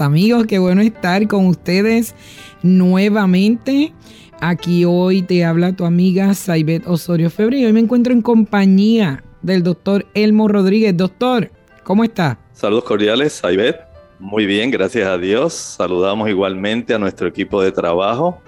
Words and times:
Amigos, 0.00 0.46
qué 0.46 0.58
bueno 0.58 0.82
estar 0.82 1.26
con 1.28 1.46
ustedes 1.46 2.14
nuevamente. 2.62 3.92
Aquí 4.40 4.84
hoy 4.84 5.22
te 5.22 5.44
habla 5.44 5.74
tu 5.74 5.84
amiga 5.84 6.34
Saibet 6.34 6.86
Osorio 6.86 7.30
Febre 7.30 7.58
y 7.58 7.64
hoy 7.64 7.72
me 7.72 7.80
encuentro 7.80 8.12
en 8.12 8.22
compañía 8.22 9.24
del 9.42 9.62
doctor 9.62 10.06
Elmo 10.14 10.48
Rodríguez. 10.48 10.96
Doctor, 10.96 11.50
¿cómo 11.84 12.04
está? 12.04 12.38
Saludos 12.52 12.84
cordiales, 12.84 13.34
Saibet. 13.34 13.80
Muy 14.18 14.46
bien, 14.46 14.70
gracias 14.70 15.06
a 15.06 15.18
Dios. 15.18 15.52
Saludamos 15.52 16.28
igualmente 16.28 16.94
a 16.94 16.98
nuestro 16.98 17.28
equipo 17.28 17.62
de 17.62 17.72
trabajo. 17.72 18.40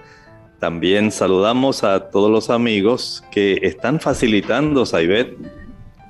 También 0.59 1.11
saludamos 1.13 1.85
a 1.85 2.11
todos 2.11 2.31
los 2.31 2.51
amigos 2.51 3.25
que 3.31 3.61
están 3.63 4.01
facilitando, 4.01 4.85
Saibet, 4.85 5.37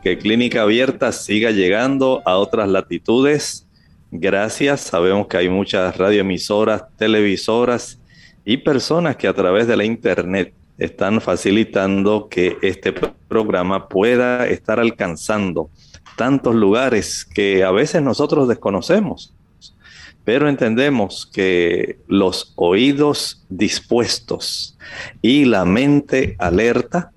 que 0.03 0.19
Clínica 0.19 0.63
Abierta 0.63 1.13
siga 1.13 1.51
llegando 1.51 2.23
a 2.25 2.37
otras 2.37 2.69
latitudes 2.69 3.68
Gracias. 4.11 4.81
Sabemos 4.81 5.27
que 5.27 5.37
hay 5.37 5.49
muchas 5.51 5.97
radioemisoras, 5.97 6.85
televisoras 6.97 8.01
y 8.45 8.57
personas 8.57 9.17
que 9.17 9.29
a 9.29 9.35
través 9.35 9.67
de 9.67 9.77
la 9.77 9.85
Internet 9.85 10.55
están 10.79 11.21
facilitando 11.21 12.29
que 12.31 12.57
este 12.63 12.93
programa 12.93 13.89
pueda 13.89 14.47
estar 14.47 14.81
alcanzando 14.81 15.69
tantos 16.17 16.55
lugares 16.55 17.25
que 17.25 17.65
a 17.65 17.71
veces 17.71 18.01
nosotros 18.01 18.49
desconocemos. 18.49 19.35
Pero 20.25 20.49
entendemos 20.49 21.27
que 21.27 21.99
los 22.07 22.53
oídos 22.57 23.45
dispuestos 23.49 24.79
y 25.21 25.45
la 25.45 25.65
mente 25.65 26.35
alerta, 26.39 27.13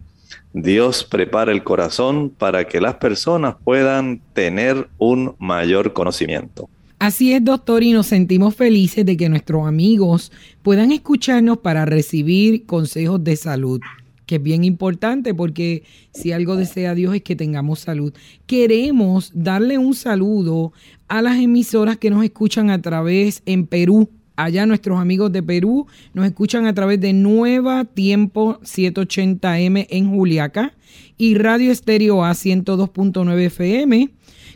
Dios 0.54 1.06
prepara 1.06 1.52
el 1.52 1.64
corazón 1.64 2.30
para 2.30 2.68
que 2.68 2.82
las 2.82 2.96
personas 2.96 3.56
puedan 3.64 4.22
tener 4.34 4.90
un 4.98 5.36
mayor 5.40 5.94
conocimiento. 5.94 6.70
Así 7.02 7.34
es, 7.34 7.44
doctor, 7.44 7.82
y 7.82 7.94
nos 7.94 8.06
sentimos 8.06 8.54
felices 8.54 9.04
de 9.04 9.18
que 9.18 9.28
nuestros 9.28 9.68
amigos 9.68 10.32
puedan 10.62 10.92
escucharnos 10.92 11.58
para 11.58 11.84
recibir 11.84 12.68
consejos 12.68 13.24
de 13.24 13.38
salud, 13.38 13.82
que 14.28 14.36
es 14.36 14.44
bien 14.44 14.64
importante 14.64 15.34
porque 15.34 15.82
si 16.14 16.32
algo 16.32 16.56
desea 16.56 16.94
Dios 16.94 17.16
es 17.16 17.24
que 17.24 17.36
tengamos 17.36 17.80
salud. 17.80 18.14
Queremos 18.46 19.32
darle 19.34 19.80
un 19.80 19.96
saludo 19.96 20.74
a 21.08 21.24
las 21.24 21.40
emisoras 21.40 21.98
que 21.98 22.12
nos 22.12 22.24
escuchan 22.24 22.70
a 22.70 22.80
través 22.80 23.42
en 23.48 23.66
Perú. 23.66 24.12
Allá 24.36 24.68
nuestros 24.68 25.00
amigos 25.00 25.32
de 25.32 25.42
Perú 25.42 25.88
nos 26.14 26.28
escuchan 26.28 26.68
a 26.68 26.76
través 26.76 27.02
de 27.02 27.14
Nueva 27.14 27.84
Tiempo 27.84 28.60
780M 28.60 29.88
en 29.90 30.12
Juliaca 30.12 30.76
y 31.18 31.34
Radio 31.34 31.72
Estéreo 31.72 32.24
A 32.24 32.34
102.9 32.34 33.46
FM 33.46 34.12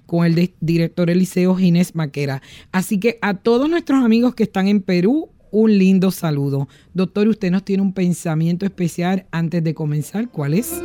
con 0.06 0.26
el 0.26 0.54
director 0.60 1.10
Eliseo 1.10 1.56
Ginés 1.56 1.96
Maquera. 1.96 2.42
Así 2.72 3.00
que 3.00 3.18
a 3.22 3.34
todos 3.34 3.70
nuestros 3.70 4.04
amigos 4.04 4.36
que 4.36 4.44
están 4.44 4.68
en 4.68 4.82
Perú, 4.82 5.30
un 5.52 5.78
lindo 5.78 6.12
saludo. 6.12 6.68
Doctor, 6.94 7.28
usted 7.28 7.52
nos 7.52 7.64
tiene 7.64 7.84
un 7.84 7.94
pensamiento 7.94 8.66
especial 8.66 9.26
antes 9.32 9.64
de 9.64 9.74
comenzar. 9.74 10.30
¿Cuál 10.30 10.54
es? 10.54 10.82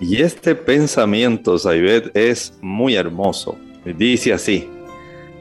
Y 0.00 0.22
este 0.22 0.54
pensamiento, 0.54 1.58
Saibet, 1.58 2.16
es 2.16 2.54
muy 2.60 2.94
hermoso. 2.94 3.56
Dice 3.96 4.32
así, 4.32 4.68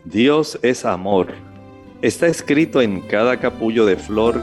Dios 0.05 0.59
es 0.61 0.85
amor. 0.85 1.33
Está 2.01 2.27
escrito 2.27 2.81
en 2.81 3.01
cada 3.01 3.39
capullo 3.39 3.85
de 3.85 3.97
flor 3.97 4.41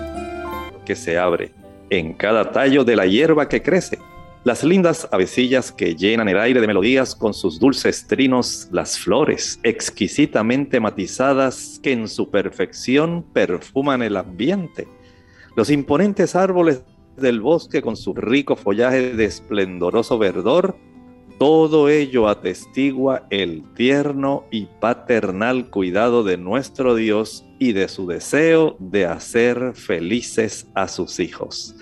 que 0.85 0.97
se 0.97 1.19
abre, 1.19 1.53
en 1.91 2.13
cada 2.15 2.51
tallo 2.51 2.85
de 2.85 2.97
la 2.97 3.07
hierba 3.07 3.49
que 3.49 3.63
crece 3.63 3.99
las 4.45 4.63
lindas 4.63 5.09
avecillas 5.11 5.73
que 5.73 5.97
llenan 5.97 6.29
el 6.29 6.39
aire 6.39 6.61
de 6.61 6.67
melodías 6.67 7.15
con 7.15 7.33
sus 7.33 7.59
dulces 7.59 8.07
trinos, 8.07 8.69
las 8.71 8.99
flores 8.99 9.59
exquisitamente 9.63 10.81
matizadas 10.81 11.81
que 11.83 11.93
en 11.93 12.09
su 12.09 12.31
perfección 12.31 13.25
perfuman 13.33 14.03
el 14.03 14.19
ambiente, 14.19 14.87
los 15.57 15.71
imponentes 15.71 16.37
árboles 16.37 16.85
del 17.17 17.41
bosque 17.41 17.81
con 17.81 17.97
su 17.97 18.13
rico 18.13 18.55
follaje 18.55 19.15
de 19.15 19.25
esplendoroso 19.25 20.19
verdor, 20.19 20.77
todo 21.39 21.89
ello 21.89 22.29
atestigua 22.29 23.27
el 23.31 23.65
tierno 23.75 24.45
y 24.51 24.67
paternal 24.67 25.71
cuidado 25.71 26.23
de 26.23 26.37
nuestro 26.37 26.95
Dios 26.95 27.47
y 27.59 27.73
de 27.73 27.89
su 27.89 28.07
deseo 28.07 28.77
de 28.79 29.07
hacer 29.07 29.73
felices 29.75 30.69
a 30.75 30.87
sus 30.87 31.19
hijos. 31.19 31.75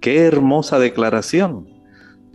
Qué 0.00 0.18
hermosa 0.18 0.78
declaración 0.78 1.77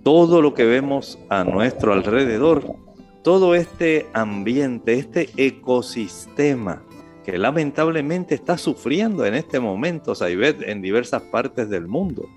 todo 0.03 0.41
lo 0.41 0.53
que 0.53 0.65
vemos 0.65 1.17
a 1.29 1.45
nuestro 1.45 1.93
alrededor, 1.93 2.75
todo 3.23 3.55
este 3.55 4.07
ambiente, 4.13 4.93
este 4.95 5.29
ecosistema 5.37 6.83
que 7.23 7.37
lamentablemente 7.37 8.35
está 8.35 8.57
sufriendo 8.57 9.25
en 9.25 9.33
este 9.33 9.61
momento, 9.61 10.13
Saibet, 10.13 10.61
en 10.63 10.81
diversas 10.81 11.21
partes 11.23 11.69
del 11.69 11.87
mundo. 11.87 12.27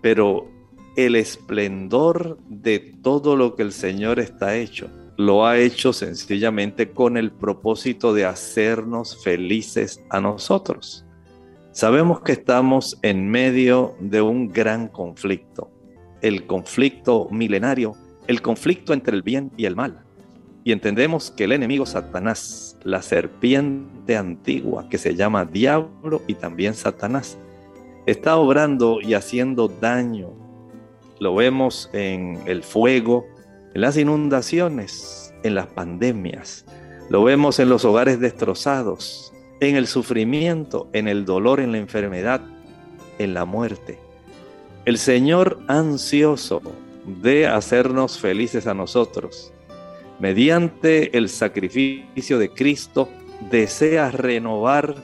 Pero 0.00 0.46
el 0.94 1.16
esplendor 1.16 2.38
de 2.48 2.78
todo 2.78 3.34
lo 3.34 3.56
que 3.56 3.64
el 3.64 3.72
Señor 3.72 4.20
está 4.20 4.56
hecho, 4.56 4.88
lo 5.16 5.46
ha 5.46 5.58
hecho 5.58 5.92
sencillamente 5.92 6.90
con 6.90 7.16
el 7.16 7.32
propósito 7.32 8.14
de 8.14 8.24
hacernos 8.24 9.22
felices 9.24 10.00
a 10.10 10.20
nosotros. 10.20 11.04
Sabemos 11.72 12.20
que 12.20 12.32
estamos 12.32 12.98
en 13.02 13.28
medio 13.28 13.96
de 13.98 14.22
un 14.22 14.48
gran 14.48 14.86
conflicto 14.86 15.75
el 16.22 16.46
conflicto 16.46 17.28
milenario, 17.30 17.94
el 18.26 18.42
conflicto 18.42 18.92
entre 18.92 19.14
el 19.14 19.22
bien 19.22 19.50
y 19.56 19.66
el 19.66 19.76
mal. 19.76 20.02
Y 20.64 20.72
entendemos 20.72 21.30
que 21.30 21.44
el 21.44 21.52
enemigo 21.52 21.86
Satanás, 21.86 22.76
la 22.82 23.00
serpiente 23.00 24.16
antigua 24.16 24.88
que 24.88 24.98
se 24.98 25.14
llama 25.14 25.44
diablo 25.44 26.22
y 26.26 26.34
también 26.34 26.74
Satanás, 26.74 27.38
está 28.06 28.36
obrando 28.36 29.00
y 29.00 29.14
haciendo 29.14 29.68
daño. 29.68 30.32
Lo 31.20 31.34
vemos 31.34 31.88
en 31.92 32.40
el 32.46 32.62
fuego, 32.62 33.26
en 33.74 33.80
las 33.80 33.96
inundaciones, 33.96 35.32
en 35.44 35.54
las 35.54 35.68
pandemias. 35.68 36.66
Lo 37.10 37.22
vemos 37.22 37.60
en 37.60 37.68
los 37.68 37.84
hogares 37.84 38.18
destrozados, 38.18 39.32
en 39.60 39.76
el 39.76 39.86
sufrimiento, 39.86 40.88
en 40.92 41.06
el 41.06 41.24
dolor, 41.24 41.60
en 41.60 41.72
la 41.72 41.78
enfermedad, 41.78 42.40
en 43.18 43.34
la 43.34 43.44
muerte. 43.44 44.00
El 44.86 44.98
Señor 44.98 45.58
ansioso 45.66 46.62
de 47.04 47.48
hacernos 47.48 48.20
felices 48.20 48.68
a 48.68 48.74
nosotros, 48.74 49.52
mediante 50.20 51.18
el 51.18 51.28
sacrificio 51.28 52.38
de 52.38 52.50
Cristo, 52.50 53.08
desea 53.50 54.12
renovar 54.12 54.94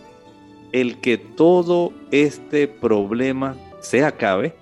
el 0.71 1.01
que 1.01 1.19
todo 1.19 1.93
este 2.13 2.69
problema 2.69 3.57
se 3.81 4.05
acabe. 4.05 4.55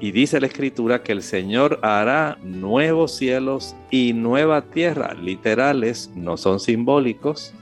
Y 0.00 0.10
dice 0.10 0.40
la 0.40 0.48
escritura 0.48 1.04
que 1.04 1.12
el 1.12 1.22
Señor 1.22 1.78
hará 1.82 2.36
nuevos 2.42 3.14
cielos 3.14 3.76
y 3.92 4.12
nueva 4.12 4.62
tierra, 4.62 5.14
literales, 5.14 6.10
no 6.16 6.36
son 6.36 6.58
simbólicos, 6.58 7.54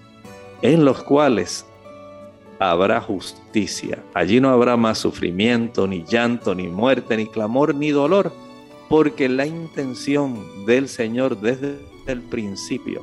en 0.63 0.87
los 0.87 1.03
cuales 1.03 1.67
habrá 2.71 3.01
justicia. 3.01 4.03
Allí 4.15 4.41
no 4.41 4.51
habrá 4.51 4.77
más 4.77 4.99
sufrimiento, 4.99 5.87
ni 5.87 6.05
llanto, 6.05 6.55
ni 6.55 6.69
muerte, 6.69 7.17
ni 7.17 7.27
clamor, 7.27 7.75
ni 7.75 7.91
dolor, 7.91 8.33
porque 8.89 9.29
la 9.29 9.47
intención 9.47 10.65
del 10.67 10.89
Señor 10.89 11.41
desde 11.41 11.79
el 12.07 12.21
principio 12.21 13.03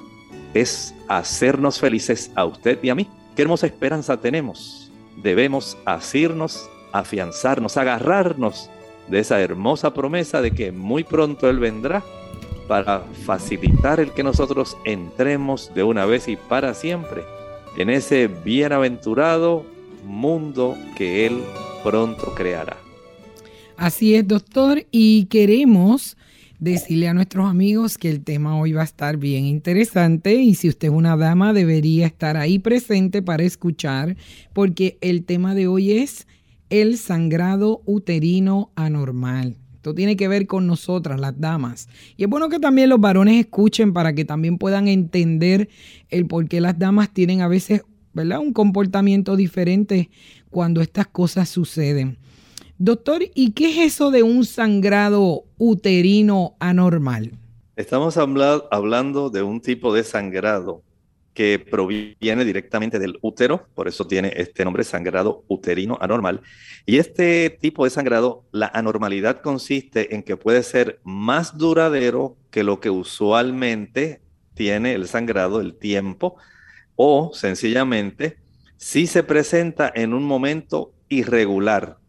es 0.54 0.94
hacernos 1.08 1.80
felices 1.80 2.32
a 2.36 2.46
usted 2.46 2.80
y 2.84 2.90
a 2.90 2.96
mí. 2.96 3.08
Qué 3.36 3.42
hermosa 3.42 3.68
esperanza 3.68 4.18
tenemos. 4.18 4.92
Debemos 5.18 5.78
asirnos, 5.86 6.70
afianzarnos, 6.92 7.78
agarrarnos 7.78 8.70
de 9.08 9.20
esa 9.20 9.42
hermosa 9.42 9.94
promesa 9.94 10.42
de 10.42 10.52
que 10.52 10.72
muy 10.72 11.04
pronto 11.04 11.50
Él 11.50 11.60
vendrá 11.60 12.04
para 12.68 13.02
facilitar 13.26 14.00
el 14.00 14.12
que 14.12 14.24
nosotros 14.24 14.78
entremos 14.86 15.74
de 15.74 15.84
una 15.84 16.06
vez 16.06 16.28
y 16.28 16.36
para 16.36 16.74
siempre 16.74 17.24
en 17.78 17.90
ese 17.90 18.28
bienaventurado 18.28 19.66
mundo 20.06 20.78
que 20.98 21.26
Él 21.26 21.42
pronto 21.84 22.34
creará. 22.36 22.78
Así 23.78 24.16
es, 24.16 24.28
doctor, 24.28 24.86
y 24.92 25.26
queremos 25.26 26.18
decirle 26.60 27.08
a 27.08 27.14
nuestros 27.14 27.50
amigos 27.50 27.98
que 27.98 28.10
el 28.10 28.22
tema 28.22 28.60
hoy 28.60 28.74
va 28.74 28.82
a 28.82 28.86
estar 28.86 29.16
bien 29.18 29.46
interesante 29.46 30.36
y 30.36 30.56
si 30.56 30.68
usted 30.68 30.90
es 30.90 30.94
una 30.94 31.16
dama 31.16 31.54
debería 31.54 32.06
estar 32.06 32.36
ahí 32.36 32.60
presente 32.60 33.22
para 33.22 33.44
escuchar 33.44 34.18
porque 34.52 34.98
el 35.00 35.24
tema 35.24 35.56
de 35.56 35.68
hoy 35.68 35.94
es 35.94 36.28
el 36.70 36.98
sangrado 36.98 37.82
uterino 37.86 38.72
anormal. 38.76 39.56
Esto 39.80 39.96
tiene 39.96 40.18
que 40.18 40.28
ver 40.28 40.46
con 40.46 40.68
nosotras, 40.68 41.22
las 41.22 41.40
damas. 41.40 41.88
Y 42.18 42.24
es 42.24 42.30
bueno 42.30 42.50
que 42.50 42.60
también 42.60 42.90
los 42.90 43.00
varones 43.00 43.40
escuchen 43.40 43.94
para 43.94 44.12
que 44.12 44.26
también 44.26 44.58
puedan 44.58 44.90
entender 44.90 45.70
el 46.10 46.28
por 46.28 46.50
qué 46.50 46.60
las 46.60 46.78
damas 46.78 47.14
tienen 47.14 47.40
a 47.40 47.48
veces, 47.48 47.84
¿verdad? 48.12 48.40
Un 48.40 48.52
comportamiento 48.52 49.38
diferente 49.38 50.10
cuando 50.50 50.82
estas 50.82 51.08
cosas 51.08 51.48
suceden. 51.48 52.18
Doctor, 52.78 53.22
¿y 53.34 53.52
qué 53.52 53.70
es 53.70 53.94
eso 53.94 54.12
de 54.12 54.22
un 54.22 54.44
sangrado 54.44 55.46
uterino 55.58 56.58
anormal? 56.60 57.32
Estamos 57.78 58.18
hablando 58.18 59.30
de 59.30 59.44
un 59.44 59.62
tipo 59.62 59.94
de 59.94 60.04
sangrado 60.04 60.84
que 61.40 61.58
proviene 61.58 62.44
directamente 62.44 63.00
del 63.00 63.18
útero, 63.22 63.70
por 63.74 63.88
eso 63.88 64.06
tiene 64.06 64.34
este 64.36 64.66
nombre 64.66 64.84
sangrado 64.84 65.46
uterino 65.48 65.98
anormal. 66.02 66.42
Y 66.86 66.98
este 66.98 67.50
tipo 67.50 67.86
de 67.86 67.92
sangrado, 67.92 68.44
la 68.52 68.70
anormalidad 68.74 69.40
consiste 69.40 70.14
en 70.14 70.24
que 70.24 70.36
puede 70.36 70.64
ser 70.64 71.00
más 71.06 71.58
duradero 71.58 72.36
que 72.52 72.66
lo 72.66 72.82
que 72.82 72.90
usualmente 72.90 74.20
tiene 74.54 74.94
el 74.94 75.08
sangrado, 75.08 75.62
el 75.62 75.76
tiempo, 75.76 76.36
o 76.98 77.32
sencillamente 77.34 78.40
si 78.76 79.08
se 79.08 79.24
presenta 79.24 79.90
en 79.96 80.14
un 80.14 80.26
momento 80.26 80.92
irregular, 81.08 82.00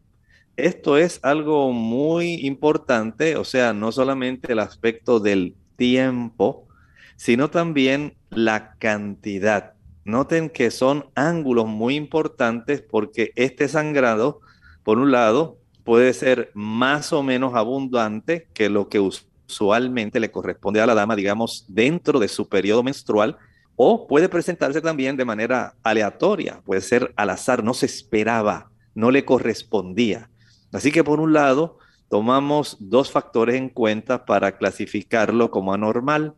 esto 0.57 0.97
es 0.97 1.21
algo 1.23 1.71
muy 1.71 2.45
importante, 2.49 3.37
o 3.37 3.45
sea, 3.45 3.75
no 3.75 3.93
solamente 3.93 4.55
el 4.55 4.59
aspecto 4.59 5.21
del 5.21 5.55
tiempo, 5.77 6.67
sino 7.15 7.49
también 7.49 8.17
la 8.31 8.75
cantidad. 8.79 9.75
Noten 10.05 10.51
que 10.51 10.71
son 10.71 11.07
ángulos 11.15 11.67
muy 11.67 11.97
importantes 11.97 12.83
porque 12.83 13.33
este 13.37 13.69
sangrado, 13.69 14.41
por 14.83 14.99
un 14.99 15.13
lado, 15.13 15.59
puede 15.85 16.13
ser 16.13 16.51
más 16.55 17.13
o 17.13 17.23
menos 17.23 17.55
abundante 17.55 18.49
que 18.55 18.69
lo 18.69 18.89
que 18.89 19.01
usualmente 19.01 20.21
le 20.21 20.31
corresponde 20.31 20.81
a 20.81 20.87
la 20.87 20.95
dama, 20.95 21.17
digamos, 21.17 21.65
dentro 21.69 22.19
de 22.19 22.29
su 22.29 22.49
periodo 22.49 22.83
menstrual, 22.83 23.37
o 23.77 24.07
puede 24.07 24.29
presentarse 24.29 24.81
también 24.81 25.17
de 25.17 25.25
manera 25.25 25.75
aleatoria, 25.83 26.61
puede 26.65 26.83
ser 26.83 27.13
al 27.17 27.31
azar, 27.31 27.65
no 27.65 27.73
se 27.73 27.87
esperaba, 27.87 28.71
no 28.95 29.11
le 29.11 29.25
correspondía. 29.25 30.29
Así 30.73 30.93
que 30.93 31.03
por 31.03 31.19
un 31.19 31.33
lado, 31.33 31.79
tomamos 32.09 32.77
dos 32.79 33.11
factores 33.11 33.57
en 33.57 33.69
cuenta 33.69 34.25
para 34.25 34.59
clasificarlo 34.59 35.51
como 35.51 35.73
anormal. 35.73 36.35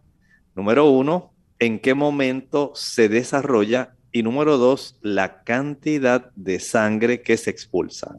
Número 0.54 0.88
uno, 0.88 1.31
en 1.62 1.78
qué 1.78 1.94
momento 1.94 2.72
se 2.74 3.08
desarrolla 3.08 3.94
y 4.10 4.24
número 4.24 4.58
dos, 4.58 4.96
la 5.00 5.44
cantidad 5.44 6.32
de 6.34 6.58
sangre 6.58 7.22
que 7.22 7.36
se 7.36 7.50
expulsa. 7.50 8.16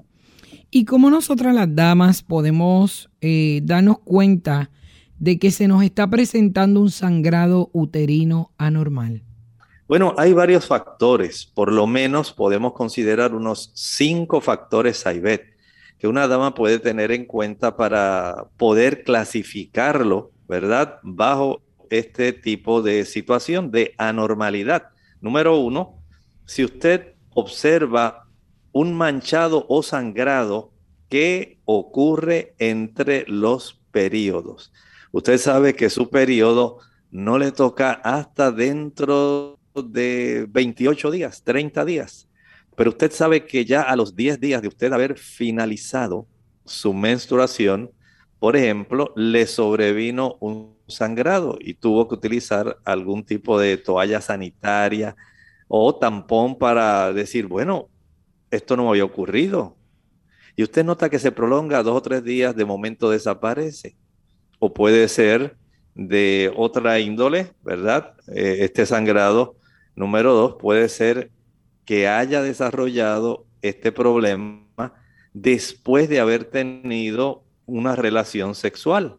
¿Y 0.72 0.86
cómo 0.86 1.10
nosotras 1.10 1.54
las 1.54 1.76
damas 1.76 2.24
podemos 2.24 3.10
eh, 3.20 3.60
darnos 3.64 4.00
cuenta 4.00 4.72
de 5.20 5.40
que 5.40 5.52
se 5.52 5.68
nos 5.68 5.84
está 5.84 6.10
presentando 6.10 6.80
un 6.80 6.90
sangrado 6.90 7.70
uterino 7.74 8.54
anormal? 8.58 9.24
Bueno, 9.90 10.16
hay 10.18 10.32
varios 10.32 10.66
factores, 10.66 11.46
por 11.46 11.70
lo 11.70 11.86
menos 11.86 12.32
podemos 12.32 12.72
considerar 12.72 13.36
unos 13.36 13.72
cinco 13.76 14.40
factores 14.40 15.06
AIBET 15.06 15.54
que 16.00 16.08
una 16.08 16.30
dama 16.30 16.56
puede 16.56 16.80
tener 16.80 17.12
en 17.12 17.26
cuenta 17.26 17.76
para 17.76 18.46
poder 18.56 19.04
clasificarlo, 19.04 20.32
¿verdad? 20.48 21.00
Bajo 21.04 21.62
este 22.00 22.34
tipo 22.34 22.82
de 22.82 23.06
situación 23.06 23.72
de 23.72 23.94
anormalidad. 23.98 24.90
Número 25.22 25.58
uno, 25.58 26.04
si 26.46 26.64
usted 26.64 27.14
observa 27.34 28.28
un 28.72 28.94
manchado 28.94 29.66
o 29.70 29.84
sangrado 29.84 30.74
que 31.10 31.60
ocurre 31.66 32.56
entre 32.58 33.26
los 33.28 33.80
periodos. 33.92 34.74
Usted 35.12 35.38
sabe 35.38 35.76
que 35.76 35.92
su 35.92 36.10
periodo 36.10 36.80
no 37.12 37.38
le 37.38 37.52
toca 37.52 37.92
hasta 37.92 38.52
dentro 38.52 39.60
de 39.76 40.48
28 40.50 41.12
días, 41.12 41.44
30 41.44 41.86
días. 41.86 42.28
Pero 42.76 42.90
usted 42.90 43.12
sabe 43.12 43.46
que 43.46 43.66
ya 43.66 43.84
a 43.84 43.96
los 43.96 44.16
10 44.16 44.40
días 44.40 44.62
de 44.64 44.68
usted 44.68 44.92
haber 44.92 45.18
finalizado 45.18 46.28
su 46.66 46.94
menstruación, 46.94 47.92
por 48.40 48.56
ejemplo, 48.56 49.14
le 49.16 49.46
sobrevino 49.46 50.38
un 50.40 50.73
sangrado 50.88 51.58
y 51.60 51.76
tuvo 51.76 52.08
que 52.08 52.16
utilizar 52.16 52.78
algún 52.84 53.24
tipo 53.24 53.60
de 53.60 53.78
toalla 53.78 54.22
sanitaria 54.22 55.16
o 55.68 55.96
tampón 55.96 56.58
para 56.58 57.14
decir, 57.14 57.48
bueno, 57.48 57.90
esto 58.52 58.78
no 58.78 58.84
me 58.84 58.90
había 58.90 59.06
ocurrido. 59.06 59.76
Y 60.56 60.64
usted 60.64 60.86
nota 60.86 61.10
que 61.10 61.20
se 61.20 61.32
prolonga 61.32 61.82
dos 61.82 61.98
o 61.98 62.02
tres 62.02 62.24
días, 62.24 62.56
de 62.56 62.66
momento 62.66 63.10
desaparece. 63.10 63.96
O 64.60 64.74
puede 64.74 65.08
ser 65.08 65.58
de 65.96 66.52
otra 66.56 67.00
índole, 67.00 67.54
¿verdad? 67.64 68.14
Eh, 68.28 68.58
este 68.62 68.86
sangrado 68.86 69.56
número 69.96 70.34
dos 70.34 70.56
puede 70.60 70.90
ser 70.90 71.32
que 71.86 72.08
haya 72.08 72.42
desarrollado 72.42 73.46
este 73.62 73.92
problema 73.92 74.94
después 75.34 76.10
de 76.10 76.20
haber 76.20 76.46
tenido 76.46 77.44
una 77.66 77.96
relación 77.96 78.56
sexual. 78.56 79.18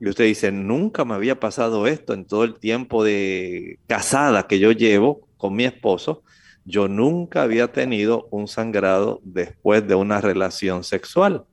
Y 0.00 0.08
usted 0.08 0.24
dice, 0.24 0.52
nunca 0.52 1.04
me 1.04 1.14
había 1.14 1.40
pasado 1.40 1.86
esto 1.86 2.14
en 2.14 2.24
todo 2.24 2.44
el 2.44 2.54
tiempo 2.58 3.02
de 3.02 3.78
casada 3.86 4.46
que 4.46 4.58
yo 4.58 4.70
llevo 4.72 5.28
con 5.36 5.54
mi 5.56 5.64
esposo. 5.64 6.22
Yo 6.64 6.86
nunca 6.86 7.42
había 7.42 7.72
tenido 7.72 8.28
un 8.30 8.46
sangrado 8.46 9.20
después 9.24 9.86
de 9.88 9.94
una 9.94 10.20
relación 10.20 10.84
sexual. 10.84 11.44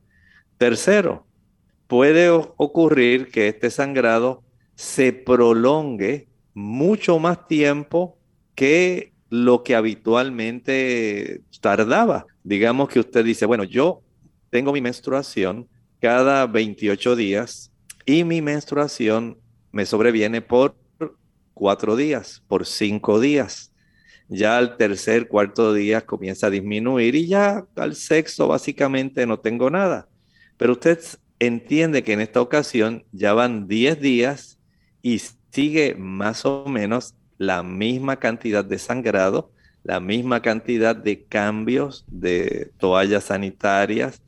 Tercero, 0.58 1.26
puede 1.86 2.30
ocurrir 2.30 3.30
que 3.30 3.48
este 3.48 3.70
sangrado 3.70 4.42
se 4.74 5.12
prolongue 5.12 6.28
mucho 6.54 7.18
más 7.18 7.48
tiempo 7.48 8.18
que 8.54 9.12
lo 9.28 9.64
que 9.64 9.74
habitualmente 9.74 11.42
tardaba. 11.60 12.26
Digamos 12.44 12.88
que 12.88 13.00
usted 13.00 13.24
dice, 13.24 13.46
bueno, 13.46 13.64
yo 13.64 14.02
tengo 14.50 14.72
mi 14.72 14.80
menstruación 14.80 15.68
cada 16.00 16.46
28 16.46 17.16
días 17.16 17.72
y 18.06 18.24
mi 18.24 18.40
menstruación 18.40 19.38
me 19.72 19.84
sobreviene 19.84 20.40
por 20.40 20.76
cuatro 21.52 21.96
días, 21.96 22.42
por 22.46 22.64
cinco 22.64 23.20
días. 23.20 23.72
Ya 24.28 24.56
al 24.56 24.76
tercer, 24.76 25.28
cuarto 25.28 25.74
día 25.74 26.00
comienza 26.00 26.46
a 26.46 26.50
disminuir 26.50 27.14
y 27.14 27.26
ya 27.26 27.66
al 27.76 27.94
sexto 27.94 28.48
básicamente 28.48 29.26
no 29.26 29.40
tengo 29.40 29.70
nada. 29.70 30.08
Pero 30.56 30.72
usted 30.72 31.00
entiende 31.38 32.02
que 32.02 32.12
en 32.12 32.20
esta 32.20 32.40
ocasión 32.40 33.04
ya 33.12 33.34
van 33.34 33.68
10 33.68 34.00
días 34.00 34.58
y 35.02 35.20
sigue 35.50 35.94
más 35.94 36.44
o 36.44 36.66
menos 36.66 37.14
la 37.38 37.62
misma 37.62 38.16
cantidad 38.16 38.64
de 38.64 38.78
sangrado, 38.78 39.52
la 39.84 40.00
misma 40.00 40.42
cantidad 40.42 40.96
de 40.96 41.24
cambios 41.24 42.04
de 42.08 42.72
toallas 42.78 43.24
sanitarias. 43.24 44.22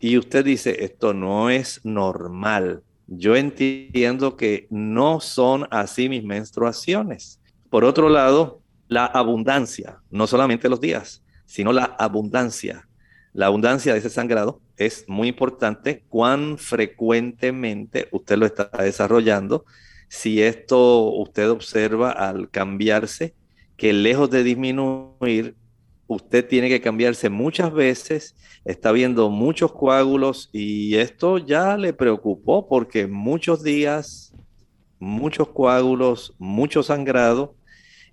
Y 0.00 0.18
usted 0.18 0.44
dice, 0.44 0.84
esto 0.84 1.14
no 1.14 1.50
es 1.50 1.80
normal. 1.84 2.82
Yo 3.08 3.36
entiendo 3.36 4.36
que 4.36 4.66
no 4.70 5.20
son 5.20 5.66
así 5.70 6.10
mis 6.10 6.22
menstruaciones. 6.22 7.40
Por 7.70 7.84
otro 7.84 8.10
lado, 8.10 8.60
la 8.86 9.06
abundancia, 9.06 10.00
no 10.10 10.26
solamente 10.26 10.68
los 10.68 10.80
días, 10.80 11.24
sino 11.46 11.72
la 11.72 11.84
abundancia. 11.84 12.86
La 13.32 13.46
abundancia 13.46 13.94
de 13.94 14.00
ese 14.00 14.10
sangrado 14.10 14.60
es 14.76 15.06
muy 15.08 15.28
importante. 15.28 16.04
Cuán 16.10 16.58
frecuentemente 16.58 18.08
usted 18.12 18.36
lo 18.36 18.44
está 18.44 18.70
desarrollando 18.78 19.64
si 20.08 20.42
esto 20.42 21.10
usted 21.10 21.50
observa 21.50 22.10
al 22.10 22.50
cambiarse, 22.50 23.34
que 23.76 23.94
lejos 23.94 24.28
de 24.28 24.42
disminuir, 24.42 25.56
usted 26.08 26.46
tiene 26.46 26.68
que 26.68 26.80
cambiarse 26.80 27.30
muchas 27.30 27.72
veces, 27.72 28.34
está 28.64 28.90
viendo 28.90 29.30
muchos 29.30 29.72
coágulos 29.72 30.50
y 30.52 30.96
esto 30.96 31.38
ya 31.38 31.76
le 31.76 31.92
preocupó 31.92 32.66
porque 32.66 33.06
muchos 33.06 33.62
días, 33.62 34.34
muchos 34.98 35.48
coágulos, 35.48 36.34
mucho 36.38 36.82
sangrado 36.82 37.54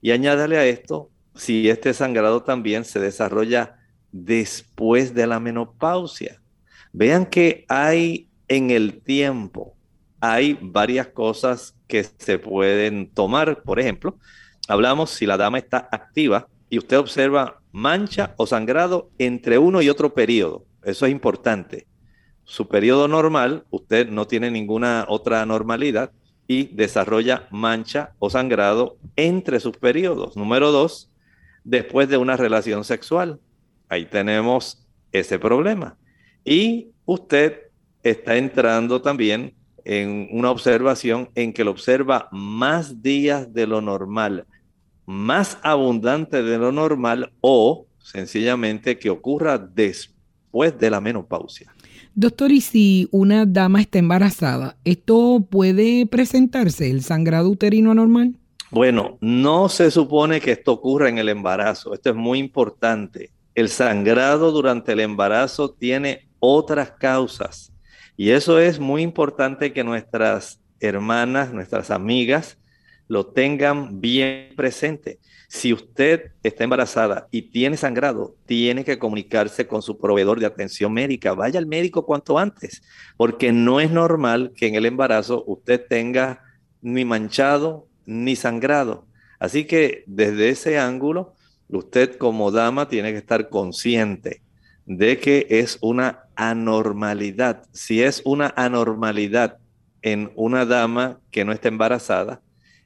y 0.01 0.11
añádale 0.11 0.57
a 0.57 0.65
esto, 0.67 1.09
si 1.33 1.67
este 1.69 1.93
sangrado 1.93 2.43
también 2.43 2.85
se 2.85 2.99
desarrolla 2.99 3.79
después 4.11 5.15
de 5.15 5.25
la 5.25 5.39
menopausia. 5.39 6.39
Vean 6.93 7.25
que 7.25 7.65
hay 7.67 8.29
en 8.47 8.69
el 8.69 9.01
tiempo 9.01 9.75
hay 10.19 10.57
varias 10.61 11.07
cosas 11.07 11.75
que 11.87 12.03
se 12.03 12.39
pueden 12.39 13.09
tomar. 13.11 13.61
Por 13.63 13.79
ejemplo, 13.79 14.17
hablamos 14.67 15.11
si 15.11 15.25
la 15.25 15.37
dama 15.37 15.57
está 15.57 15.87
activa 15.91 16.47
y 16.69 16.77
usted 16.77 16.97
observa 16.97 17.61
mancha 17.71 18.33
o 18.37 18.47
sangrado 18.47 19.09
entre 19.17 19.57
uno 19.57 19.81
y 19.81 19.89
otro 19.89 20.13
periodo. 20.13 20.65
Eso 20.83 21.05
es 21.05 21.11
importante. 21.11 21.87
Su 22.43 22.67
periodo 22.67 23.07
normal, 23.07 23.65
usted 23.71 24.09
no 24.09 24.27
tiene 24.27 24.51
ninguna 24.51 25.05
otra 25.07 25.45
normalidad 25.45 26.11
y 26.47 26.65
desarrolla 26.75 27.47
mancha 27.49 28.13
o 28.19 28.29
sangrado 28.29 28.97
entre 29.15 29.59
sus 29.59 29.77
periodos. 29.77 30.37
Número 30.37 30.71
dos, 30.71 31.09
después 31.63 32.07
de 32.07 32.17
una 32.17 32.37
relación 32.37 32.83
sexual. 32.83 33.39
Ahí 33.89 34.05
tenemos 34.05 34.85
ese 35.11 35.39
problema. 35.39 35.97
Y 36.43 36.89
usted 37.05 37.61
está 38.03 38.37
entrando 38.37 39.01
también 39.01 39.55
en 39.83 40.27
una 40.31 40.51
observación 40.51 41.29
en 41.35 41.53
que 41.53 41.63
lo 41.63 41.71
observa 41.71 42.27
más 42.31 43.01
días 43.01 43.53
de 43.53 43.67
lo 43.67 43.81
normal, 43.81 44.45
más 45.05 45.57
abundante 45.61 46.43
de 46.43 46.57
lo 46.57 46.71
normal 46.71 47.31
o 47.41 47.87
sencillamente 47.99 48.97
que 48.97 49.09
ocurra 49.09 49.57
después 49.57 50.77
de 50.77 50.89
la 50.89 51.01
menopausia. 51.01 51.73
Doctor, 52.13 52.51
¿y 52.51 52.61
si 52.61 53.09
una 53.11 53.45
dama 53.45 53.81
está 53.81 53.99
embarazada, 53.99 54.77
esto 54.85 55.45
puede 55.49 56.05
presentarse, 56.05 56.89
el 56.89 57.03
sangrado 57.03 57.49
uterino 57.49 57.91
anormal? 57.91 58.35
Bueno, 58.71 59.17
no 59.21 59.69
se 59.69 59.91
supone 59.91 60.41
que 60.41 60.51
esto 60.51 60.71
ocurra 60.73 61.09
en 61.09 61.17
el 61.17 61.29
embarazo. 61.29 61.93
Esto 61.93 62.09
es 62.09 62.15
muy 62.15 62.39
importante. 62.39 63.31
El 63.53 63.69
sangrado 63.69 64.51
durante 64.51 64.93
el 64.93 65.01
embarazo 65.01 65.71
tiene 65.71 66.27
otras 66.39 66.91
causas. 66.91 67.71
Y 68.17 68.29
eso 68.29 68.59
es 68.59 68.79
muy 68.79 69.01
importante 69.01 69.73
que 69.73 69.83
nuestras 69.83 70.61
hermanas, 70.79 71.53
nuestras 71.53 71.91
amigas, 71.91 72.57
lo 73.07 73.27
tengan 73.27 74.01
bien 74.01 74.53
presente. 74.55 75.19
Si 75.47 75.71
usted 75.71 76.31
está 76.43 76.63
embarazada 76.63 77.27
y 77.31 77.43
tiene 77.43 77.77
sangrado, 77.77 78.35
tiene 78.45 78.83
que 78.83 78.97
comunicarse 78.97 79.67
con 79.67 79.81
su 79.81 79.97
proveedor 79.97 80.39
de 80.39 80.47
atención 80.47 80.91
médica. 80.91 81.33
Vaya 81.33 81.59
al 81.59 81.67
médico 81.67 82.05
cuanto 82.05 82.39
antes, 82.39 82.81
porque 83.15 83.51
no 83.51 83.79
es 83.79 83.91
normal 83.91 84.53
que 84.55 84.67
en 84.67 84.75
el 84.75 84.85
embarazo 84.85 85.43
usted 85.45 85.85
tenga 85.87 86.43
ni 86.81 87.05
manchado 87.05 87.87
ni 88.05 88.35
sangrado. 88.35 89.05
Así 89.39 89.65
que 89.65 90.03
desde 90.07 90.49
ese 90.49 90.79
ángulo, 90.79 91.33
usted 91.69 92.17
como 92.17 92.51
dama 92.51 92.87
tiene 92.87 93.11
que 93.11 93.19
estar 93.19 93.49
consciente 93.49 94.41
de 94.85 95.19
que 95.19 95.47
es 95.49 95.77
una 95.81 96.25
anormalidad. 96.35 97.63
Si 97.71 98.01
es 98.01 98.21
una 98.25 98.53
anormalidad 98.55 99.57
en 100.01 100.31
una 100.35 100.65
dama 100.65 101.19
que 101.31 101.43
no 101.45 101.51
está 101.51 101.67
embarazada, 101.67 102.41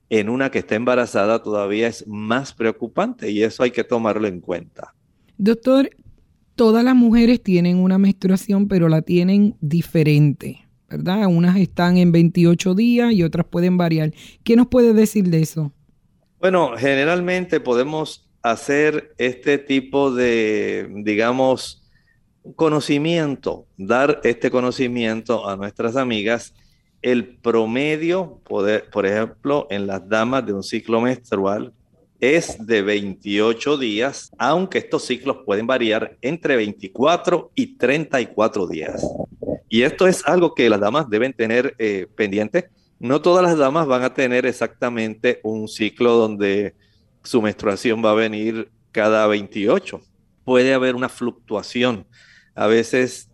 en 0.10 0.30
una 0.30 0.50
que 0.50 0.60
está 0.60 0.76
embarazada 0.76 1.42
todavía 1.42 1.88
es 1.88 2.06
más 2.08 2.54
preocupante 2.54 3.30
y 3.30 3.44
eso 3.44 3.64
hay 3.64 3.72
que 3.72 3.84
tomarlo 3.84 4.28
en 4.28 4.42
cuenta. 4.42 4.94
Doctor, 5.38 5.90
todas 6.56 6.84
las 6.84 6.96
mujeres 6.96 7.42
tienen 7.42 7.78
una 7.78 7.98
menstruación, 7.98 8.68
pero 8.68 8.90
la 8.90 9.02
tienen 9.02 9.56
diferente, 9.62 10.68
¿verdad? 10.90 11.28
Unas 11.28 11.58
están 11.58 11.98
en 11.98 12.12
28 12.12 12.76
días 12.76 13.14
y 13.14 13.24
otras 13.24 13.46
pueden 13.46 13.78
variar. 13.78 14.12
¿Qué 14.44 14.56
nos 14.56 14.68
puede 14.68 14.94
decir 14.94 15.30
de 15.30 15.42
eso? 15.42 15.72
Bueno, 16.40 16.72
generalmente 16.78 17.60
podemos 17.60 18.30
hacer 18.42 19.14
este 19.18 19.58
tipo 19.58 20.12
de, 20.12 20.90
digamos, 21.04 21.84
conocimiento, 22.56 23.68
dar 23.78 24.22
este 24.24 24.50
conocimiento 24.50 25.48
a 25.48 25.56
nuestras 25.56 25.96
amigas 25.96 26.54
el 27.02 27.38
promedio, 27.38 28.42
por 28.44 29.06
ejemplo, 29.06 29.68
en 29.70 29.88
las 29.88 30.08
damas 30.08 30.46
de 30.46 30.54
un 30.54 30.64
ciclo 30.64 31.02
menstrual 31.02 31.74
es 32.20 32.66
de 32.66 32.82
28 32.82 33.78
días, 33.78 34.32
aunque 34.38 34.80
estos 34.80 35.06
ciclos 35.06 35.38
pueden 35.46 35.68
variar 35.68 36.18
entre 36.22 36.58
24 36.58 37.52
y 37.56 37.78
34 37.78 38.68
días. 38.68 39.08
Y 39.70 39.84
esto 39.84 40.08
es 40.08 40.26
algo 40.26 40.54
que 40.54 40.70
las 40.70 40.80
damas 40.80 41.10
deben 41.10 41.32
tener 41.32 41.76
eh, 41.78 42.08
pendiente. 42.16 42.70
No 43.00 43.22
todas 43.22 43.44
las 43.44 43.58
damas 43.58 43.88
van 43.88 44.04
a 44.04 44.14
tener 44.14 44.46
exactamente 44.46 45.40
un 45.44 45.70
ciclo 45.70 46.16
donde 46.16 46.74
su 47.24 47.42
menstruación 47.42 48.04
va 48.04 48.12
a 48.12 48.16
venir 48.16 48.70
cada 48.92 49.26
28. 49.28 50.02
Puede 50.44 50.74
haber 50.74 50.96
una 50.96 51.08
fluctuación. 51.08 52.06
A 52.56 52.68
veces 52.68 53.29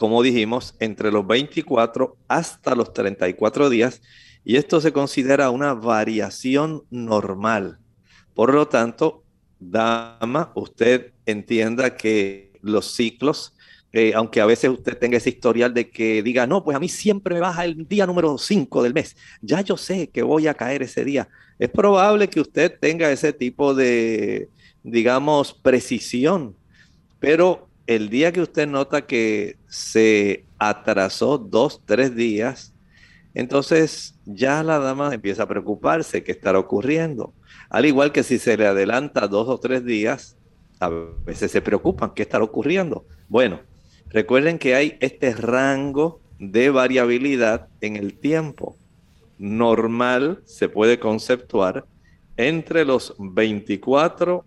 como 0.00 0.22
dijimos, 0.22 0.74
entre 0.78 1.12
los 1.12 1.26
24 1.26 2.16
hasta 2.26 2.74
los 2.74 2.94
34 2.94 3.68
días, 3.68 4.00
y 4.46 4.56
esto 4.56 4.80
se 4.80 4.94
considera 4.94 5.50
una 5.50 5.74
variación 5.74 6.84
normal. 6.88 7.80
Por 8.32 8.54
lo 8.54 8.66
tanto, 8.66 9.24
dama, 9.58 10.52
usted 10.54 11.12
entienda 11.26 11.98
que 11.98 12.50
los 12.62 12.94
ciclos, 12.94 13.54
eh, 13.92 14.12
aunque 14.14 14.40
a 14.40 14.46
veces 14.46 14.70
usted 14.70 14.96
tenga 14.96 15.18
ese 15.18 15.28
historial 15.28 15.74
de 15.74 15.90
que 15.90 16.22
diga, 16.22 16.46
no, 16.46 16.64
pues 16.64 16.78
a 16.78 16.80
mí 16.80 16.88
siempre 16.88 17.34
me 17.34 17.42
baja 17.42 17.66
el 17.66 17.86
día 17.86 18.06
número 18.06 18.38
5 18.38 18.82
del 18.82 18.94
mes, 18.94 19.18
ya 19.42 19.60
yo 19.60 19.76
sé 19.76 20.08
que 20.08 20.22
voy 20.22 20.46
a 20.46 20.54
caer 20.54 20.82
ese 20.82 21.04
día. 21.04 21.28
Es 21.58 21.68
probable 21.68 22.30
que 22.30 22.40
usted 22.40 22.74
tenga 22.80 23.12
ese 23.12 23.34
tipo 23.34 23.74
de, 23.74 24.48
digamos, 24.82 25.52
precisión, 25.52 26.56
pero 27.18 27.69
el 27.90 28.08
día 28.08 28.30
que 28.30 28.40
usted 28.40 28.68
nota 28.68 29.04
que 29.04 29.56
se 29.66 30.44
atrasó 30.60 31.38
dos, 31.38 31.82
tres 31.84 32.14
días, 32.14 32.72
entonces 33.34 34.14
ya 34.24 34.62
la 34.62 34.78
dama 34.78 35.12
empieza 35.12 35.42
a 35.42 35.48
preocuparse 35.48 36.22
qué 36.22 36.30
estará 36.30 36.60
ocurriendo. 36.60 37.34
Al 37.68 37.86
igual 37.86 38.12
que 38.12 38.22
si 38.22 38.38
se 38.38 38.56
le 38.56 38.68
adelanta 38.68 39.26
dos 39.26 39.48
o 39.48 39.58
tres 39.58 39.84
días, 39.84 40.36
a 40.78 40.88
veces 40.88 41.50
se 41.50 41.60
preocupan 41.62 42.12
qué 42.14 42.22
estará 42.22 42.44
ocurriendo. 42.44 43.06
Bueno, 43.28 43.58
recuerden 44.08 44.60
que 44.60 44.76
hay 44.76 44.96
este 45.00 45.34
rango 45.34 46.20
de 46.38 46.70
variabilidad 46.70 47.66
en 47.80 47.96
el 47.96 48.20
tiempo. 48.20 48.76
Normal 49.36 50.42
se 50.44 50.68
puede 50.68 51.00
conceptuar 51.00 51.86
entre 52.36 52.84
los 52.84 53.16
24 53.18 54.44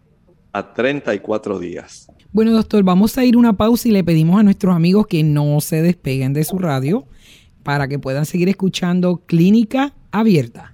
a 0.54 0.74
34 0.74 1.60
días. 1.60 2.08
Bueno, 2.34 2.52
doctor, 2.52 2.84
vamos 2.84 3.16
a 3.20 3.26
ir 3.26 3.38
una 3.38 3.54
pausa 3.54 3.88
y 3.88 3.92
le 3.92 4.04
pedimos 4.04 4.40
a 4.40 4.44
nuestros 4.44 4.76
amigos 4.76 5.06
que 5.06 5.22
no 5.22 5.62
se 5.62 5.84
despeguen 5.84 6.34
de 6.34 6.44
su 6.44 6.58
radio 6.58 7.06
para 7.62 7.88
que 7.88 8.00
puedan 8.00 8.26
seguir 8.26 8.50
escuchando 8.50 9.22
Clínica 9.28 9.94
Abierta. 10.12 10.74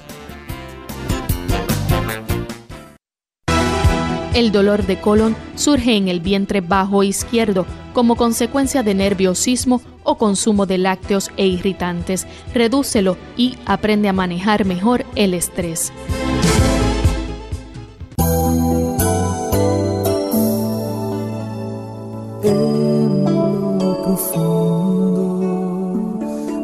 El 4.33 4.51
dolor 4.51 4.85
de 4.85 4.99
colon 4.99 5.35
surge 5.55 5.95
en 5.95 6.07
el 6.07 6.21
vientre 6.21 6.61
bajo 6.61 7.03
izquierdo 7.03 7.65
como 7.93 8.15
consecuencia 8.15 8.81
de 8.83 8.93
nerviosismo 8.93 9.81
o 10.03 10.17
consumo 10.17 10.65
de 10.65 10.77
lácteos 10.77 11.31
e 11.35 11.47
irritantes. 11.47 12.25
Redúcelo 12.53 13.17
y 13.35 13.57
aprende 13.65 14.07
a 14.07 14.13
manejar 14.13 14.65
mejor 14.65 15.05
el 15.15 15.33
estrés. 15.33 15.91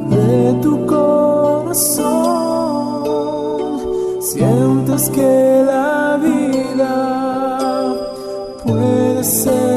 de 0.09 0.53
tu 0.62 0.86
corazón 0.86 2.07
sientes 4.21 5.09
que 5.09 5.47
puede 8.67 9.24
ser 9.24 9.51
mejor. 9.53 9.76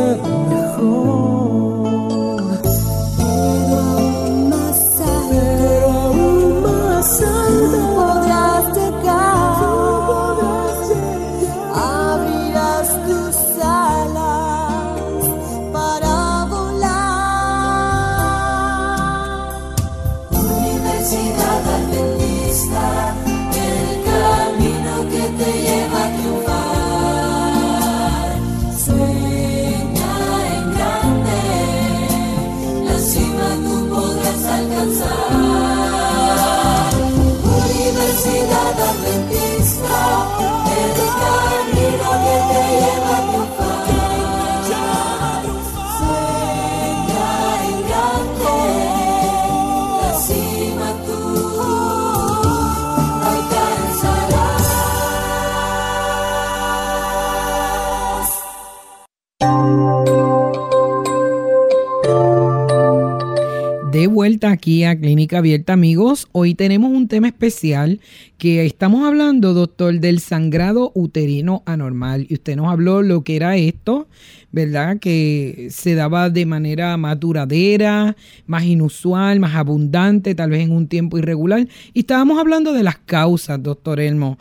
Aquí 64.49 64.85
a 64.85 64.99
Clínica 64.99 65.39
Abierta, 65.39 65.75
amigos. 65.75 66.29
Hoy 66.33 66.55
tenemos 66.55 66.91
un 66.91 67.09
tema 67.09 67.29
especial 67.29 68.01
que 68.39 68.65
estamos 68.65 69.07
hablando, 69.07 69.53
doctor, 69.53 70.01
del 70.01 70.21
sangrado 70.21 70.93
uterino 70.95 71.63
anormal. 71.67 72.27
Y 72.29 72.35
usted 72.35 72.57
nos 72.57 72.69
habló 72.69 73.03
lo 73.03 73.23
que 73.23 73.37
era 73.37 73.57
esto, 73.57 74.09
¿verdad? 74.53 74.99
Que 74.99 75.69
se 75.71 75.95
daba 75.95 76.31
de 76.31 76.47
manera 76.47 76.97
más 76.97 77.21
duradera, 77.21 78.17
más 78.47 78.65
inusual, 78.65 79.41
más 79.41 79.55
abundante, 79.55 80.35
tal 80.35 80.51
vez 80.51 80.63
en 80.63 80.73
un 80.73 80.87
tiempo 80.87 81.19
irregular. 81.19 81.67
Y 81.93 82.01
estábamos 82.01 82.39
hablando 82.39 82.73
de 82.73 82.83
las 82.83 82.99
causas, 82.99 83.63
doctor 83.63 84.01
Elmo 84.01 84.39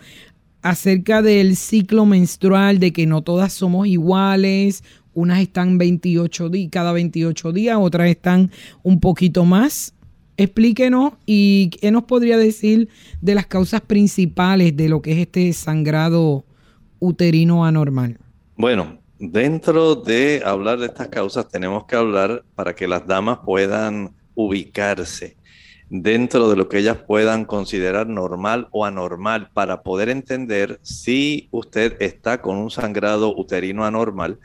acerca 0.61 1.21
del 1.21 1.55
ciclo 1.55 2.05
menstrual, 2.05 2.79
de 2.79 2.91
que 2.91 3.05
no 3.05 3.21
todas 3.21 3.53
somos 3.53 3.87
iguales, 3.87 4.83
unas 5.19 5.39
están 5.39 5.77
28 5.77 6.49
días, 6.49 6.69
cada 6.71 6.91
28 6.91 7.51
días, 7.51 7.77
otras 7.79 8.09
están 8.09 8.51
un 8.83 8.99
poquito 8.99 9.45
más. 9.45 9.93
Explíquenos 10.37 11.13
y 11.25 11.69
qué 11.69 11.91
nos 11.91 12.03
podría 12.05 12.37
decir 12.37 12.87
de 13.21 13.35
las 13.35 13.45
causas 13.45 13.81
principales 13.81 14.75
de 14.77 14.87
lo 14.87 15.01
que 15.01 15.11
es 15.11 15.17
este 15.17 15.51
sangrado 15.51 16.45
uterino 16.99 17.65
anormal. 17.65 18.17
Bueno, 18.55 18.99
dentro 19.19 19.95
de 19.95 20.41
hablar 20.45 20.79
de 20.79 20.85
estas 20.85 21.09
causas 21.09 21.49
tenemos 21.49 21.83
que 21.85 21.97
hablar 21.97 22.45
para 22.55 22.73
que 22.73 22.87
las 22.87 23.05
damas 23.05 23.39
puedan 23.45 24.15
ubicarse 24.33 25.35
dentro 25.89 26.49
de 26.49 26.55
lo 26.55 26.69
que 26.69 26.77
ellas 26.77 26.97
puedan 26.97 27.45
considerar 27.45 28.07
normal 28.07 28.67
o 28.71 28.85
anormal 28.85 29.49
para 29.53 29.81
poder 29.81 30.09
entender 30.09 30.79
si 30.83 31.49
usted 31.51 31.97
está 31.99 32.41
con 32.41 32.57
un 32.57 32.69
sangrado 32.69 33.35
uterino 33.35 33.85
anormal. 33.85 34.39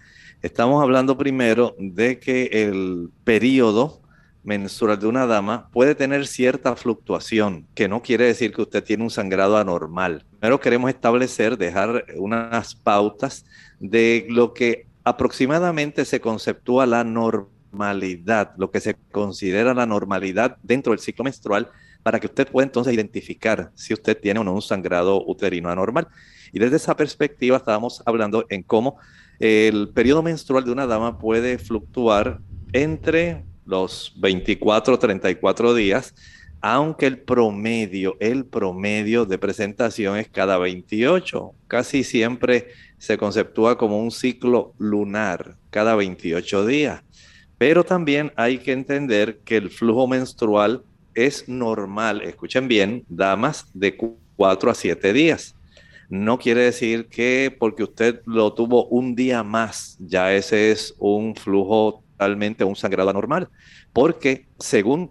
Estamos 0.45 0.83
hablando 0.83 1.17
primero 1.17 1.75
de 1.79 2.19
que 2.19 2.51
el 2.53 3.09
periodo 3.25 4.03
menstrual 4.43 4.99
de 4.99 5.07
una 5.07 5.27
dama 5.27 5.71
puede 5.73 5.95
tener 5.95 6.27
cierta 6.27 6.77
fluctuación, 6.77 7.67
que 7.75 7.89
no 7.89 8.03
quiere 8.03 8.27
decir 8.27 8.53
que 8.53 8.61
usted 8.61 8.85
tiene 8.85 9.05
un 9.05 9.11
sangrado 9.11 9.57
anormal. 9.57 10.27
Primero 10.41 10.61
queremos 10.61 10.91
establecer, 10.91 11.57
dejar 11.57 12.05
unas 12.19 12.75
pautas 12.75 13.47
de 13.81 14.27
lo 14.29 14.53
que 14.53 14.87
aproximadamente 15.03 16.05
se 16.05 16.21
conceptúa 16.21 16.85
la 16.85 17.05
normalidad 17.05 18.53
lo 18.59 18.71
que 18.71 18.81
se 18.81 18.97
considera 19.13 19.73
la 19.73 19.87
normalidad 19.87 20.59
dentro 20.63 20.93
del 20.93 21.01
ciclo 21.01 21.25
menstrual, 21.25 21.71
para 22.03 22.21
que 22.21 22.27
usted 22.27 22.47
pueda 22.47 22.67
entonces 22.67 22.93
identificar 22.93 23.71
si 23.75 23.95
usted 23.95 24.21
tiene 24.21 24.41
o 24.41 24.45
no 24.45 24.53
un 24.53 24.61
sangrado 24.61 25.25
uterino 25.27 25.71
anormal. 25.71 26.07
Y 26.53 26.59
desde 26.59 26.77
esa 26.77 26.95
perspectiva 26.95 27.57
estábamos 27.57 28.03
hablando 28.05 28.45
en 28.51 28.63
cómo 28.63 28.99
el 29.39 29.89
periodo 29.91 30.23
menstrual 30.23 30.65
de 30.65 30.73
una 30.73 30.87
dama 30.87 31.19
puede 31.19 31.59
fluctuar 31.59 32.41
entre 32.73 33.45
los 33.67 34.13
24 34.17 34.99
34 34.99 35.75
días, 35.75 36.15
aunque 36.61 37.07
el 37.07 37.19
promedio, 37.19 38.17
el 38.21 38.47
promedio 38.47 39.27
de 39.27 39.39
presentación 39.39 40.17
es 40.17 40.29
cada 40.29 40.59
28. 40.59 41.53
Casi 41.67 42.05
siempre 42.05 42.69
se 42.99 43.19
conceptúa 43.19 43.77
como 43.77 43.99
un 43.99 44.11
ciclo 44.11 44.73
lunar 44.79 45.57
cada 45.71 45.95
28 45.95 46.67
días. 46.67 47.03
Pero 47.59 47.85
también 47.85 48.33
hay 48.37 48.59
que 48.59 48.73
entender 48.73 49.41
que 49.45 49.57
el 49.57 49.71
flujo 49.71 50.09
menstrual 50.09 50.85
es 51.15 51.49
normal, 51.49 52.23
escuchen 52.23 52.67
bien, 52.67 53.05
damas, 53.09 53.67
de 53.73 53.97
4 54.37 54.71
a 54.71 54.75
7 54.75 55.13
días. 55.13 55.55
No 56.09 56.39
quiere 56.39 56.63
decir 56.63 57.09
que 57.09 57.55
porque 57.59 57.83
usted 57.83 58.21
lo 58.27 58.53
tuvo 58.53 58.87
un 58.87 59.15
día 59.15 59.43
más, 59.43 59.97
ya 60.01 60.33
ese 60.33 60.71
es 60.71 60.95
un 60.99 61.35
flujo 61.35 62.03
totalmente, 62.13 62.65
un 62.65 62.77
sangrado 62.77 63.11
anormal, 63.11 63.49
porque 63.93 64.47
según 64.59 65.11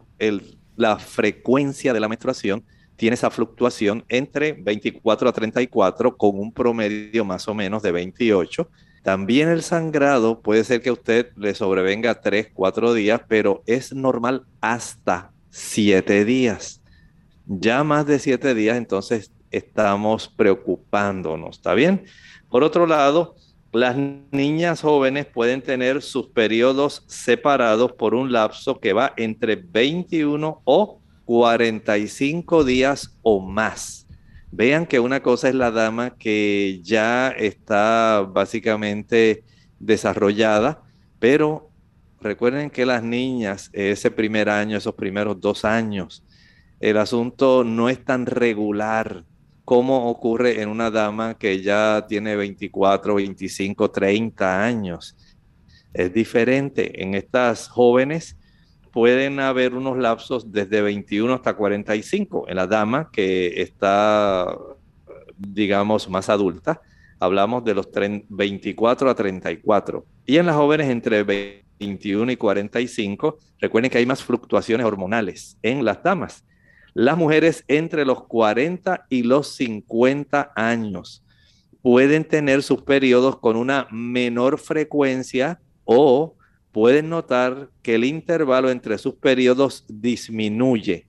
la 0.76 1.00
frecuencia 1.00 1.94
de 1.94 2.00
la 2.00 2.08
menstruación, 2.08 2.64
tiene 2.96 3.16
esa 3.16 3.32
fluctuación 3.32 4.06
entre 4.08 4.54
24 4.54 5.28
a 5.28 5.34
34 5.34 6.16
con 6.16 6.40
un 6.40 6.54
promedio 6.54 7.26
más 7.26 7.48
o 7.48 7.54
menos 7.54 7.82
de 7.82 7.92
28 7.92 8.70
también 9.04 9.50
el 9.50 9.64
sangrado 9.64 10.40
puede 10.42 10.64
ser 10.64 10.82
que 10.82 10.88
a 10.88 10.94
usted 10.94 11.28
le 11.36 11.54
sobrevenga 11.54 12.22
3, 12.22 12.52
4 12.54 12.94
días, 12.94 13.22
pero 13.28 13.62
es 13.68 13.94
normal 13.94 14.46
hasta 14.62 15.34
7 15.50 16.24
días. 16.24 16.82
Ya 17.46 17.84
más 17.84 18.08
de 18.08 18.20
7 18.20 18.56
días, 18.56 18.78
entonces 18.78 19.30
estamos 19.54 20.28
preocupándonos, 20.28 21.58
¿está 21.58 21.74
bien? 21.74 22.04
Por 22.50 22.64
otro 22.64 22.86
lado, 22.86 23.36
las 23.72 23.96
niñas 24.32 24.82
jóvenes 24.82 25.26
pueden 25.26 25.62
tener 25.62 26.02
sus 26.02 26.28
periodos 26.28 27.04
separados 27.08 27.94
por 27.94 28.14
un 28.14 28.32
lapso 28.32 28.80
que 28.80 28.94
va 28.94 29.14
entre 29.18 29.56
21 29.56 30.62
o 30.64 31.02
45 31.26 32.64
días 32.64 33.18
o 33.22 33.40
más. 33.40 34.08
Vean 34.52 34.86
que 34.86 35.00
una 35.00 35.24
cosa 35.24 35.50
es 35.50 35.56
la 35.56 35.72
dama 35.72 36.16
que 36.18 36.82
ya 36.84 37.30
está 37.30 38.28
básicamente 38.32 39.44
desarrollada, 39.80 40.84
pero 41.18 41.72
recuerden 42.22 42.70
que 42.70 42.86
las 42.86 43.02
niñas, 43.02 43.70
ese 43.74 44.12
primer 44.12 44.50
año, 44.50 44.78
esos 44.78 44.94
primeros 44.94 45.42
dos 45.42 45.66
años, 45.66 46.24
el 46.80 46.98
asunto 46.98 47.64
no 47.64 47.90
es 47.90 48.04
tan 48.04 48.26
regular 48.26 49.24
como 49.66 50.10
ocurre 50.10 50.62
en 50.62 50.70
una 50.70 50.92
dama 50.92 51.36
que 51.36 51.62
ya 51.62 52.06
tiene 52.08 52.36
24, 52.36 53.16
25, 53.16 53.92
30 53.92 54.64
años. 54.64 55.16
Es 55.94 56.14
diferente. 56.14 57.02
En 57.02 57.16
estas 57.16 57.70
jóvenes 57.70 58.38
pueden 58.92 59.40
haber 59.40 59.74
unos 59.74 59.98
lapsos 59.98 60.52
desde 60.52 60.82
21 60.82 61.34
hasta 61.34 61.56
45. 61.56 62.50
En 62.50 62.56
la 62.58 62.68
dama 62.68 63.10
que 63.12 63.62
está, 63.62 64.56
digamos, 65.38 66.10
más 66.10 66.30
adulta, 66.30 66.82
hablamos 67.20 67.64
de 67.64 67.74
los 67.74 67.90
24 68.30 69.10
a 69.10 69.16
34. 69.16 70.06
Y 70.26 70.38
en 70.38 70.46
las 70.46 70.56
jóvenes 70.56 70.90
entre 70.90 71.24
21 71.24 72.32
y 72.32 72.36
45, 72.36 73.38
recuerden 73.60 73.90
que 73.90 73.98
hay 73.98 74.06
más 74.06 74.24
fluctuaciones 74.24 74.86
hormonales 74.86 75.58
en 75.62 75.86
las 75.86 76.04
damas. 76.04 76.44
Las 76.94 77.18
mujeres 77.18 77.64
entre 77.68 78.06
los 78.06 78.24
40 78.26 79.08
y 79.10 79.24
los 79.24 79.56
50 79.56 80.52
años 80.56 81.24
pueden 81.82 82.24
tener 82.24 82.64
sus 82.64 82.84
periodos 82.84 83.40
con 83.40 83.58
una 83.58 83.88
menor 83.92 84.60
frecuencia 84.60 85.60
o 85.86 86.36
pueden 86.72 87.10
notar 87.10 87.70
que 87.82 87.96
el 87.96 88.06
intervalo 88.06 88.70
entre 88.70 88.98
sus 88.98 89.16
periodos 89.16 89.86
disminuye. 89.88 91.08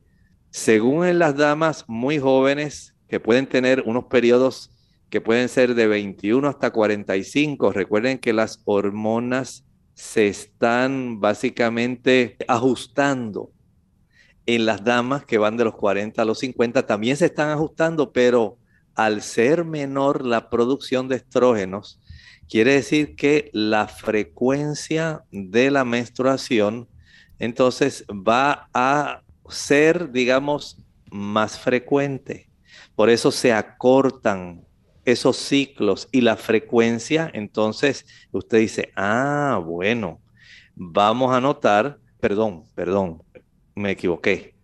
Según 0.51 1.07
en 1.07 1.19
las 1.19 1.37
damas 1.37 1.85
muy 1.87 2.19
jóvenes 2.19 2.95
que 3.09 3.21
pueden 3.21 3.47
tener 3.47 3.83
unos 3.87 4.05
periodos 4.07 4.71
que 5.11 5.21
pueden 5.21 5.49
ser 5.49 5.75
de 5.75 5.87
21 5.87 6.49
hasta 6.49 6.73
45, 6.73 7.73
recuerden 7.73 8.19
que 8.19 8.33
las 8.33 8.61
hormonas 8.65 9.65
se 9.95 10.27
están 10.27 11.21
básicamente 11.21 12.37
ajustando. 12.49 13.54
En 14.47 14.67
las 14.67 14.85
damas 14.85 15.25
que 15.25 15.39
van 15.39 15.57
de 15.57 15.65
los 15.65 15.75
40 15.75 16.21
a 16.21 16.25
los 16.25 16.39
50 16.41 16.87
también 16.87 17.17
se 17.17 17.27
están 17.27 17.51
ajustando, 17.51 18.13
pero 18.13 18.59
al 18.95 19.23
ser 19.23 19.65
menor 19.65 20.25
la 20.25 20.51
producción 20.51 21.09
de 21.09 21.17
estrógenos, 21.17 22.01
Quiere 22.49 22.75
decir 22.75 23.17
que 23.17 23.51
la 23.53 23.89
frecuencia 23.89 25.25
de 25.31 25.71
la 25.71 25.85
menstruación 25.85 26.89
entonces 27.39 28.05
va 28.11 28.69
a 28.75 29.23
ser, 29.49 30.13
digamos, 30.13 30.79
más 31.11 31.59
frecuente. 31.59 32.49
Por 32.95 33.11
eso 33.11 33.31
se 33.31 33.53
acortan 33.53 34.65
esos 35.05 35.37
ciclos 35.37 36.09
y 36.13 36.21
la 36.21 36.37
frecuencia, 36.37 37.31
entonces 37.35 38.07
usted 38.31 38.59
dice, 38.59 38.93
ah, 38.95 39.61
bueno, 39.65 40.21
vamos 40.75 41.35
a 41.35 41.41
notar, 41.41 41.99
perdón, 42.21 42.67
perdón, 42.75 43.23
me 43.75 43.93
equivoqué. 43.93 44.55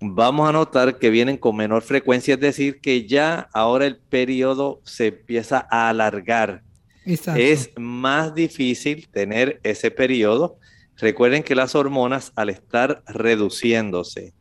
Vamos 0.00 0.48
a 0.48 0.52
notar 0.52 0.98
que 0.98 1.10
vienen 1.10 1.38
con 1.38 1.56
menor 1.56 1.82
frecuencia, 1.82 2.34
es 2.34 2.40
decir, 2.40 2.80
que 2.80 3.06
ya 3.06 3.48
ahora 3.52 3.86
el 3.86 3.96
periodo 3.96 4.80
se 4.84 5.08
empieza 5.08 5.66
a 5.70 5.88
alargar 5.88 6.62
es 7.06 7.70
más 7.76 8.34
difícil 8.34 9.08
tener 9.08 9.60
ese 9.62 9.90
periodo. 9.90 10.58
Recuerden 10.96 11.42
que 11.42 11.54
las 11.54 11.74
hormonas, 11.74 12.32
al 12.34 12.50
estar 12.50 13.02
reduciéndose, 13.06 14.34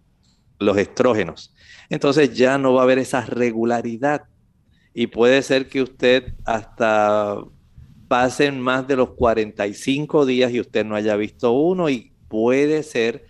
los 0.57 0.77
estrógenos, 0.77 1.53
entonces 1.89 2.33
ya 2.33 2.57
no 2.57 2.73
va 2.73 2.81
a 2.81 2.83
haber 2.85 2.97
esa 2.97 3.21
regularidad. 3.21 4.23
Y 4.93 5.07
puede 5.07 5.41
ser 5.43 5.67
que 5.67 5.81
usted 5.81 6.33
hasta 6.45 7.37
pasen 8.07 8.59
más 8.59 8.87
de 8.87 8.95
los 8.95 9.11
45 9.11 10.25
días 10.25 10.51
y 10.51 10.59
usted 10.59 10.85
no 10.85 10.95
haya 10.95 11.15
visto 11.17 11.51
uno 11.51 11.89
y 11.89 12.13
puede 12.29 12.81
ser 12.83 13.25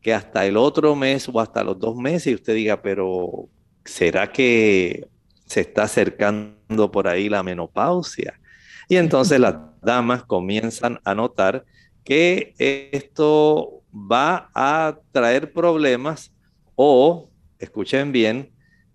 que 0.00 0.14
hasta 0.14 0.46
el 0.46 0.56
otro 0.56 0.94
mes 0.96 1.28
o 1.28 1.40
hasta 1.40 1.62
los 1.62 1.78
dos 1.78 1.96
meses 1.96 2.28
y 2.28 2.34
usted 2.34 2.54
diga, 2.54 2.80
pero 2.80 3.48
¿será 3.84 4.32
que 4.32 5.08
se 5.46 5.60
está 5.60 5.84
acercando 5.84 6.90
por 6.90 7.08
ahí 7.08 7.28
la 7.28 7.42
menopausia? 7.42 8.40
Y 8.88 8.96
entonces 8.96 9.38
las 9.40 9.56
damas 9.82 10.24
comienzan 10.24 11.00
a 11.04 11.14
notar 11.14 11.64
que 12.04 12.54
esto 12.58 13.82
va 13.92 14.50
a 14.54 14.98
traer 15.12 15.52
problemas 15.52 16.32
o, 16.74 17.28
escuchen 17.58 18.12
bien, 18.12 18.52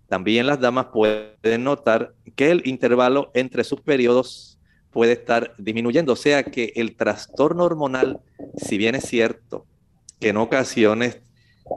también 0.08 0.46
las 0.46 0.60
damas 0.60 0.86
pueden 0.92 1.64
notar 1.64 2.14
que 2.34 2.50
el 2.50 2.66
intervalo 2.66 3.30
entre 3.34 3.64
sus 3.64 3.80
periodos 3.80 4.58
puede 4.90 5.12
estar 5.12 5.54
disminuyendo, 5.58 6.12
o 6.14 6.16
sea 6.16 6.42
que 6.42 6.72
el 6.76 6.96
trastorno 6.96 7.64
hormonal, 7.64 8.20
si 8.56 8.78
bien 8.78 8.94
es 8.94 9.04
cierto 9.04 9.66
que 10.20 10.30
en 10.30 10.36
ocasiones 10.36 11.20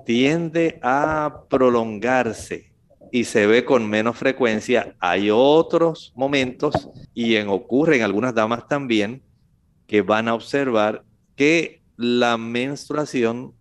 tiende 0.06 0.80
a 0.82 1.44
prolongarse 1.50 2.72
y 3.12 3.24
se 3.24 3.48
ve 3.48 3.66
con 3.66 3.90
menos 3.90 4.18
frecuencia, 4.18 4.96
hay 5.00 5.30
otros 5.32 6.14
momentos 6.16 6.90
y 7.14 7.36
en, 7.36 7.50
ocurre 7.50 7.98
en 7.98 8.04
algunas 8.04 8.36
damas 8.36 8.68
también 8.68 9.24
que 9.88 10.02
van 10.02 10.28
a 10.28 10.36
observar 10.36 11.04
que 11.36 11.82
la 11.98 12.38
menstruación 12.38 13.54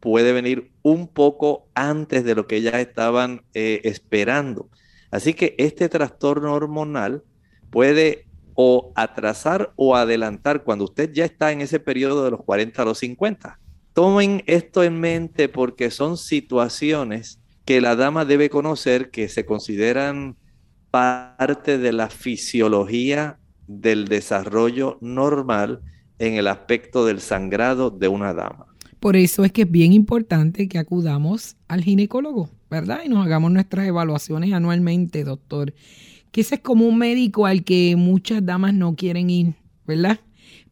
puede 0.00 0.32
venir 0.32 0.72
un 0.82 1.06
poco 1.06 1.68
antes 1.74 2.24
de 2.24 2.34
lo 2.34 2.46
que 2.46 2.56
ellas 2.56 2.74
estaban 2.74 3.42
eh, 3.54 3.80
esperando. 3.84 4.68
Así 5.10 5.34
que 5.34 5.54
este 5.58 5.88
trastorno 5.88 6.54
hormonal 6.54 7.22
puede 7.70 8.26
o 8.54 8.92
atrasar 8.94 9.72
o 9.76 9.96
adelantar 9.96 10.64
cuando 10.64 10.84
usted 10.84 11.12
ya 11.12 11.24
está 11.24 11.52
en 11.52 11.60
ese 11.60 11.80
periodo 11.80 12.24
de 12.24 12.32
los 12.32 12.42
40 12.42 12.82
a 12.82 12.84
los 12.84 12.98
50. 12.98 13.58
Tomen 13.92 14.42
esto 14.46 14.82
en 14.82 15.00
mente 15.00 15.48
porque 15.48 15.90
son 15.90 16.16
situaciones 16.16 17.40
que 17.64 17.80
la 17.80 17.96
dama 17.96 18.24
debe 18.24 18.50
conocer 18.50 19.10
que 19.10 19.28
se 19.28 19.44
consideran 19.44 20.36
parte 20.90 21.78
de 21.78 21.92
la 21.92 22.08
fisiología 22.08 23.38
del 23.66 24.08
desarrollo 24.08 24.98
normal 25.00 25.80
en 26.18 26.34
el 26.34 26.48
aspecto 26.48 27.06
del 27.06 27.20
sangrado 27.20 27.90
de 27.90 28.08
una 28.08 28.34
dama. 28.34 28.66
Por 28.98 29.16
eso 29.16 29.44
es 29.44 29.52
que 29.52 29.62
es 29.62 29.70
bien 29.70 29.92
importante 29.92 30.68
que 30.68 30.78
acudamos 30.78 31.56
al 31.68 31.82
ginecólogo, 31.82 32.50
¿verdad? 32.70 33.00
Y 33.04 33.08
nos 33.08 33.24
hagamos 33.24 33.50
nuestras 33.50 33.86
evaluaciones 33.86 34.52
anualmente, 34.52 35.24
doctor. 35.24 35.72
Que 36.30 36.42
ese 36.42 36.56
es 36.56 36.60
como 36.60 36.86
un 36.86 36.98
médico 36.98 37.46
al 37.46 37.64
que 37.64 37.94
muchas 37.96 38.44
damas 38.44 38.74
no 38.74 38.94
quieren 38.94 39.30
ir, 39.30 39.54
¿verdad? 39.86 40.20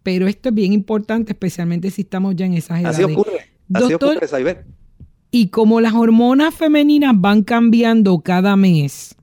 Pero 0.03 0.27
esto 0.27 0.49
es 0.51 0.55
bien 0.55 0.73
importante, 0.73 1.33
especialmente 1.33 1.91
si 1.91 2.03
estamos 2.03 2.37
ya 2.37 2.47
en 2.47 2.55
esas 2.55 2.81
edades. 2.81 2.99
Así 2.99 3.13
ocurre. 3.13 3.39
Así 3.73 3.91
Doctor, 3.91 4.11
ocurre, 4.11 4.29
Saibet. 4.29 4.65
Y 5.31 5.49
como 5.49 5.81
las 5.81 5.95
hormonas 5.95 6.55
femeninas 6.55 7.13
van 7.15 7.43
cambiando 7.43 8.21
cada 8.21 8.57
mes, 8.57 9.15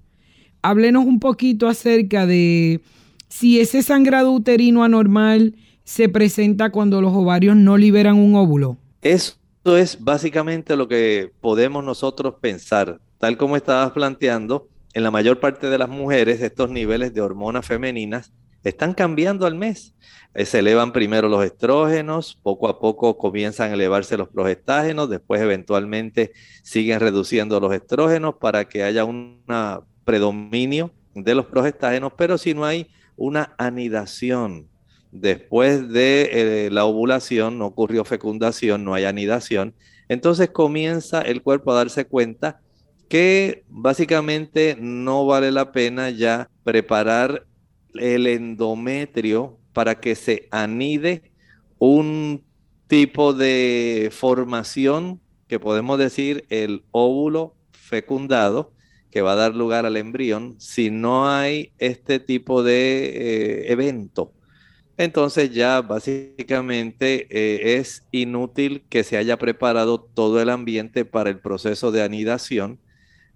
háblenos 0.61 1.05
un 1.05 1.19
poquito 1.19 1.67
acerca 1.67 2.25
de 2.27 2.81
si 3.27 3.59
ese 3.59 3.81
sangrado 3.81 4.31
uterino 4.31 4.83
anormal 4.83 5.55
se 5.83 6.09
presenta 6.09 6.71
cuando 6.71 7.01
los 7.01 7.13
ovarios 7.13 7.55
no 7.55 7.77
liberan 7.77 8.17
un 8.17 8.35
óvulo. 8.35 8.77
Eso 9.01 9.35
es 9.65 10.03
básicamente 10.03 10.75
lo 10.75 10.87
que 10.87 11.31
podemos 11.41 11.83
nosotros 11.83 12.35
pensar. 12.39 12.99
Tal 13.17 13.37
como 13.37 13.55
estabas 13.55 13.91
planteando, 13.91 14.67
en 14.93 15.03
la 15.03 15.11
mayor 15.11 15.39
parte 15.39 15.69
de 15.69 15.77
las 15.77 15.89
mujeres 15.89 16.41
estos 16.41 16.69
niveles 16.69 17.13
de 17.13 17.21
hormonas 17.21 17.65
femeninas 17.65 18.31
están 18.69 18.93
cambiando 18.93 19.45
al 19.45 19.55
mes. 19.55 19.93
Eh, 20.33 20.45
Se 20.45 20.59
elevan 20.59 20.91
primero 20.91 21.29
los 21.29 21.45
estrógenos, 21.45 22.37
poco 22.41 22.67
a 22.67 22.79
poco 22.79 23.17
comienzan 23.17 23.71
a 23.71 23.73
elevarse 23.75 24.17
los 24.17 24.27
progestágenos, 24.27 25.09
después 25.09 25.41
eventualmente 25.41 26.33
siguen 26.63 26.99
reduciendo 26.99 27.59
los 27.59 27.73
estrógenos 27.73 28.35
para 28.35 28.65
que 28.65 28.83
haya 28.83 29.05
un 29.05 29.43
predominio 30.03 30.91
de 31.13 31.35
los 31.35 31.45
progestágenos, 31.45 32.13
pero 32.17 32.37
si 32.37 32.53
no 32.53 32.65
hay 32.65 32.87
una 33.15 33.53
anidación 33.57 34.67
después 35.11 35.87
de 35.89 36.29
eh, 36.65 36.69
la 36.71 36.83
ovulación, 36.85 37.57
no 37.57 37.67
ocurrió 37.67 38.03
fecundación, 38.03 38.83
no 38.83 38.93
hay 38.93 39.05
anidación, 39.05 39.73
entonces 40.09 40.49
comienza 40.49 41.21
el 41.21 41.41
cuerpo 41.41 41.71
a 41.71 41.75
darse 41.75 42.05
cuenta 42.05 42.59
que 43.07 43.63
básicamente 43.69 44.75
no 44.79 45.25
vale 45.25 45.51
la 45.51 45.71
pena 45.71 46.09
ya 46.09 46.49
preparar 46.63 47.45
el 47.99 48.27
endometrio 48.27 49.57
para 49.73 49.99
que 49.99 50.15
se 50.15 50.47
anide 50.51 51.31
un 51.77 52.43
tipo 52.87 53.33
de 53.33 54.09
formación 54.11 55.21
que 55.47 55.59
podemos 55.59 55.99
decir 55.99 56.45
el 56.49 56.83
óvulo 56.91 57.55
fecundado 57.71 58.73
que 59.11 59.21
va 59.21 59.33
a 59.33 59.35
dar 59.35 59.55
lugar 59.55 59.85
al 59.85 59.95
embrión 59.95 60.55
si 60.59 60.89
no 60.89 61.29
hay 61.29 61.71
este 61.77 62.19
tipo 62.19 62.63
de 62.63 63.05
eh, 63.05 63.71
evento. 63.71 64.33
Entonces 64.97 65.51
ya 65.51 65.81
básicamente 65.81 67.27
eh, 67.29 67.77
es 67.77 68.05
inútil 68.11 68.85
que 68.89 69.03
se 69.03 69.17
haya 69.17 69.37
preparado 69.37 70.01
todo 70.01 70.41
el 70.41 70.49
ambiente 70.49 71.05
para 71.05 71.29
el 71.29 71.39
proceso 71.39 71.91
de 71.91 72.03
anidación 72.03 72.79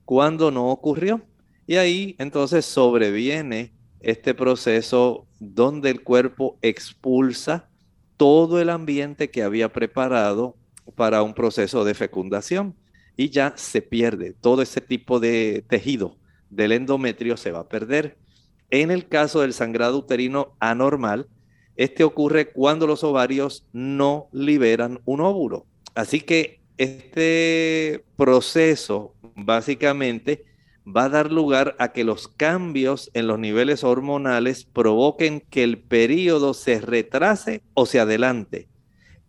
cuando 0.05 0.51
no 0.51 0.69
ocurrió. 0.69 1.21
Y 1.67 1.75
ahí 1.75 2.15
entonces 2.17 2.65
sobreviene 2.65 3.73
este 4.01 4.33
proceso 4.33 5.27
donde 5.39 5.89
el 5.89 6.01
cuerpo 6.01 6.57
expulsa 6.61 7.69
todo 8.17 8.59
el 8.59 8.69
ambiente 8.69 9.29
que 9.29 9.43
había 9.43 9.71
preparado 9.71 10.55
para 10.95 11.23
un 11.23 11.33
proceso 11.33 11.83
de 11.85 11.93
fecundación 11.93 12.75
y 13.15 13.29
ya 13.29 13.53
se 13.55 13.81
pierde 13.81 14.33
todo 14.33 14.61
ese 14.61 14.81
tipo 14.81 15.19
de 15.19 15.63
tejido 15.67 16.19
del 16.49 16.71
endometrio 16.71 17.37
se 17.37 17.51
va 17.51 17.59
a 17.59 17.69
perder. 17.69 18.17
En 18.69 18.91
el 18.91 19.07
caso 19.07 19.41
del 19.41 19.53
sangrado 19.53 19.97
uterino 19.97 20.55
anormal, 20.59 21.27
este 21.75 22.03
ocurre 22.03 22.51
cuando 22.51 22.87
los 22.87 23.03
ovarios 23.03 23.65
no 23.71 24.27
liberan 24.31 24.99
un 25.05 25.21
óvulo. 25.21 25.65
Así 25.95 26.21
que 26.21 26.59
este 26.77 28.03
proceso 28.15 29.15
básicamente 29.35 30.45
va 30.95 31.05
a 31.05 31.09
dar 31.09 31.31
lugar 31.31 31.75
a 31.79 31.91
que 31.91 32.03
los 32.03 32.27
cambios 32.27 33.11
en 33.13 33.27
los 33.27 33.39
niveles 33.39 33.83
hormonales 33.83 34.65
provoquen 34.65 35.41
que 35.41 35.63
el 35.63 35.77
periodo 35.77 36.53
se 36.53 36.81
retrase 36.81 37.61
o 37.73 37.85
se 37.85 37.99
adelante 37.99 38.67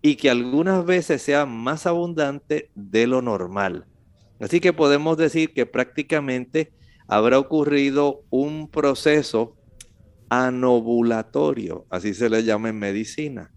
y 0.02 0.16
que 0.16 0.30
algunas 0.30 0.84
veces 0.84 1.22
sea 1.22 1.46
más 1.46 1.86
abundante 1.86 2.70
de 2.74 3.06
lo 3.06 3.20
normal. 3.22 3.86
Así 4.40 4.60
que 4.60 4.72
podemos 4.72 5.18
decir 5.18 5.52
que 5.52 5.66
prácticamente 5.66 6.72
habrá 7.06 7.38
ocurrido 7.38 8.22
un 8.30 8.68
proceso 8.68 9.56
anovulatorio, 10.30 11.86
así 11.90 12.14
se 12.14 12.30
le 12.30 12.44
llama 12.44 12.70
en 12.70 12.78
medicina. 12.78 13.52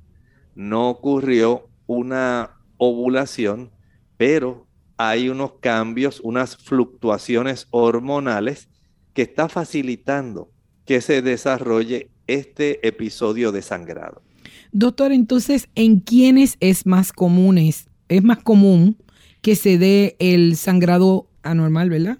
No 0.55 0.89
ocurrió 0.89 1.69
una 1.87 2.57
ovulación, 2.77 3.71
pero 4.17 4.67
hay 5.09 5.29
unos 5.29 5.53
cambios, 5.59 6.19
unas 6.21 6.57
fluctuaciones 6.57 7.67
hormonales 7.71 8.69
que 9.13 9.23
está 9.23 9.49
facilitando 9.49 10.49
que 10.85 11.01
se 11.01 11.21
desarrolle 11.21 12.09
este 12.27 12.85
episodio 12.87 13.51
de 13.51 13.61
sangrado. 13.61 14.21
Doctor, 14.71 15.11
entonces, 15.11 15.69
¿en 15.75 15.99
quiénes 15.99 16.57
es 16.59 16.85
más 16.85 17.11
comunes? 17.11 17.87
Es 18.09 18.23
más 18.23 18.39
común 18.39 18.97
que 19.41 19.55
se 19.55 19.77
dé 19.77 20.15
el 20.19 20.55
sangrado 20.55 21.27
anormal, 21.43 21.89
¿verdad? 21.89 22.17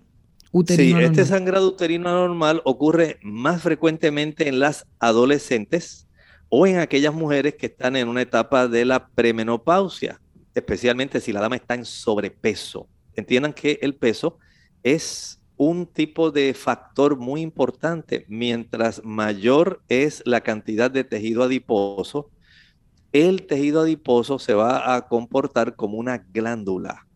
Uterino 0.52 1.00
sí, 1.00 1.06
este 1.06 1.26
sangrado 1.26 1.67
uterino 1.67 2.10
anormal 2.10 2.62
ocurre 2.63 3.17
más 3.24 3.63
frecuentemente 3.63 4.48
en 4.48 4.60
las 4.60 4.86
adolescentes 5.00 6.08
o 6.50 6.67
en 6.67 6.78
aquellas 6.78 7.13
mujeres 7.13 7.56
que 7.56 7.65
están 7.65 7.96
en 7.96 8.08
una 8.08 8.22
etapa 8.22 8.67
de 8.67 8.86
la 8.86 9.08
premenopausia, 9.08 10.22
especialmente 10.55 11.19
si 11.19 11.31
la 11.31 11.41
dama 11.41 11.55
está 11.55 11.75
en 11.75 11.85
sobrepeso. 11.85 12.87
Entiendan 13.15 13.53
que 13.53 13.79
el 13.81 13.95
peso 13.95 14.39
es 14.81 15.39
un 15.57 15.85
tipo 15.85 16.31
de 16.31 16.53
factor 16.53 17.17
muy 17.17 17.41
importante. 17.41 18.25
Mientras 18.27 19.03
mayor 19.03 19.81
es 19.87 20.23
la 20.25 20.41
cantidad 20.41 20.89
de 20.89 21.03
tejido 21.03 21.43
adiposo, 21.43 22.29
el 23.11 23.45
tejido 23.45 23.81
adiposo 23.81 24.39
se 24.39 24.53
va 24.53 24.95
a 24.95 25.07
comportar 25.07 25.75
como 25.75 25.97
una 25.97 26.17
glándula 26.17 27.07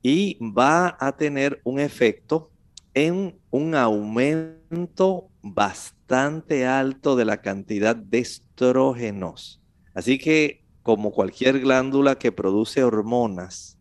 y 0.00 0.38
va 0.40 0.96
a 1.00 1.16
tener 1.16 1.60
un 1.64 1.80
efecto 1.80 2.50
en 2.94 3.38
un 3.50 3.74
aumento 3.74 5.28
bastante 5.42 6.66
alto 6.66 7.16
de 7.16 7.24
la 7.24 7.40
cantidad 7.40 7.96
de 7.96 8.18
estrógenos. 8.18 9.60
Así 9.94 10.18
que, 10.18 10.61
como 10.82 11.12
cualquier 11.12 11.60
glándula 11.60 12.16
que 12.16 12.32
produce 12.32 12.82
hormonas, 12.82 13.78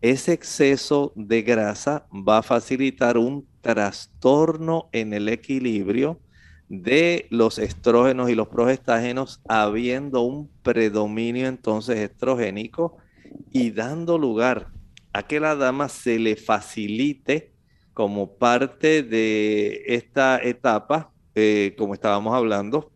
ese 0.00 0.32
exceso 0.32 1.12
de 1.16 1.42
grasa 1.42 2.06
va 2.12 2.38
a 2.38 2.42
facilitar 2.42 3.18
un 3.18 3.46
trastorno 3.60 4.88
en 4.92 5.12
el 5.12 5.28
equilibrio 5.28 6.20
de 6.68 7.26
los 7.30 7.58
estrógenos 7.58 8.30
y 8.30 8.34
los 8.34 8.48
progestágenos, 8.48 9.40
habiendo 9.48 10.20
un 10.22 10.48
predominio 10.62 11.48
entonces 11.48 11.98
estrogénico 11.98 12.98
y 13.50 13.70
dando 13.70 14.18
lugar 14.18 14.68
a 15.12 15.24
que 15.24 15.40
la 15.40 15.56
dama 15.56 15.88
se 15.88 16.18
le 16.18 16.36
facilite 16.36 17.52
como 17.94 18.36
parte 18.36 19.02
de 19.02 19.82
esta 19.86 20.38
etapa, 20.38 21.10
eh, 21.34 21.74
como 21.76 21.94
estábamos 21.94 22.34
hablando, 22.34 22.92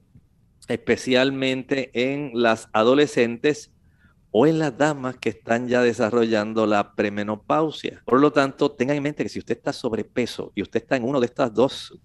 especialmente 0.68 1.90
en 1.94 2.30
las 2.34 2.68
adolescentes 2.72 3.72
o 4.32 4.46
en 4.46 4.58
las 4.58 4.76
damas 4.76 5.16
que 5.18 5.28
están 5.28 5.68
ya 5.68 5.82
desarrollando 5.82 6.66
la 6.66 6.94
premenopausia. 6.94 8.02
Por 8.06 8.18
lo 8.20 8.32
tanto, 8.32 8.72
tengan 8.72 8.96
en 8.96 9.02
mente 9.02 9.22
que 9.22 9.28
si 9.28 9.38
usted 9.38 9.58
está 9.58 9.74
sobrepeso 9.74 10.52
y 10.54 10.62
usted 10.62 10.80
está 10.82 10.96
en 10.96 11.04
uno 11.04 11.20
de 11.20 11.26
estos 11.26 11.52
dos, 11.52 11.98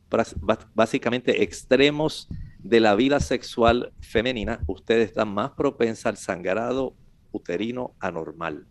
básicamente 0.76 1.42
extremos 1.42 2.28
de 2.60 2.82
la 2.82 2.96
vida 2.96 3.22
sexual 3.22 3.94
femenina, 4.02 4.60
usted 4.68 5.00
está 5.00 5.24
más 5.24 5.52
propensa 5.52 6.10
al 6.10 6.18
sangrado 6.18 6.96
uterino 7.32 7.96
anormal. 8.00 8.66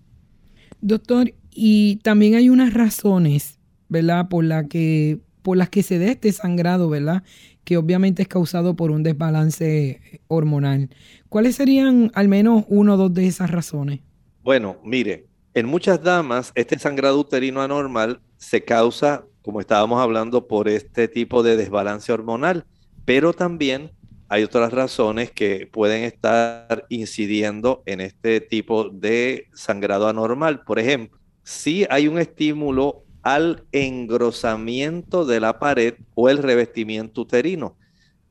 Doctor, 0.82 1.32
y 1.50 1.96
también 1.96 2.34
hay 2.34 2.50
unas 2.50 2.74
razones, 2.74 3.58
¿verdad? 3.88 4.28
Por, 4.28 4.44
la 4.44 4.68
que, 4.68 5.20
por 5.40 5.56
las 5.56 5.70
que 5.70 5.82
se 5.82 5.98
dé 5.98 6.10
este 6.10 6.30
sangrado, 6.32 6.90
¿verdad? 6.90 7.22
Que 7.66 7.76
obviamente 7.76 8.22
es 8.22 8.28
causado 8.28 8.76
por 8.76 8.92
un 8.92 9.02
desbalance 9.02 10.00
hormonal. 10.28 10.88
¿Cuáles 11.28 11.56
serían 11.56 12.12
al 12.14 12.28
menos 12.28 12.64
uno 12.68 12.94
o 12.94 12.96
dos 12.96 13.12
de 13.12 13.26
esas 13.26 13.50
razones? 13.50 14.00
Bueno, 14.44 14.76
mire, 14.84 15.26
en 15.52 15.66
muchas 15.66 16.00
damas 16.00 16.52
este 16.54 16.78
sangrado 16.78 17.18
uterino 17.18 17.60
anormal 17.60 18.20
se 18.36 18.62
causa, 18.62 19.24
como 19.42 19.58
estábamos 19.58 20.00
hablando, 20.00 20.46
por 20.46 20.68
este 20.68 21.08
tipo 21.08 21.42
de 21.42 21.56
desbalance 21.56 22.12
hormonal, 22.12 22.64
pero 23.04 23.32
también 23.32 23.90
hay 24.28 24.44
otras 24.44 24.72
razones 24.72 25.32
que 25.32 25.66
pueden 25.66 26.04
estar 26.04 26.86
incidiendo 26.88 27.82
en 27.86 28.00
este 28.00 28.40
tipo 28.40 28.90
de 28.90 29.48
sangrado 29.54 30.06
anormal. 30.06 30.62
Por 30.62 30.78
ejemplo, 30.78 31.18
si 31.42 31.84
hay 31.90 32.06
un 32.06 32.20
estímulo 32.20 33.05
al 33.26 33.64
engrosamiento 33.72 35.24
de 35.24 35.40
la 35.40 35.58
pared 35.58 35.94
o 36.14 36.28
el 36.28 36.38
revestimiento 36.38 37.22
uterino. 37.22 37.76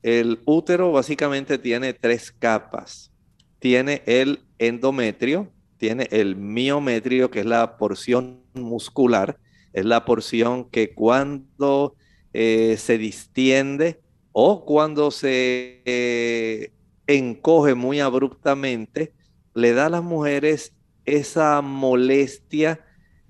El 0.02 0.40
útero 0.46 0.90
básicamente 0.90 1.58
tiene 1.58 1.92
tres 1.92 2.32
capas. 2.32 3.12
Tiene 3.58 4.02
el 4.06 4.40
endometrio, 4.58 5.52
tiene 5.76 6.08
el 6.10 6.34
miometrio, 6.36 7.30
que 7.30 7.40
es 7.40 7.46
la 7.46 7.76
porción 7.76 8.40
muscular, 8.54 9.36
es 9.74 9.84
la 9.84 10.06
porción 10.06 10.64
que 10.70 10.94
cuando 10.94 11.94
eh, 12.32 12.76
se 12.78 12.96
distiende 12.96 14.00
o 14.32 14.64
cuando 14.64 15.10
se 15.10 15.82
eh, 15.84 16.72
encoge 17.06 17.74
muy 17.74 18.00
abruptamente, 18.00 19.12
le 19.52 19.74
da 19.74 19.86
a 19.86 19.90
las 19.90 20.02
mujeres 20.02 20.72
esa 21.04 21.60
molestia 21.60 22.80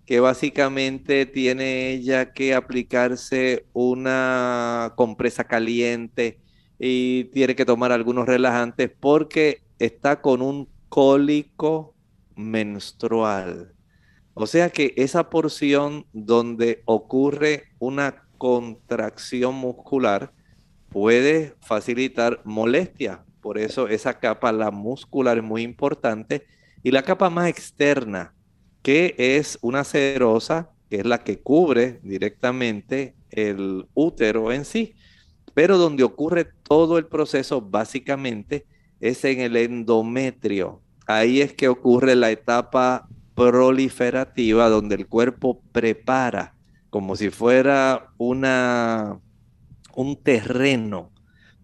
que 0.07 0.21
básicamente 0.21 1.27
tiene 1.27 1.91
ella 1.91 2.33
que 2.33 2.55
aplicarse 2.55 3.67
una 3.73 4.93
compresa 4.97 5.45
caliente 5.45 6.39
y 6.79 7.25
tiene 7.25 7.57
que 7.57 7.65
tomar 7.65 7.91
algunos 7.91 8.27
relajantes 8.27 8.91
porque 9.01 9.63
está 9.81 10.21
con 10.21 10.43
un 10.43 10.69
cólico 10.89 11.95
menstrual. 12.37 13.73
O 14.35 14.47
sea 14.47 14.71
que 14.71 14.95
esa 14.97 15.29
porción 15.29 16.07
donde 16.13 16.83
ocurre 16.85 17.65
una 17.79 18.27
contracción 18.39 19.55
muscular 19.55 20.33
puede 20.89 21.55
facilitar 21.61 22.43
molestia. 22.45 23.25
Por 23.41 23.59
eso 23.59 23.89
esa 23.89 24.19
capa, 24.19 24.53
la 24.53 24.71
muscular, 24.71 25.39
es 25.39 25.43
muy 25.43 25.63
importante. 25.63 26.47
Y 26.83 26.91
la 26.91 27.03
capa 27.03 27.31
más 27.31 27.49
externa, 27.49 28.36
que 28.87 29.17
es 29.19 29.59
una 29.63 29.83
serosa, 29.83 30.71
que 30.89 30.99
es 30.99 31.05
la 31.05 31.25
que 31.25 31.41
cubre 31.41 31.99
directamente 32.05 33.17
el 33.31 33.85
útero 33.95 34.53
en 34.53 34.65
sí, 34.65 34.95
pero 35.55 35.77
donde 35.77 36.05
ocurre 36.05 36.47
todo 36.63 36.97
el 36.97 37.07
proceso 37.07 37.61
básicamente 37.61 38.65
es 39.01 39.25
en 39.25 39.41
el 39.41 39.57
endometrio. 39.57 40.83
Ahí 41.05 41.41
es 41.41 41.53
que 41.53 41.67
ocurre 41.67 42.15
la 42.15 42.31
etapa 42.31 43.09
proliferativa 43.35 44.69
donde 44.69 44.95
el 44.95 45.09
cuerpo 45.09 45.61
prepara 45.73 46.55
como 46.89 47.17
si 47.17 47.31
fuera 47.31 48.13
una 48.19 49.19
un 49.97 50.15
terreno, 50.23 51.11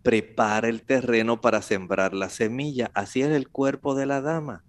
prepara 0.03 0.69
el 0.69 0.83
terreno 0.83 1.41
para 1.41 1.63
sembrar 1.63 2.15
la 2.15 2.31
semilla. 2.31 2.91
Así 2.95 3.23
es 3.23 3.29
el 3.29 3.49
cuerpo 3.49 3.95
de 3.95 4.07
la 4.07 4.21
dama. 4.23 4.65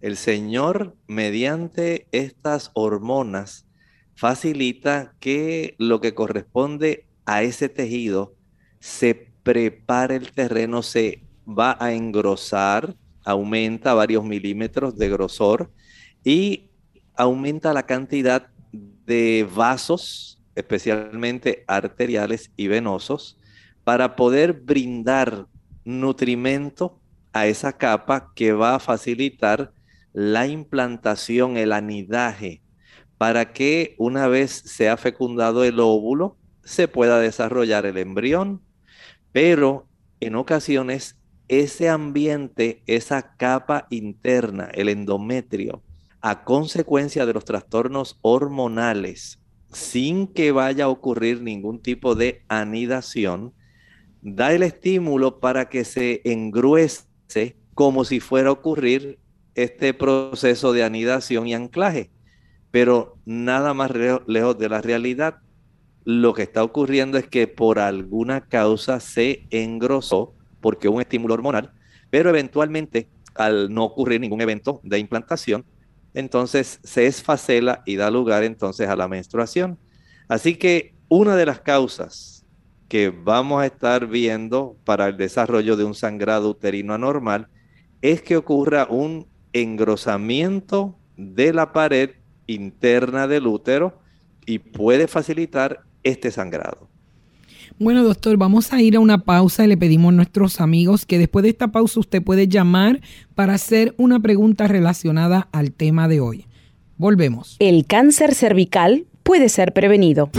El 0.00 0.16
Señor, 0.16 0.96
mediante 1.08 2.06
estas 2.12 2.70
hormonas, 2.74 3.66
facilita 4.14 5.14
que 5.18 5.74
lo 5.78 6.00
que 6.00 6.14
corresponde 6.14 7.06
a 7.26 7.42
ese 7.42 7.68
tejido 7.68 8.34
se 8.78 9.32
prepare 9.42 10.16
el 10.16 10.32
terreno, 10.32 10.82
se 10.82 11.24
va 11.46 11.76
a 11.80 11.92
engrosar, 11.92 12.96
aumenta 13.24 13.92
varios 13.92 14.24
milímetros 14.24 14.96
de 14.96 15.08
grosor 15.08 15.72
y 16.22 16.70
aumenta 17.16 17.72
la 17.72 17.84
cantidad 17.84 18.48
de 18.72 19.48
vasos, 19.52 20.40
especialmente 20.54 21.64
arteriales 21.66 22.52
y 22.56 22.68
venosos, 22.68 23.36
para 23.82 24.14
poder 24.14 24.52
brindar 24.52 25.46
nutrimento 25.84 27.00
a 27.32 27.46
esa 27.46 27.72
capa 27.72 28.32
que 28.34 28.52
va 28.52 28.76
a 28.76 28.80
facilitar 28.80 29.72
la 30.12 30.46
implantación, 30.46 31.56
el 31.56 31.72
anidaje, 31.72 32.62
para 33.18 33.52
que 33.52 33.94
una 33.98 34.28
vez 34.28 34.50
sea 34.52 34.96
fecundado 34.96 35.64
el 35.64 35.80
óvulo, 35.80 36.36
se 36.64 36.88
pueda 36.88 37.18
desarrollar 37.18 37.86
el 37.86 37.98
embrión, 37.98 38.62
pero 39.32 39.88
en 40.20 40.36
ocasiones 40.36 41.18
ese 41.48 41.88
ambiente, 41.88 42.82
esa 42.86 43.36
capa 43.36 43.86
interna, 43.90 44.68
el 44.74 44.88
endometrio, 44.88 45.82
a 46.20 46.44
consecuencia 46.44 47.26
de 47.26 47.32
los 47.32 47.44
trastornos 47.44 48.18
hormonales, 48.22 49.40
sin 49.72 50.26
que 50.26 50.52
vaya 50.52 50.84
a 50.84 50.88
ocurrir 50.88 51.42
ningún 51.42 51.80
tipo 51.80 52.14
de 52.14 52.42
anidación, 52.48 53.54
da 54.20 54.52
el 54.52 54.62
estímulo 54.62 55.40
para 55.40 55.68
que 55.68 55.84
se 55.84 56.20
engruese 56.24 57.56
como 57.74 58.04
si 58.04 58.20
fuera 58.20 58.48
a 58.50 58.52
ocurrir 58.52 59.18
este 59.58 59.92
proceso 59.92 60.72
de 60.72 60.84
anidación 60.84 61.48
y 61.48 61.54
anclaje, 61.54 62.10
pero 62.70 63.16
nada 63.24 63.74
más 63.74 63.90
lejos 64.26 64.56
de 64.56 64.68
la 64.68 64.80
realidad. 64.80 65.38
Lo 66.04 66.32
que 66.32 66.42
está 66.42 66.62
ocurriendo 66.62 67.18
es 67.18 67.26
que 67.26 67.48
por 67.48 67.80
alguna 67.80 68.42
causa 68.42 69.00
se 69.00 69.48
engrosó, 69.50 70.32
porque 70.60 70.88
un 70.88 71.00
estímulo 71.00 71.34
hormonal, 71.34 71.72
pero 72.08 72.30
eventualmente, 72.30 73.08
al 73.34 73.74
no 73.74 73.84
ocurrir 73.84 74.20
ningún 74.20 74.40
evento 74.40 74.80
de 74.84 75.00
implantación, 75.00 75.64
entonces 76.14 76.78
se 76.84 77.06
esfacela 77.06 77.82
y 77.84 77.96
da 77.96 78.12
lugar 78.12 78.44
entonces 78.44 78.88
a 78.88 78.94
la 78.94 79.08
menstruación. 79.08 79.76
Así 80.28 80.54
que 80.54 80.94
una 81.08 81.34
de 81.34 81.46
las 81.46 81.60
causas 81.60 82.46
que 82.88 83.10
vamos 83.10 83.60
a 83.60 83.66
estar 83.66 84.06
viendo 84.06 84.76
para 84.84 85.08
el 85.08 85.16
desarrollo 85.16 85.76
de 85.76 85.82
un 85.82 85.96
sangrado 85.96 86.48
uterino 86.48 86.94
anormal 86.94 87.48
es 88.02 88.22
que 88.22 88.36
ocurra 88.36 88.86
un 88.88 89.26
engrosamiento 89.52 90.96
de 91.16 91.52
la 91.52 91.72
pared 91.72 92.10
interna 92.46 93.26
del 93.26 93.46
útero 93.46 93.98
y 94.46 94.58
puede 94.58 95.08
facilitar 95.08 95.80
este 96.02 96.30
sangrado. 96.30 96.88
Bueno, 97.78 98.02
doctor, 98.02 98.36
vamos 98.36 98.72
a 98.72 98.82
ir 98.82 98.96
a 98.96 99.00
una 99.00 99.18
pausa 99.18 99.64
y 99.64 99.68
le 99.68 99.76
pedimos 99.76 100.12
a 100.12 100.16
nuestros 100.16 100.60
amigos 100.60 101.06
que 101.06 101.18
después 101.18 101.44
de 101.44 101.50
esta 101.50 101.68
pausa 101.68 102.00
usted 102.00 102.22
puede 102.22 102.48
llamar 102.48 103.00
para 103.34 103.54
hacer 103.54 103.94
una 103.98 104.18
pregunta 104.18 104.66
relacionada 104.66 105.48
al 105.52 105.72
tema 105.72 106.08
de 106.08 106.20
hoy. 106.20 106.46
Volvemos. 106.96 107.56
El 107.60 107.86
cáncer 107.86 108.34
cervical 108.34 109.06
puede 109.22 109.48
ser 109.48 109.72
prevenido. 109.72 110.30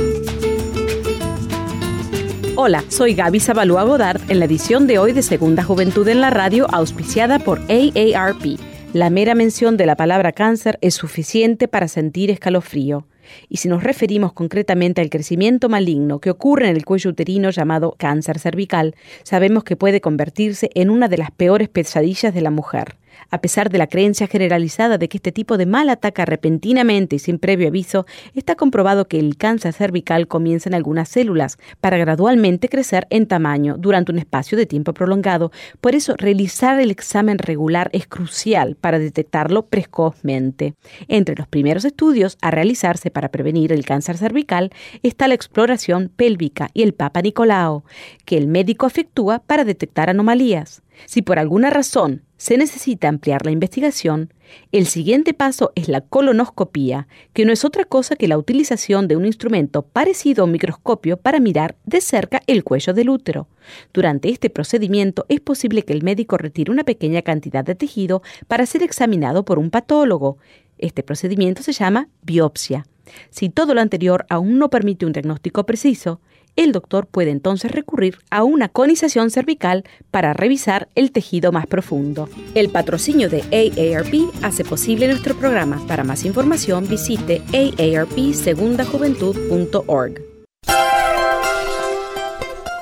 Hola, 2.57 2.83
soy 2.89 3.13
Gaby 3.13 3.39
Zabalúa 3.39 3.83
Godard 3.83 4.19
en 4.29 4.39
la 4.39 4.45
edición 4.45 4.85
de 4.85 4.99
hoy 4.99 5.13
de 5.13 5.21
Segunda 5.21 5.63
Juventud 5.63 6.05
en 6.09 6.19
la 6.19 6.29
Radio, 6.29 6.67
auspiciada 6.69 7.39
por 7.39 7.61
AARP. 7.69 8.59
La 8.93 9.11
mera 9.11 9.35
mención 9.35 9.77
de 9.77 9.85
la 9.85 9.95
palabra 9.95 10.31
cáncer 10.31 10.79
es 10.81 10.95
suficiente 10.95 11.67
para 11.67 11.87
sentir 11.87 12.31
escalofrío. 12.31 13.05
Y 13.47 13.57
si 13.57 13.69
nos 13.69 13.83
referimos 13.83 14.33
concretamente 14.33 14.99
al 14.99 15.11
crecimiento 15.11 15.69
maligno 15.69 16.17
que 16.17 16.31
ocurre 16.31 16.69
en 16.69 16.75
el 16.75 16.85
cuello 16.85 17.11
uterino 17.11 17.51
llamado 17.51 17.93
cáncer 17.99 18.39
cervical, 18.39 18.95
sabemos 19.21 19.63
que 19.63 19.75
puede 19.75 20.01
convertirse 20.01 20.71
en 20.73 20.89
una 20.89 21.07
de 21.07 21.19
las 21.19 21.29
peores 21.29 21.69
pesadillas 21.69 22.33
de 22.33 22.41
la 22.41 22.49
mujer. 22.49 22.95
A 23.31 23.41
pesar 23.41 23.69
de 23.69 23.77
la 23.77 23.87
creencia 23.87 24.27
generalizada 24.27 24.97
de 24.97 25.07
que 25.07 25.17
este 25.17 25.31
tipo 25.31 25.57
de 25.57 25.65
mal 25.65 25.89
ataca 25.89 26.25
repentinamente 26.25 27.15
y 27.15 27.19
sin 27.19 27.37
previo 27.37 27.67
aviso, 27.67 28.05
está 28.33 28.55
comprobado 28.55 29.07
que 29.07 29.19
el 29.19 29.37
cáncer 29.37 29.73
cervical 29.73 30.27
comienza 30.27 30.69
en 30.69 30.73
algunas 30.73 31.09
células 31.09 31.57
para 31.79 31.97
gradualmente 31.97 32.69
crecer 32.69 33.05
en 33.09 33.27
tamaño 33.27 33.75
durante 33.77 34.11
un 34.11 34.19
espacio 34.19 34.57
de 34.57 34.65
tiempo 34.65 34.93
prolongado. 34.93 35.51
Por 35.79 35.93
eso, 35.93 36.15
realizar 36.17 36.79
el 36.79 36.89
examen 36.89 37.37
regular 37.37 37.89
es 37.93 38.07
crucial 38.07 38.75
para 38.75 38.97
detectarlo 38.97 39.67
precozmente. 39.67 40.73
Entre 41.07 41.35
los 41.35 41.47
primeros 41.47 41.85
estudios 41.85 42.37
a 42.41 42.51
realizarse 42.51 43.11
para 43.11 43.29
prevenir 43.29 43.71
el 43.71 43.85
cáncer 43.85 44.17
cervical 44.17 44.71
está 45.03 45.27
la 45.27 45.35
exploración 45.35 46.11
pélvica 46.15 46.69
y 46.73 46.81
el 46.81 46.93
Papa 46.93 47.21
Nicolao, 47.21 47.83
que 48.25 48.37
el 48.37 48.47
médico 48.47 48.87
efectúa 48.87 49.39
para 49.39 49.65
detectar 49.65 50.09
anomalías. 50.09 50.81
Si 51.05 51.21
por 51.21 51.39
alguna 51.39 51.69
razón 51.69 52.23
se 52.39 52.57
necesita 52.57 53.09
ampliar 53.09 53.45
la 53.45 53.51
investigación, 53.51 54.33
el 54.71 54.87
siguiente 54.87 55.33
paso 55.33 55.73
es 55.75 55.89
la 55.89 55.99
colonoscopía, 55.99 57.09
que 57.33 57.43
no 57.43 57.51
es 57.51 57.65
otra 57.65 57.83
cosa 57.83 58.15
que 58.15 58.29
la 58.29 58.37
utilización 58.37 59.09
de 59.09 59.17
un 59.17 59.25
instrumento 59.25 59.81
parecido 59.81 60.41
a 60.41 60.45
un 60.45 60.53
microscopio 60.53 61.17
para 61.17 61.41
mirar 61.41 61.75
de 61.83 61.99
cerca 61.99 62.41
el 62.47 62.63
cuello 62.63 62.93
del 62.93 63.09
útero. 63.09 63.49
Durante 63.93 64.29
este 64.29 64.49
procedimiento 64.49 65.25
es 65.27 65.41
posible 65.41 65.83
que 65.83 65.91
el 65.91 66.01
médico 66.01 66.37
retire 66.37 66.71
una 66.71 66.85
pequeña 66.85 67.23
cantidad 67.23 67.65
de 67.65 67.75
tejido 67.75 68.21
para 68.47 68.65
ser 68.65 68.83
examinado 68.83 69.43
por 69.43 69.59
un 69.59 69.69
patólogo. 69.69 70.37
Este 70.77 71.03
procedimiento 71.03 71.61
se 71.61 71.73
llama 71.73 72.07
biopsia. 72.21 72.85
Si 73.31 73.49
todo 73.49 73.73
lo 73.73 73.81
anterior 73.81 74.25
aún 74.29 74.59
no 74.59 74.69
permite 74.69 75.05
un 75.05 75.11
diagnóstico 75.11 75.65
preciso, 75.65 76.21
el 76.55 76.71
doctor 76.71 77.05
puede 77.05 77.29
entonces 77.31 77.71
recurrir 77.71 78.19
a 78.29 78.43
una 78.43 78.69
conización 78.69 79.31
cervical 79.31 79.83
para 80.11 80.33
revisar 80.33 80.87
el 80.95 81.11
tejido 81.11 81.51
más 81.51 81.67
profundo. 81.67 82.29
El 82.55 82.69
patrocinio 82.69 83.29
de 83.29 83.43
AARP 83.51 84.13
hace 84.43 84.63
posible 84.63 85.07
nuestro 85.07 85.35
programa. 85.35 85.79
Para 85.87 86.03
más 86.03 86.25
información 86.25 86.87
visite 86.87 87.43
aarpsegundajuventud.org. 87.53 90.21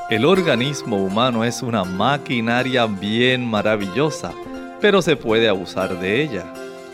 El 0.10 0.24
organismo 0.24 1.04
humano 1.04 1.44
es 1.44 1.62
una 1.62 1.84
maquinaria 1.84 2.86
bien 2.86 3.46
maravillosa, 3.46 4.32
pero 4.80 5.02
se 5.02 5.18
puede 5.18 5.50
abusar 5.50 6.00
de 6.00 6.24
ella. 6.24 6.46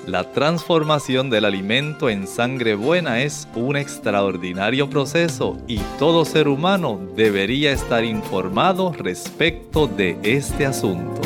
La 0.05 0.33
transformación 0.33 1.29
del 1.29 1.45
alimento 1.45 2.09
en 2.09 2.27
sangre 2.27 2.75
buena 2.75 3.21
es 3.21 3.47
un 3.55 3.77
extraordinario 3.77 4.89
proceso 4.89 5.57
y 5.65 5.77
todo 5.97 6.25
ser 6.25 6.49
humano 6.49 6.99
debería 7.15 7.71
estar 7.71 8.03
informado 8.03 8.91
respecto 8.91 9.87
de 9.87 10.19
este 10.23 10.65
asunto. 10.65 11.21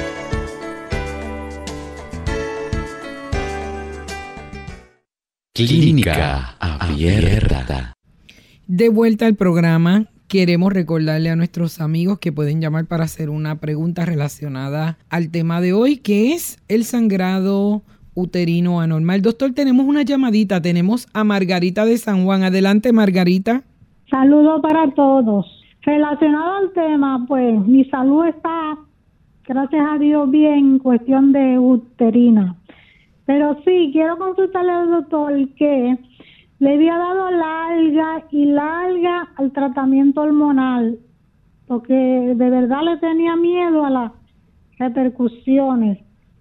Clínica 5.53 6.55
Abierta. 6.61 7.91
De 8.67 8.87
vuelta 8.87 9.25
al 9.25 9.35
programa, 9.35 10.05
queremos 10.29 10.71
recordarle 10.71 11.29
a 11.29 11.35
nuestros 11.35 11.81
amigos 11.81 12.19
que 12.19 12.31
pueden 12.31 12.61
llamar 12.61 12.85
para 12.85 13.03
hacer 13.03 13.29
una 13.29 13.59
pregunta 13.59 14.05
relacionada 14.05 14.97
al 15.09 15.29
tema 15.29 15.59
de 15.59 15.73
hoy, 15.73 15.97
que 15.97 16.31
es 16.31 16.57
el 16.69 16.85
sangrado 16.85 17.81
uterino 18.13 18.79
anormal. 18.79 19.21
Doctor, 19.21 19.51
tenemos 19.51 19.85
una 19.85 20.03
llamadita, 20.03 20.61
tenemos 20.61 21.09
a 21.13 21.25
Margarita 21.25 21.83
de 21.83 21.97
San 21.97 22.23
Juan. 22.23 22.43
Adelante, 22.43 22.93
Margarita. 22.93 23.63
Saludos 24.09 24.61
para 24.61 24.89
todos. 24.91 25.45
Relacionado 25.81 26.53
al 26.59 26.71
tema, 26.71 27.25
pues 27.27 27.59
mi 27.67 27.83
salud 27.89 28.25
está, 28.25 28.77
gracias 29.45 29.85
a 29.85 29.97
Dios, 29.97 30.31
bien 30.31 30.53
en 30.53 30.79
cuestión 30.79 31.33
de 31.33 31.59
uterina. 31.59 32.55
Pero 33.33 33.55
sí, 33.63 33.91
quiero 33.93 34.17
consultarle 34.17 34.73
al 34.73 34.91
doctor 34.91 35.31
que 35.55 35.97
le 36.59 36.73
había 36.73 36.97
dado 36.97 37.31
larga 37.31 38.25
y 38.29 38.43
larga 38.43 39.29
al 39.37 39.53
tratamiento 39.53 40.19
hormonal, 40.19 40.99
porque 41.65 41.93
de 41.93 42.49
verdad 42.49 42.83
le 42.83 42.97
tenía 42.97 43.37
miedo 43.37 43.85
a 43.85 43.89
las 43.89 44.11
repercusiones. 44.79 45.99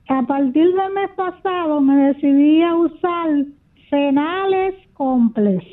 A 0.09 0.27
partir 0.27 0.67
del 0.75 0.93
mes 0.93 1.11
pasado 1.15 1.81
me 1.81 1.95
decidí 2.09 2.61
a 2.63 2.75
usar 2.75 3.45
fenales 3.89 4.75
complex. 4.95 5.65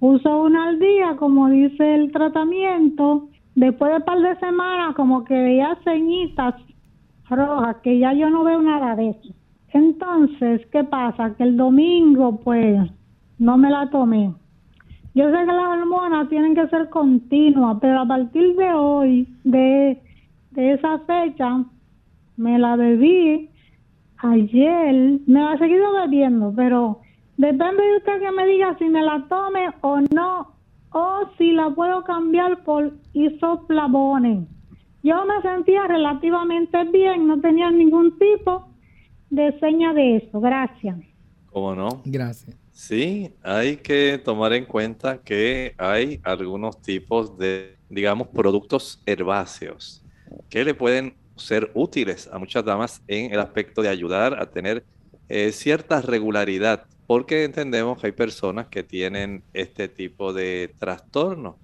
Uso 0.00 0.42
una 0.42 0.68
al 0.68 0.78
día, 0.78 1.16
como 1.18 1.48
dice 1.48 1.94
el 1.94 2.12
tratamiento. 2.12 3.30
Después 3.54 3.92
de 3.92 3.96
un 3.96 4.04
par 4.04 4.18
de 4.18 4.38
semanas, 4.40 4.94
como 4.94 5.24
que 5.24 5.32
veía 5.32 5.74
ceñitas 5.84 6.54
rojas, 7.30 7.76
que 7.82 7.98
ya 7.98 8.12
yo 8.12 8.28
no 8.28 8.44
veo 8.44 8.60
nada 8.60 8.94
de 8.94 9.08
eso. 9.08 9.35
Entonces, 9.76 10.66
¿qué 10.72 10.84
pasa? 10.84 11.34
Que 11.34 11.42
el 11.42 11.58
domingo, 11.58 12.40
pues, 12.40 12.78
no 13.38 13.58
me 13.58 13.68
la 13.68 13.90
tomé. 13.90 14.32
Yo 15.14 15.30
sé 15.30 15.36
que 15.36 15.52
las 15.52 15.78
hormonas 15.78 16.30
tienen 16.30 16.54
que 16.54 16.66
ser 16.68 16.88
continuas, 16.88 17.76
pero 17.78 18.00
a 18.00 18.06
partir 18.06 18.56
de 18.56 18.72
hoy, 18.72 19.28
de, 19.44 20.00
de 20.52 20.72
esa 20.72 20.98
fecha, 21.00 21.62
me 22.38 22.58
la 22.58 22.76
bebí 22.76 23.50
ayer, 24.16 25.20
me 25.26 25.40
la 25.40 25.54
he 25.54 25.58
seguido 25.58 25.92
bebiendo, 25.92 26.54
pero 26.56 27.00
depende 27.36 27.82
de 27.82 27.96
usted 27.98 28.20
que 28.20 28.30
me 28.30 28.46
diga 28.46 28.78
si 28.78 28.86
me 28.88 29.02
la 29.02 29.26
tome 29.28 29.68
o 29.82 30.00
no, 30.00 30.52
o 30.92 31.20
si 31.36 31.52
la 31.52 31.68
puedo 31.68 32.02
cambiar 32.04 32.64
por 32.64 32.94
isoflavones. 33.12 34.48
Yo 35.02 35.16
me 35.26 35.42
sentía 35.42 35.86
relativamente 35.86 36.82
bien, 36.84 37.26
no 37.26 37.38
tenía 37.40 37.70
ningún 37.70 38.18
tipo 38.18 38.68
de 39.36 39.58
seña 39.60 39.92
de 39.92 40.16
eso. 40.16 40.40
Gracias. 40.40 40.96
¿Cómo 41.50 41.74
no? 41.74 42.02
Gracias. 42.04 42.56
Sí, 42.72 43.32
hay 43.42 43.76
que 43.76 44.18
tomar 44.22 44.52
en 44.52 44.66
cuenta 44.66 45.18
que 45.18 45.74
hay 45.78 46.20
algunos 46.24 46.82
tipos 46.82 47.38
de, 47.38 47.76
digamos, 47.88 48.28
productos 48.28 49.02
herbáceos 49.06 50.04
que 50.50 50.64
le 50.64 50.74
pueden 50.74 51.14
ser 51.36 51.70
útiles 51.74 52.28
a 52.32 52.38
muchas 52.38 52.64
damas 52.64 53.02
en 53.06 53.32
el 53.32 53.40
aspecto 53.40 53.82
de 53.82 53.88
ayudar 53.88 54.40
a 54.40 54.50
tener 54.50 54.84
eh, 55.28 55.52
cierta 55.52 56.00
regularidad, 56.02 56.84
porque 57.06 57.44
entendemos 57.44 58.00
que 58.00 58.08
hay 58.08 58.12
personas 58.12 58.66
que 58.68 58.82
tienen 58.82 59.42
este 59.52 59.88
tipo 59.88 60.32
de 60.32 60.74
trastorno 60.78 61.58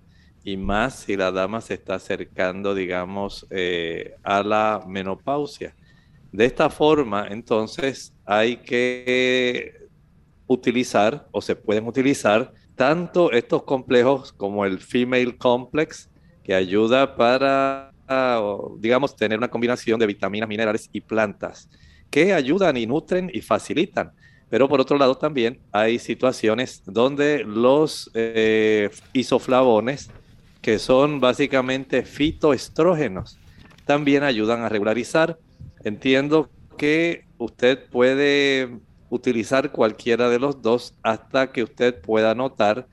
y 0.44 0.56
más 0.56 1.00
si 1.00 1.16
la 1.16 1.30
dama 1.30 1.60
se 1.60 1.74
está 1.74 1.96
acercando, 1.96 2.74
digamos, 2.74 3.46
eh, 3.50 4.14
a 4.22 4.42
la 4.42 4.84
menopausia. 4.86 5.74
De 6.32 6.46
esta 6.46 6.70
forma, 6.70 7.28
entonces, 7.28 8.14
hay 8.24 8.56
que 8.56 9.82
utilizar 10.46 11.28
o 11.30 11.42
se 11.42 11.54
pueden 11.54 11.86
utilizar 11.86 12.52
tanto 12.74 13.30
estos 13.32 13.64
complejos 13.64 14.32
como 14.32 14.64
el 14.64 14.78
Female 14.80 15.36
Complex, 15.36 16.08
que 16.42 16.54
ayuda 16.54 17.16
para, 17.16 17.92
digamos, 18.78 19.14
tener 19.14 19.38
una 19.38 19.48
combinación 19.48 20.00
de 20.00 20.06
vitaminas, 20.06 20.48
minerales 20.48 20.88
y 20.92 21.02
plantas, 21.02 21.68
que 22.10 22.32
ayudan 22.32 22.76
y 22.76 22.86
nutren 22.86 23.30
y 23.32 23.42
facilitan. 23.42 24.12
Pero 24.48 24.68
por 24.68 24.80
otro 24.80 24.98
lado 24.98 25.14
también 25.16 25.60
hay 25.70 25.98
situaciones 25.98 26.82
donde 26.84 27.44
los 27.44 28.10
eh, 28.14 28.90
isoflavones, 29.12 30.10
que 30.60 30.78
son 30.78 31.20
básicamente 31.20 32.02
fitoestrógenos, 32.04 33.38
también 33.84 34.22
ayudan 34.22 34.62
a 34.62 34.68
regularizar 34.68 35.38
Entiendo 35.84 36.48
que 36.76 37.24
usted 37.38 37.78
puede 37.90 38.78
utilizar 39.10 39.72
cualquiera 39.72 40.28
de 40.28 40.38
los 40.38 40.62
dos 40.62 40.94
hasta 41.02 41.52
que 41.52 41.62
usted 41.62 42.00
pueda 42.00 42.34
notar 42.34 42.86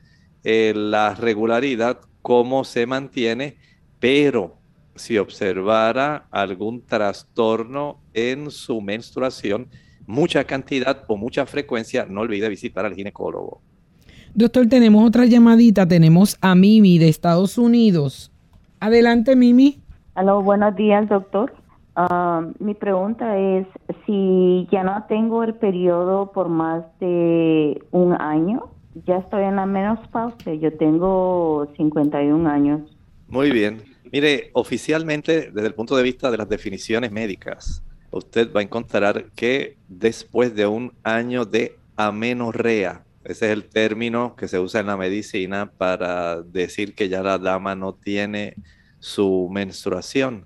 eh, 0.44 0.74
la 0.76 1.16
regularidad, 1.16 2.00
cómo 2.22 2.64
se 2.64 2.86
mantiene, 2.86 3.58
pero 4.00 4.58
si 4.96 5.18
observara 5.18 6.28
algún 6.32 6.86
trastorno 6.86 8.02
en 8.14 8.52
su 8.52 8.82
menstruación, 8.82 9.68
mucha 10.06 10.44
cantidad 10.44 11.04
o 11.08 11.16
mucha 11.16 11.46
frecuencia, 11.46 12.06
no 12.10 12.22
olvide 12.22 12.50
visitar 12.50 12.86
al 12.86 12.96
ginecólogo. 12.96 13.62
Doctor, 14.34 14.68
tenemos 14.68 15.08
otra 15.08 15.26
llamadita, 15.26 15.88
tenemos 15.88 16.38
a 16.42 16.54
Mimi 16.54 17.00
de 17.00 17.10
Estados 17.10 17.58
Unidos. 17.58 18.32
Adelante, 18.80 19.36
Mimi. 19.36 19.82
Aló, 20.16 20.42
buenos 20.42 20.76
días, 20.76 21.08
doctor. 21.10 21.54
Ah, 22.02 22.48
mi 22.60 22.76
pregunta 22.76 23.38
es 23.38 23.68
si 24.06 24.70
ya 24.72 24.86
no 24.86 25.04
tengo 25.10 25.44
el 25.44 25.56
periodo 25.56 26.32
por 26.32 26.48
más 26.48 26.86
de 27.02 27.84
un 27.92 28.14
año, 28.14 28.72
ya 29.06 29.18
estoy 29.18 29.44
en 29.44 29.58
la 29.58 29.66
menopausia, 29.66 30.54
yo 30.54 30.72
tengo 30.78 31.70
51 31.76 32.50
años. 32.50 32.98
Muy 33.28 33.52
bien. 33.52 33.84
Mire, 34.14 34.50
oficialmente, 34.54 35.52
desde 35.52 35.68
el 35.68 35.74
punto 35.74 35.98
de 35.98 36.04
vista 36.04 36.32
de 36.32 36.38
las 36.38 36.48
definiciones 36.48 37.12
médicas, 37.12 37.84
usted 38.12 38.50
va 38.56 38.62
a 38.62 38.64
encontrar 38.64 39.26
que 39.36 39.76
después 39.90 40.56
de 40.56 40.68
un 40.68 40.94
año 41.04 41.44
de 41.44 41.76
amenorrea, 41.98 43.04
ese 43.26 43.48
es 43.48 43.52
el 43.52 43.66
término 43.66 44.38
que 44.38 44.48
se 44.48 44.58
usa 44.58 44.80
en 44.80 44.88
la 44.88 44.96
medicina 44.96 45.70
para 45.78 46.42
decir 46.44 46.96
que 46.96 47.10
ya 47.10 47.22
la 47.22 47.38
dama 47.38 47.76
no 47.76 47.94
tiene 47.94 48.56
su 49.00 49.50
menstruación. 49.52 50.46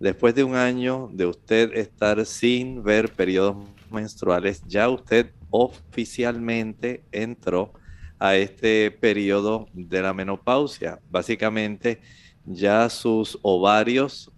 Después 0.00 0.34
de 0.34 0.44
un 0.44 0.54
año 0.54 1.08
de 1.12 1.26
usted 1.26 1.76
estar 1.76 2.24
sin 2.24 2.82
ver 2.82 3.12
periodos 3.12 3.56
menstruales, 3.90 4.62
ya 4.66 4.88
usted 4.88 5.32
oficialmente 5.50 7.04
entró 7.10 7.72
a 8.18 8.36
este 8.36 8.90
periodo 8.90 9.66
de 9.72 10.02
la 10.02 10.12
menopausia. 10.12 11.00
Básicamente, 11.10 12.00
ya 12.44 12.88
sus 12.88 13.38
ovarios 13.42 14.30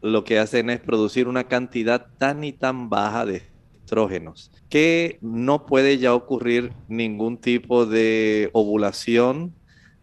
lo 0.00 0.22
que 0.22 0.38
hacen 0.38 0.70
es 0.70 0.80
producir 0.80 1.26
una 1.26 1.44
cantidad 1.44 2.06
tan 2.18 2.44
y 2.44 2.52
tan 2.52 2.88
baja 2.88 3.26
de 3.26 3.42
estrógenos 3.80 4.52
que 4.68 5.18
no 5.22 5.66
puede 5.66 5.98
ya 5.98 6.14
ocurrir 6.14 6.72
ningún 6.88 7.38
tipo 7.38 7.86
de 7.86 8.50
ovulación, 8.52 9.54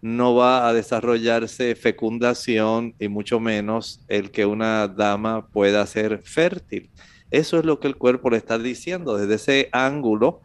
no 0.05 0.35
va 0.35 0.67
a 0.67 0.73
desarrollarse 0.73 1.73
fecundación 1.73 2.93
y 2.99 3.07
mucho 3.07 3.39
menos 3.39 4.01
el 4.07 4.29
que 4.29 4.45
una 4.45 4.87
dama 4.87 5.47
pueda 5.47 5.83
ser 5.87 6.21
fértil. 6.23 6.91
Eso 7.31 7.57
es 7.57 7.65
lo 7.65 7.79
que 7.79 7.87
el 7.87 7.95
cuerpo 7.95 8.29
le 8.29 8.37
está 8.37 8.59
diciendo. 8.59 9.17
Desde 9.17 9.33
ese 9.33 9.69
ángulo, 9.71 10.41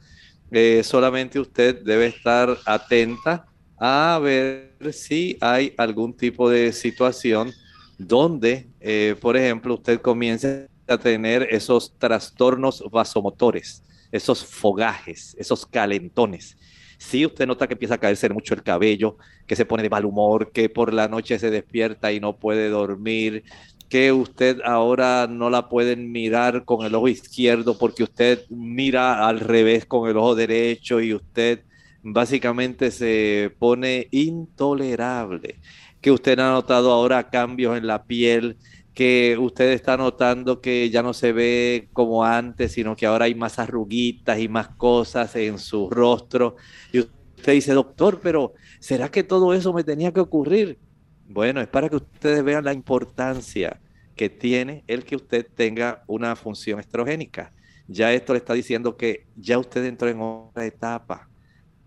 eh, 0.50 0.80
solamente 0.82 1.38
usted 1.38 1.82
debe 1.82 2.06
estar 2.06 2.56
atenta 2.64 3.44
a 3.78 4.18
ver 4.22 4.78
si 4.92 5.36
hay 5.42 5.74
algún 5.76 6.16
tipo 6.16 6.48
de 6.48 6.72
situación 6.72 7.52
donde, 7.98 8.66
eh, 8.80 9.14
por 9.20 9.36
ejemplo, 9.36 9.74
usted 9.74 10.00
comience 10.00 10.70
a 10.88 10.96
tener 10.96 11.46
esos 11.50 11.98
trastornos 11.98 12.82
vasomotores, 12.90 13.82
esos 14.10 14.42
fogajes, 14.42 15.36
esos 15.38 15.66
calentones. 15.66 16.56
Si 17.00 17.24
usted 17.24 17.46
nota 17.46 17.66
que 17.66 17.72
empieza 17.72 17.94
a 17.94 17.98
caerse 17.98 18.28
mucho 18.28 18.52
el 18.52 18.62
cabello, 18.62 19.16
que 19.46 19.56
se 19.56 19.64
pone 19.64 19.82
de 19.82 19.88
mal 19.88 20.04
humor, 20.04 20.52
que 20.52 20.68
por 20.68 20.92
la 20.92 21.08
noche 21.08 21.38
se 21.38 21.50
despierta 21.50 22.12
y 22.12 22.20
no 22.20 22.36
puede 22.36 22.68
dormir, 22.68 23.42
que 23.88 24.12
usted 24.12 24.60
ahora 24.64 25.26
no 25.26 25.48
la 25.48 25.70
pueden 25.70 26.12
mirar 26.12 26.64
con 26.66 26.84
el 26.84 26.94
ojo 26.94 27.08
izquierdo 27.08 27.78
porque 27.78 28.02
usted 28.02 28.44
mira 28.50 29.26
al 29.26 29.40
revés 29.40 29.86
con 29.86 30.10
el 30.10 30.18
ojo 30.18 30.34
derecho 30.34 31.00
y 31.00 31.14
usted 31.14 31.60
básicamente 32.02 32.90
se 32.90 33.50
pone 33.58 34.08
intolerable, 34.10 35.58
que 36.02 36.10
usted 36.10 36.38
ha 36.38 36.50
notado 36.50 36.92
ahora 36.92 37.30
cambios 37.30 37.78
en 37.78 37.86
la 37.86 38.04
piel, 38.04 38.58
que 38.94 39.36
usted 39.38 39.70
está 39.70 39.96
notando 39.96 40.60
que 40.60 40.90
ya 40.90 41.02
no 41.02 41.14
se 41.14 41.32
ve 41.32 41.88
como 41.92 42.24
antes, 42.24 42.72
sino 42.72 42.96
que 42.96 43.06
ahora 43.06 43.26
hay 43.26 43.34
más 43.34 43.58
arruguitas 43.58 44.38
y 44.38 44.48
más 44.48 44.68
cosas 44.68 45.34
en 45.36 45.58
su 45.58 45.88
rostro. 45.90 46.56
Y 46.92 47.00
usted 47.00 47.52
dice, 47.52 47.72
doctor, 47.72 48.20
pero 48.22 48.54
¿será 48.80 49.10
que 49.10 49.22
todo 49.22 49.54
eso 49.54 49.72
me 49.72 49.84
tenía 49.84 50.12
que 50.12 50.20
ocurrir? 50.20 50.78
Bueno, 51.28 51.60
es 51.60 51.68
para 51.68 51.88
que 51.88 51.96
ustedes 51.96 52.42
vean 52.42 52.64
la 52.64 52.72
importancia 52.72 53.80
que 54.16 54.28
tiene 54.28 54.84
el 54.86 55.04
que 55.04 55.16
usted 55.16 55.46
tenga 55.54 56.02
una 56.06 56.34
función 56.36 56.80
estrogénica. 56.80 57.52
Ya 57.86 58.12
esto 58.12 58.32
le 58.32 58.38
está 58.38 58.54
diciendo 58.54 58.96
que 58.96 59.26
ya 59.36 59.58
usted 59.58 59.84
entró 59.84 60.08
en 60.08 60.20
otra 60.20 60.66
etapa. 60.66 61.28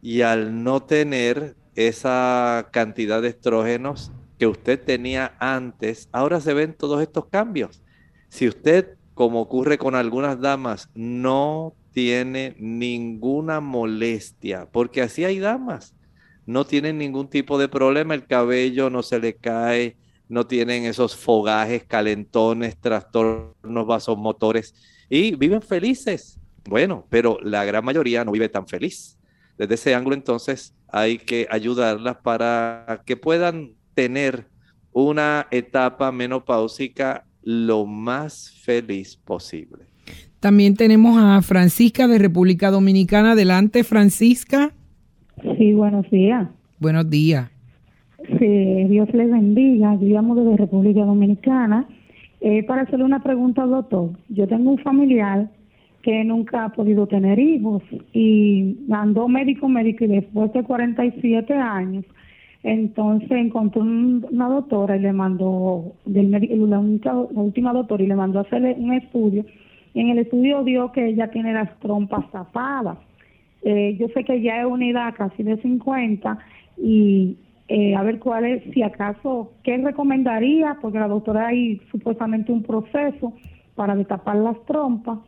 Y 0.01 0.21
al 0.21 0.63
no 0.63 0.83
tener 0.83 1.55
esa 1.75 2.69
cantidad 2.71 3.21
de 3.21 3.29
estrógenos 3.29 4.11
que 4.37 4.47
usted 4.47 4.81
tenía 4.83 5.35
antes, 5.39 6.09
ahora 6.11 6.41
se 6.41 6.53
ven 6.53 6.73
todos 6.73 7.01
estos 7.01 7.27
cambios. 7.27 7.83
Si 8.29 8.47
usted, 8.47 8.97
como 9.13 9.41
ocurre 9.41 9.77
con 9.77 9.95
algunas 9.95 10.39
damas, 10.39 10.89
no 10.95 11.75
tiene 11.91 12.55
ninguna 12.59 13.59
molestia, 13.59 14.67
porque 14.71 15.01
así 15.01 15.23
hay 15.23 15.39
damas 15.39 15.95
no 16.45 16.65
tienen 16.65 16.97
ningún 16.97 17.29
tipo 17.29 17.57
de 17.57 17.69
problema, 17.69 18.13
el 18.13 18.25
cabello 18.25 18.89
no 18.89 19.03
se 19.03 19.19
le 19.19 19.35
cae, 19.35 19.97
no 20.27 20.45
tienen 20.45 20.85
esos 20.85 21.15
fogajes, 21.15 21.83
calentones, 21.85 22.77
trastornos 22.79 23.87
vasomotores 23.87 24.75
y 25.09 25.35
viven 25.35 25.61
felices. 25.61 26.39
Bueno, 26.65 27.05
pero 27.09 27.37
la 27.41 27.65
gran 27.65 27.83
mayoría 27.83 28.23
no 28.23 28.31
vive 28.31 28.49
tan 28.49 28.67
feliz. 28.67 29.17
Desde 29.57 29.75
ese 29.75 29.95
ángulo 29.95 30.15
entonces 30.15 30.73
hay 30.87 31.17
que 31.17 31.47
ayudarlas 31.49 32.17
para 32.17 33.03
que 33.05 33.17
puedan 33.17 33.75
tener 33.93 34.45
una 34.91 35.47
etapa 35.51 36.11
menopáusica 36.11 37.25
lo 37.43 37.85
más 37.85 38.51
feliz 38.63 39.17
posible. 39.17 39.83
También 40.39 40.75
tenemos 40.75 41.17
a 41.21 41.41
Francisca 41.41 42.07
de 42.07 42.19
República 42.19 42.69
Dominicana. 42.69 43.31
Adelante, 43.31 43.83
Francisca. 43.83 44.71
Sí, 45.57 45.73
buenos 45.73 46.09
días. 46.09 46.49
Buenos 46.79 47.09
días. 47.09 47.49
Sí, 48.39 48.83
Dios 48.89 49.07
les 49.13 49.31
bendiga. 49.31 49.95
Yo 49.95 50.07
llamo 50.07 50.35
desde 50.35 50.57
República 50.57 51.05
Dominicana. 51.05 51.87
Eh, 52.41 52.63
para 52.63 52.81
hacerle 52.81 53.05
una 53.05 53.23
pregunta 53.23 53.63
al 53.63 53.69
doctor. 53.69 54.09
Yo 54.27 54.47
tengo 54.47 54.71
un 54.71 54.77
familiar 54.79 55.49
que 56.01 56.25
nunca 56.25 56.65
ha 56.65 56.69
podido 56.73 57.07
tener 57.07 57.39
hijos 57.39 57.81
y 58.11 58.75
mandó 58.87 59.29
médico, 59.29 59.69
médico 59.69 60.03
y 60.03 60.07
después 60.07 60.51
de 60.51 60.61
47 60.61 61.53
años, 61.53 62.03
entonces 62.63 63.29
encontró 63.31 63.81
una 63.81 64.47
doctora 64.47 64.95
y 64.95 65.01
le 65.01 65.11
mandó, 65.11 65.93
del 66.05 66.31
la, 66.31 66.79
única, 66.79 67.13
última 67.13 67.73
doctora 67.73 68.03
y 68.03 68.07
le 68.07 68.15
mandó 68.15 68.39
a 68.39 68.43
hacerle 68.43 68.75
un 68.79 68.93
estudio. 68.93 69.45
Y 69.93 69.99
en 69.99 70.09
el 70.09 70.19
estudio 70.19 70.63
dio 70.63 70.91
que 70.91 71.07
ella 71.07 71.29
tiene 71.29 71.53
las 71.53 71.77
trompas 71.79 72.31
tapadas. 72.31 72.97
Eh, 73.63 73.97
yo 73.99 74.07
sé 74.09 74.23
que 74.23 74.41
ya 74.41 74.61
es 74.61 74.65
una 74.65 74.87
edad 74.87 75.13
casi 75.15 75.43
de 75.43 75.57
50 75.57 76.37
y 76.77 77.37
eh, 77.67 77.95
a 77.95 78.03
ver 78.03 78.19
cuál 78.19 78.45
es, 78.45 78.63
si 78.73 78.81
acaso, 78.81 79.51
qué 79.63 79.77
recomendaría, 79.77 80.77
porque 80.81 80.99
la 80.99 81.07
doctora 81.07 81.47
hay 81.47 81.81
supuestamente 81.91 82.51
un 82.51 82.63
proceso 82.63 83.33
para 83.75 83.95
destapar 83.95 84.37
las 84.37 84.63
trompas, 84.65 85.19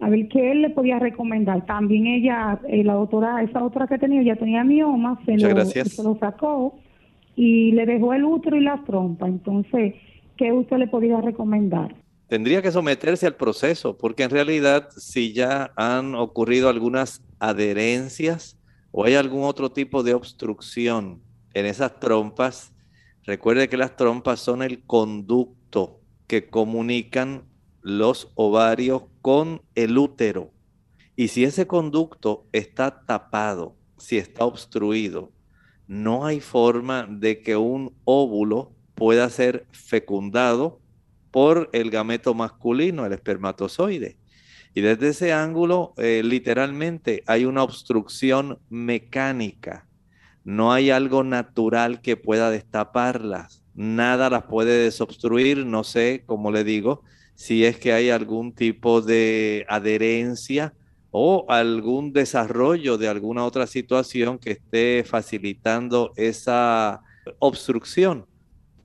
a 0.00 0.08
ver 0.08 0.28
qué 0.28 0.52
él 0.52 0.62
le 0.62 0.70
podía 0.70 0.98
recomendar. 0.98 1.64
También 1.66 2.06
ella, 2.06 2.60
eh, 2.68 2.84
la 2.84 2.94
doctora, 2.94 3.42
esa 3.42 3.64
otra 3.64 3.86
que 3.86 3.98
tenía, 3.98 4.22
ya 4.22 4.36
tenía 4.36 4.64
mioma, 4.64 5.20
se 5.24 5.36
lo, 5.36 5.64
se 5.64 6.02
lo 6.02 6.18
sacó 6.18 6.78
y 7.36 7.72
le 7.72 7.86
dejó 7.86 8.12
el 8.12 8.24
útero 8.24 8.56
y 8.56 8.60
las 8.60 8.84
trompas. 8.84 9.28
Entonces, 9.28 9.94
¿qué 10.36 10.52
usted 10.52 10.78
le 10.78 10.88
podría 10.88 11.20
recomendar? 11.20 11.94
Tendría 12.28 12.62
que 12.62 12.72
someterse 12.72 13.26
al 13.26 13.36
proceso, 13.36 13.96
porque 13.96 14.24
en 14.24 14.30
realidad 14.30 14.88
si 14.96 15.32
ya 15.32 15.72
han 15.76 16.14
ocurrido 16.14 16.68
algunas 16.68 17.22
adherencias 17.38 18.58
o 18.90 19.04
hay 19.04 19.14
algún 19.14 19.44
otro 19.44 19.70
tipo 19.70 20.02
de 20.02 20.14
obstrucción 20.14 21.20
en 21.52 21.66
esas 21.66 22.00
trompas, 22.00 22.72
recuerde 23.24 23.68
que 23.68 23.76
las 23.76 23.96
trompas 23.96 24.40
son 24.40 24.62
el 24.62 24.82
conducto 24.84 26.00
que 26.26 26.48
comunican 26.48 27.44
los 27.82 28.32
ovarios 28.34 29.02
con 29.24 29.62
el 29.74 29.96
útero. 29.96 30.52
Y 31.16 31.28
si 31.28 31.44
ese 31.44 31.66
conducto 31.66 32.46
está 32.52 33.06
tapado, 33.06 33.74
si 33.96 34.18
está 34.18 34.44
obstruido, 34.44 35.32
no 35.86 36.26
hay 36.26 36.40
forma 36.40 37.08
de 37.08 37.40
que 37.40 37.56
un 37.56 37.96
óvulo 38.04 38.72
pueda 38.94 39.30
ser 39.30 39.66
fecundado 39.72 40.78
por 41.30 41.70
el 41.72 41.90
gameto 41.90 42.34
masculino, 42.34 43.06
el 43.06 43.14
espermatozoide. 43.14 44.18
Y 44.74 44.82
desde 44.82 45.08
ese 45.08 45.32
ángulo, 45.32 45.94
eh, 45.96 46.20
literalmente, 46.22 47.22
hay 47.26 47.46
una 47.46 47.62
obstrucción 47.62 48.58
mecánica 48.68 49.86
no 50.44 50.74
hay 50.74 50.90
algo 50.90 51.24
natural 51.24 52.02
que 52.02 52.18
pueda 52.18 52.50
destaparlas. 52.50 53.64
Nada 53.74 54.28
las 54.28 54.44
puede 54.44 54.84
desobstruir. 54.84 55.64
No 55.64 55.84
sé, 55.84 56.22
como 56.26 56.52
le 56.52 56.64
digo, 56.64 57.02
si 57.34 57.64
es 57.64 57.78
que 57.78 57.92
hay 57.92 58.10
algún 58.10 58.54
tipo 58.54 59.00
de 59.00 59.64
adherencia 59.68 60.74
o 61.10 61.46
algún 61.48 62.12
desarrollo 62.12 62.98
de 62.98 63.08
alguna 63.08 63.44
otra 63.44 63.66
situación 63.66 64.38
que 64.38 64.52
esté 64.52 65.04
facilitando 65.04 66.12
esa 66.16 67.02
obstrucción. 67.38 68.26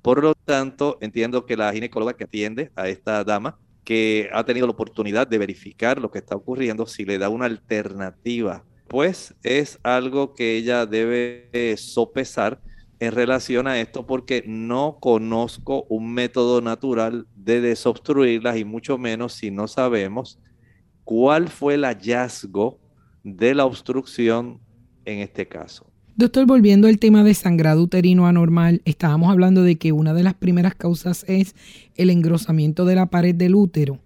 Por 0.02 0.22
lo 0.22 0.36
tanto, 0.36 0.98
entiendo 1.02 1.46
que 1.46 1.58
la 1.58 1.74
ginecóloga 1.74 2.14
que 2.14 2.24
atiende 2.24 2.72
a 2.76 2.88
esta 2.88 3.24
dama, 3.24 3.58
que 3.84 4.30
ha 4.32 4.44
tenido 4.46 4.68
la 4.68 4.74
oportunidad 4.74 5.28
de 5.28 5.38
verificar 5.38 6.00
lo 6.00 6.12
que 6.12 6.20
está 6.20 6.36
ocurriendo, 6.36 6.86
si 6.86 7.06
le 7.06 7.18
da 7.18 7.30
una 7.30 7.46
alternativa 7.46 8.64
pues 8.90 9.36
es 9.44 9.80
algo 9.84 10.34
que 10.34 10.58
ella 10.58 10.86
debe 10.86 11.76
sopesar 11.78 12.60
en 13.00 13.12
relación 13.14 13.68
a 13.68 13.80
esto 13.80 14.06
porque 14.06 14.44
no 14.46 14.98
conozco 15.00 15.86
un 15.90 16.14
método 16.14 16.62
natural 16.62 17.28
de 17.36 17.62
desobstruirlas 17.62 18.58
y 18.58 18.66
mucho 18.66 18.98
menos 18.98 19.34
si 19.34 19.52
no 19.52 19.68
sabemos 19.68 20.40
cuál 21.06 21.48
fue 21.48 21.76
el 21.76 21.86
hallazgo 21.86 22.80
de 23.24 23.56
la 23.56 23.66
obstrucción 23.66 24.60
en 25.06 25.20
este 25.20 25.48
caso. 25.48 25.90
Doctor, 26.16 26.46
volviendo 26.46 26.90
al 26.90 27.00
tema 27.00 27.24
de 27.24 27.34
sangrado 27.34 27.82
uterino 27.82 28.28
anormal, 28.28 28.82
estábamos 28.84 29.32
hablando 29.32 29.64
de 29.64 29.78
que 29.78 29.94
una 29.94 30.14
de 30.14 30.24
las 30.24 30.34
primeras 30.34 30.76
causas 30.76 31.24
es 31.30 31.56
el 31.96 32.10
engrosamiento 32.10 32.84
de 32.84 32.96
la 32.96 33.06
pared 33.06 33.34
del 33.34 33.56
útero. 33.56 34.00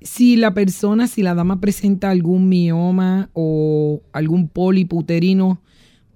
Si 0.00 0.34
la 0.34 0.52
persona, 0.54 1.06
si 1.06 1.22
la 1.22 1.34
dama 1.34 1.60
presenta 1.60 2.10
algún 2.10 2.48
mioma 2.48 3.30
o 3.32 4.02
algún 4.12 4.48
pólipo 4.48 4.96
uterino, 4.96 5.62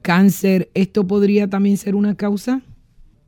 cáncer, 0.06 0.70
¿esto 0.74 1.04
podría 1.04 1.50
también 1.50 1.76
ser 1.76 1.96
una 1.96 2.16
causa? 2.16 2.62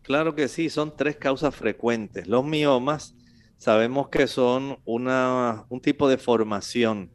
Claro 0.02 0.36
que 0.36 0.46
sí, 0.46 0.70
son 0.70 0.96
tres 0.96 1.16
causas 1.16 1.52
frecuentes. 1.52 2.28
Los 2.28 2.44
miomas 2.44 3.16
sabemos 3.56 4.10
que 4.10 4.28
son 4.28 4.78
una, 4.84 5.64
un 5.70 5.80
tipo 5.80 6.08
de 6.08 6.18
formación, 6.18 7.10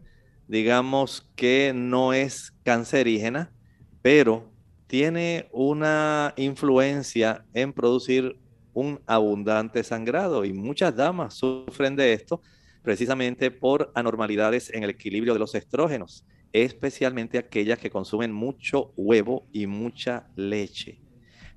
digamos 0.49 1.31
que 1.37 1.71
no 1.73 2.11
es 2.11 2.51
cancerígena, 2.63 3.53
pero 4.01 4.51
tiene 4.87 5.47
una 5.53 6.33
influencia 6.35 7.45
en 7.53 7.71
producir 7.71 8.37
un 8.73 8.99
abundante 9.05 9.81
sangrado 9.85 10.43
y 10.43 10.51
muchas 10.51 10.93
damas 10.93 11.35
sufren 11.35 11.95
de 11.95 12.11
esto 12.11 12.41
precisamente 12.81 13.49
por 13.49 13.93
anormalidades 13.95 14.73
en 14.73 14.83
el 14.83 14.89
equilibrio 14.89 15.31
de 15.31 15.39
los 15.39 15.55
estrógenos, 15.55 16.25
especialmente 16.53 17.37
aquellas 17.37 17.79
que 17.79 17.89
consumen 17.89 18.31
mucho 18.31 18.93
huevo 18.95 19.47
y 19.51 19.67
mucha 19.67 20.29
leche. 20.35 21.01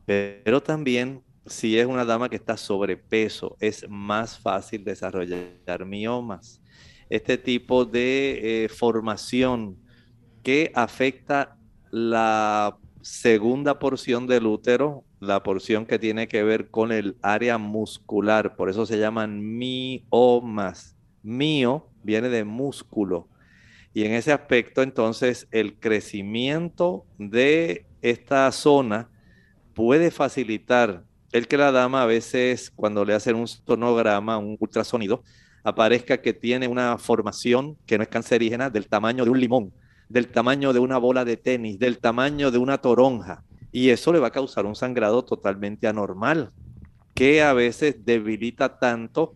Pero 0.07 0.63
también 0.63 1.23
si 1.47 1.79
es 1.79 1.87
una 1.87 2.05
dama 2.05 2.29
que 2.29 2.37
está 2.37 2.57
sobrepeso, 2.57 3.57
es 3.61 3.87
más 3.89 4.39
fácil 4.39 4.85
desarrollar 4.85 5.87
miomas. 5.87 6.61
Este 7.09 7.39
tipo 7.39 7.85
de 7.85 8.65
eh, 8.65 8.69
formación 8.69 9.79
que 10.43 10.73
afecta 10.75 11.57
la 11.91 12.77
segunda 13.01 13.79
porción 13.79 14.27
del 14.27 14.47
útero, 14.47 15.05
la 15.21 15.43
porción 15.43 15.87
que 15.87 15.99
tiene 15.99 16.27
que 16.27 16.43
ver 16.43 16.71
con 16.71 16.91
el 16.91 17.17
área 17.23 17.59
muscular, 17.59 18.57
por 18.57 18.69
eso 18.69 18.85
se 18.87 18.99
llaman 18.99 19.57
miomas. 19.57 20.97
Mio 21.23 21.89
viene 22.03 22.29
de 22.29 22.45
músculo. 22.45 23.29
Y 23.97 24.05
en 24.05 24.13
ese 24.13 24.31
aspecto, 24.31 24.83
entonces, 24.83 25.49
el 25.53 25.79
crecimiento 25.79 27.07
de 27.17 27.87
esta 28.03 28.53
zona 28.53 29.09
puede 29.73 30.11
facilitar 30.11 31.05
el 31.33 31.49
que 31.49 31.57
la 31.57 31.73
dama 31.73 32.03
a 32.03 32.05
veces, 32.05 32.71
cuando 32.77 33.07
le 33.07 33.15
hacen 33.15 33.37
un 33.37 33.49
sonograma, 33.49 34.37
un 34.37 34.59
ultrasonido, 34.61 35.23
aparezca 35.65 36.21
que 36.21 36.35
tiene 36.35 36.69
una 36.69 36.99
formación 36.99 37.79
que 37.87 37.97
no 37.97 38.03
es 38.03 38.11
cancerígena 38.11 38.69
del 38.69 38.87
tamaño 38.87 39.25
de 39.25 39.31
un 39.31 39.41
limón, 39.41 39.73
del 40.11 40.29
tamaño 40.29 40.75
de 40.75 40.81
una 40.81 40.99
bola 40.99 41.25
de 41.25 41.39
tenis, 41.39 41.79
del 41.79 41.97
tamaño 41.97 42.51
de 42.51 42.59
una 42.59 42.77
toronja. 42.77 43.45
Y 43.73 43.89
eso 43.89 44.13
le 44.13 44.19
va 44.19 44.27
a 44.27 44.31
causar 44.31 44.67
un 44.67 44.77
sangrado 44.77 45.25
totalmente 45.25 45.87
anormal, 45.87 46.53
que 47.15 47.41
a 47.41 47.55
veces 47.55 48.05
debilita 48.05 48.79
tanto 48.79 49.35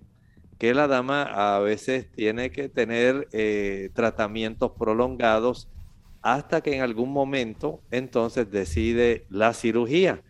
que 0.61 0.75
la 0.75 0.87
dama 0.87 1.23
a 1.23 1.59
veces 1.59 2.13
tiene 2.13 2.51
que 2.51 2.69
tener 2.69 3.29
eh, 3.33 3.89
tratamientos 3.95 4.73
prolongados 4.79 5.71
hasta 6.21 6.61
que 6.61 6.77
en 6.77 6.83
algún 6.83 7.11
momento 7.11 7.81
entonces 7.91 8.51
decide 8.51 9.25
la 9.31 9.55
cirugía. 9.55 10.23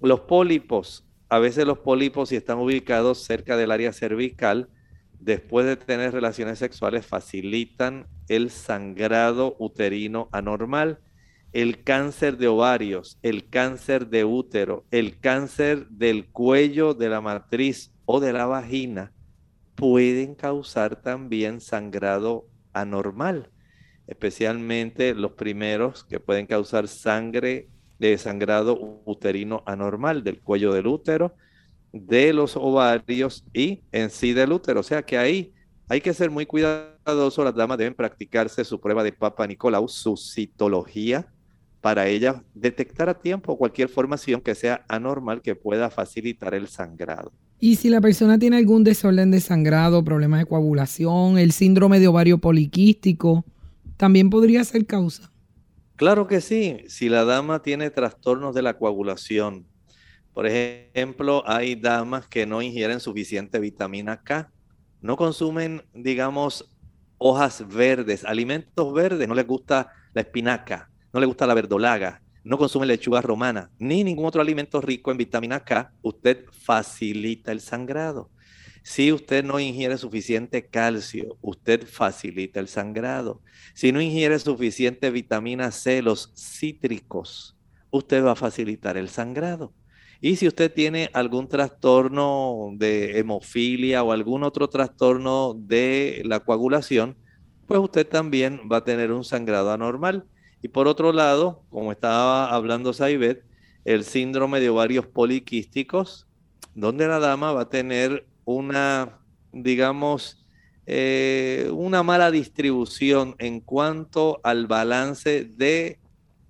Los 0.00 0.20
pólipos, 0.20 1.04
a 1.28 1.38
veces 1.38 1.66
los 1.66 1.80
pólipos 1.80 2.30
si 2.30 2.36
están 2.36 2.56
ubicados 2.60 3.24
cerca 3.24 3.58
del 3.58 3.70
área 3.70 3.92
cervical, 3.92 4.70
después 5.20 5.66
de 5.66 5.76
tener 5.76 6.14
relaciones 6.14 6.58
sexuales 6.58 7.04
facilitan 7.04 8.06
el 8.28 8.48
sangrado 8.48 9.54
uterino 9.58 10.30
anormal, 10.32 11.00
el 11.52 11.84
cáncer 11.84 12.38
de 12.38 12.48
ovarios, 12.48 13.18
el 13.20 13.50
cáncer 13.50 14.06
de 14.06 14.24
útero, 14.24 14.86
el 14.90 15.20
cáncer 15.20 15.88
del 15.88 16.24
cuello 16.30 16.94
de 16.94 17.10
la 17.10 17.20
matriz 17.20 17.92
o 18.06 18.18
de 18.18 18.32
la 18.32 18.46
vagina 18.46 19.12
pueden 19.74 20.34
causar 20.34 21.02
también 21.02 21.60
sangrado 21.60 22.46
anormal, 22.72 23.50
especialmente 24.06 25.14
los 25.14 25.32
primeros 25.32 26.04
que 26.04 26.20
pueden 26.20 26.46
causar 26.46 26.88
sangre 26.88 27.68
de 27.98 28.18
sangrado 28.18 29.02
uterino 29.04 29.62
anormal 29.66 30.24
del 30.24 30.40
cuello 30.40 30.72
del 30.72 30.86
útero, 30.86 31.34
de 31.92 32.32
los 32.32 32.56
ovarios 32.56 33.44
y 33.52 33.82
en 33.92 34.10
sí 34.10 34.32
del 34.32 34.52
útero. 34.52 34.80
O 34.80 34.82
sea 34.82 35.02
que 35.02 35.16
ahí 35.16 35.54
hay 35.88 36.00
que 36.00 36.12
ser 36.14 36.30
muy 36.30 36.46
cuidadosos. 36.46 37.44
Las 37.44 37.54
damas 37.54 37.78
deben 37.78 37.94
practicarse 37.94 38.64
su 38.64 38.80
prueba 38.80 39.04
de 39.04 39.12
Papa 39.12 39.46
Nicolau, 39.46 39.88
su 39.88 40.16
citología, 40.16 41.32
para 41.80 42.06
ellas 42.08 42.36
detectar 42.54 43.08
a 43.08 43.20
tiempo 43.20 43.58
cualquier 43.58 43.88
formación 43.88 44.40
que 44.40 44.54
sea 44.54 44.84
anormal 44.88 45.42
que 45.42 45.54
pueda 45.54 45.90
facilitar 45.90 46.54
el 46.54 46.66
sangrado. 46.66 47.32
Y 47.64 47.76
si 47.76 47.88
la 47.88 48.02
persona 48.02 48.38
tiene 48.38 48.58
algún 48.58 48.84
desorden 48.84 49.30
de 49.30 49.40
sangrado, 49.40 50.04
problemas 50.04 50.40
de 50.40 50.44
coagulación, 50.44 51.38
el 51.38 51.50
síndrome 51.50 51.98
de 51.98 52.08
ovario 52.08 52.36
poliquístico, 52.36 53.46
también 53.96 54.28
podría 54.28 54.62
ser 54.64 54.84
causa. 54.84 55.32
Claro 55.96 56.26
que 56.26 56.42
sí, 56.42 56.80
si 56.88 57.08
la 57.08 57.24
dama 57.24 57.62
tiene 57.62 57.88
trastornos 57.88 58.54
de 58.54 58.60
la 58.60 58.76
coagulación, 58.76 59.64
por 60.34 60.46
ejemplo, 60.46 61.42
hay 61.46 61.74
damas 61.74 62.28
que 62.28 62.44
no 62.44 62.60
ingieren 62.60 63.00
suficiente 63.00 63.58
vitamina 63.58 64.22
K, 64.22 64.52
no 65.00 65.16
consumen, 65.16 65.84
digamos, 65.94 66.70
hojas 67.16 67.66
verdes, 67.66 68.26
alimentos 68.26 68.92
verdes, 68.92 69.26
no 69.26 69.34
les 69.34 69.46
gusta 69.46 69.90
la 70.12 70.20
espinaca, 70.20 70.90
no 71.14 71.20
les 71.20 71.26
gusta 71.26 71.46
la 71.46 71.54
verdolaga, 71.54 72.20
no 72.44 72.58
consume 72.58 72.86
lechuga 72.86 73.20
romana 73.20 73.70
ni 73.78 74.04
ningún 74.04 74.26
otro 74.26 74.42
alimento 74.42 74.80
rico 74.80 75.10
en 75.10 75.16
vitamina 75.16 75.60
K, 75.64 75.92
usted 76.02 76.44
facilita 76.52 77.50
el 77.50 77.60
sangrado. 77.60 78.30
Si 78.82 79.10
usted 79.12 79.42
no 79.42 79.58
ingiere 79.58 79.96
suficiente 79.96 80.66
calcio, 80.66 81.38
usted 81.40 81.86
facilita 81.86 82.60
el 82.60 82.68
sangrado. 82.68 83.40
Si 83.74 83.92
no 83.92 84.00
ingiere 84.02 84.38
suficiente 84.38 85.10
vitamina 85.10 85.70
C, 85.70 86.02
los 86.02 86.32
cítricos, 86.36 87.56
usted 87.90 88.22
va 88.22 88.32
a 88.32 88.36
facilitar 88.36 88.98
el 88.98 89.08
sangrado. 89.08 89.72
Y 90.20 90.36
si 90.36 90.46
usted 90.46 90.72
tiene 90.72 91.10
algún 91.14 91.48
trastorno 91.48 92.70
de 92.74 93.18
hemofilia 93.18 94.02
o 94.02 94.12
algún 94.12 94.42
otro 94.42 94.68
trastorno 94.68 95.54
de 95.54 96.22
la 96.24 96.40
coagulación, 96.40 97.16
pues 97.66 97.80
usted 97.80 98.06
también 98.06 98.60
va 98.70 98.78
a 98.78 98.84
tener 98.84 99.12
un 99.12 99.24
sangrado 99.24 99.72
anormal. 99.72 100.26
Y 100.64 100.68
por 100.68 100.88
otro 100.88 101.12
lado, 101.12 101.62
como 101.68 101.92
estaba 101.92 102.48
hablando 102.48 102.94
Saibet, 102.94 103.44
el 103.84 104.02
síndrome 104.02 104.60
de 104.60 104.70
ovarios 104.70 105.06
poliquísticos, 105.06 106.26
donde 106.74 107.06
la 107.06 107.18
dama 107.18 107.52
va 107.52 107.60
a 107.60 107.68
tener 107.68 108.26
una, 108.46 109.18
digamos, 109.52 110.42
eh, 110.86 111.68
una 111.70 112.02
mala 112.02 112.30
distribución 112.30 113.34
en 113.40 113.60
cuanto 113.60 114.40
al 114.42 114.66
balance 114.66 115.44
de 115.44 115.98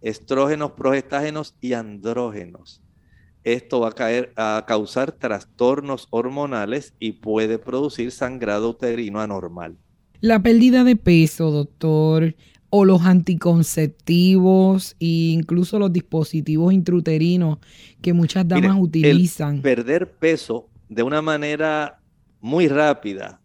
estrógenos, 0.00 0.70
progestágenos 0.76 1.56
y 1.60 1.72
andrógenos. 1.72 2.80
Esto 3.42 3.80
va 3.80 3.88
a, 3.88 3.92
caer, 3.94 4.32
a 4.36 4.64
causar 4.64 5.10
trastornos 5.10 6.06
hormonales 6.10 6.94
y 7.00 7.14
puede 7.14 7.58
producir 7.58 8.12
sangrado 8.12 8.70
uterino 8.70 9.20
anormal. 9.20 9.76
La 10.20 10.40
pérdida 10.40 10.84
de 10.84 10.94
peso, 10.94 11.50
doctor, 11.50 12.34
o 12.76 12.84
los 12.84 13.02
anticonceptivos 13.02 14.96
e 14.98 15.30
incluso 15.30 15.78
los 15.78 15.92
dispositivos 15.92 16.72
intrauterinos 16.72 17.58
que 18.02 18.12
muchas 18.12 18.48
damas 18.48 18.76
utilizan. 18.80 19.62
perder 19.62 20.10
peso 20.10 20.68
de 20.88 21.04
una 21.04 21.22
manera 21.22 22.00
muy 22.40 22.66
rápida 22.66 23.40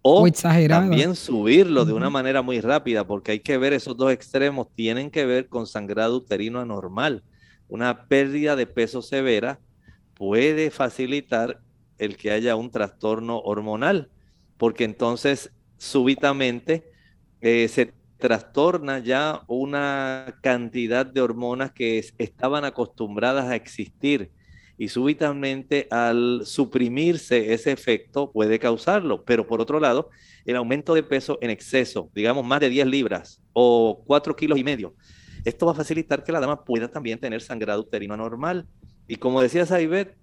o, 0.00 0.26
exagerada. 0.26 0.80
también 0.80 1.14
subirlo 1.14 1.84
de 1.84 1.92
una 1.92 2.08
manera 2.08 2.40
muy 2.40 2.62
rápida, 2.62 3.06
porque 3.06 3.32
hay 3.32 3.40
que 3.40 3.58
ver 3.58 3.74
esos 3.74 3.98
dos 3.98 4.12
extremos, 4.12 4.68
tienen 4.74 5.10
que 5.10 5.26
ver 5.26 5.48
con 5.48 5.66
sangrado 5.66 6.16
uterino 6.16 6.58
anormal. 6.58 7.22
Una 7.68 8.06
pérdida 8.06 8.56
de 8.56 8.64
peso 8.64 9.02
severa 9.02 9.60
puede 10.14 10.70
facilitar 10.70 11.60
el 11.98 12.16
que 12.16 12.30
haya 12.30 12.56
un 12.56 12.70
trastorno 12.70 13.40
hormonal, 13.40 14.08
porque 14.56 14.84
entonces 14.84 15.52
súbitamente 15.76 16.90
eh, 17.42 17.68
se 17.68 17.99
trastorna 18.20 19.00
ya 19.00 19.42
una 19.48 20.36
cantidad 20.42 21.04
de 21.04 21.20
hormonas 21.20 21.72
que 21.72 22.04
estaban 22.18 22.64
acostumbradas 22.64 23.46
a 23.46 23.56
existir 23.56 24.30
y 24.78 24.88
súbitamente 24.88 25.88
al 25.90 26.42
suprimirse 26.44 27.52
ese 27.52 27.72
efecto 27.72 28.30
puede 28.32 28.58
causarlo. 28.58 29.24
Pero 29.24 29.46
por 29.46 29.60
otro 29.60 29.80
lado, 29.80 30.10
el 30.46 30.56
aumento 30.56 30.94
de 30.94 31.02
peso 31.02 31.38
en 31.42 31.50
exceso, 31.50 32.10
digamos 32.14 32.46
más 32.46 32.60
de 32.60 32.70
10 32.70 32.86
libras 32.86 33.42
o 33.52 34.02
4 34.06 34.36
kilos 34.36 34.58
y 34.58 34.64
medio, 34.64 34.94
esto 35.44 35.66
va 35.66 35.72
a 35.72 35.74
facilitar 35.74 36.24
que 36.24 36.32
la 36.32 36.40
dama 36.40 36.64
pueda 36.64 36.88
también 36.88 37.18
tener 37.18 37.42
sangrado 37.42 37.82
uterino 37.82 38.14
anormal. 38.14 38.66
Y 39.06 39.16
como 39.16 39.42
decía 39.42 39.66
Saibet, 39.66 40.16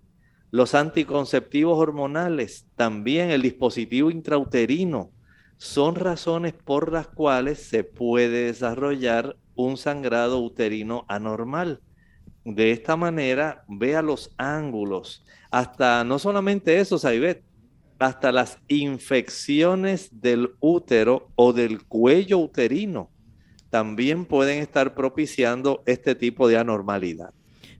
los 0.49 0.73
anticonceptivos 0.73 1.77
hormonales, 1.77 2.65
también 2.75 3.31
el 3.31 3.41
dispositivo 3.41 4.09
intrauterino, 4.09 5.11
son 5.57 5.95
razones 5.95 6.53
por 6.53 6.91
las 6.91 7.07
cuales 7.07 7.59
se 7.59 7.83
puede 7.83 8.45
desarrollar 8.45 9.37
un 9.55 9.77
sangrado 9.77 10.39
uterino 10.41 11.05
anormal. 11.07 11.81
De 12.45 12.71
esta 12.71 12.95
manera, 12.95 13.65
vea 13.67 14.01
los 14.01 14.31
ángulos. 14.37 15.25
Hasta 15.51 16.03
no 16.03 16.19
solamente 16.19 16.79
eso, 16.79 16.97
Saibet, 16.97 17.43
hasta 17.99 18.31
las 18.31 18.59
infecciones 18.67 20.21
del 20.21 20.51
útero 20.59 21.29
o 21.35 21.53
del 21.53 21.83
cuello 21.83 22.37
uterino 22.37 23.09
también 23.69 24.25
pueden 24.25 24.59
estar 24.59 24.93
propiciando 24.95 25.83
este 25.85 26.15
tipo 26.15 26.47
de 26.47 26.57
anormalidad. 26.57 27.31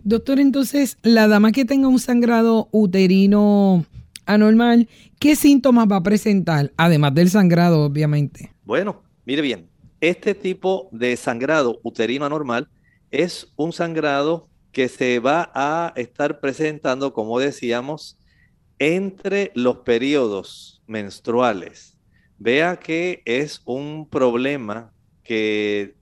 Doctor, 0.03 0.39
entonces, 0.39 0.97
la 1.01 1.27
dama 1.27 1.51
que 1.51 1.65
tenga 1.65 1.87
un 1.87 1.99
sangrado 1.99 2.69
uterino 2.71 3.85
anormal, 4.27 4.87
¿qué 5.19 5.35
síntomas 5.35 5.87
va 5.91 5.97
a 5.97 6.03
presentar? 6.03 6.71
Además 6.77 7.13
del 7.15 7.29
sangrado, 7.29 7.83
obviamente. 7.83 8.51
Bueno, 8.63 9.01
mire 9.25 9.41
bien, 9.41 9.69
este 10.01 10.35
tipo 10.35 10.89
de 10.91 11.17
sangrado 11.17 11.79
uterino 11.83 12.25
anormal 12.25 12.67
es 13.09 13.51
un 13.55 13.73
sangrado 13.73 14.47
que 14.71 14.89
se 14.89 15.19
va 15.19 15.51
a 15.55 15.93
estar 15.95 16.39
presentando, 16.39 17.13
como 17.13 17.39
decíamos, 17.39 18.19
entre 18.79 19.51
los 19.55 19.77
periodos 19.77 20.83
menstruales. 20.85 21.97
Vea 22.37 22.77
que 22.77 23.23
es 23.25 23.61
un 23.65 24.07
problema 24.07 24.93
que 25.23 25.95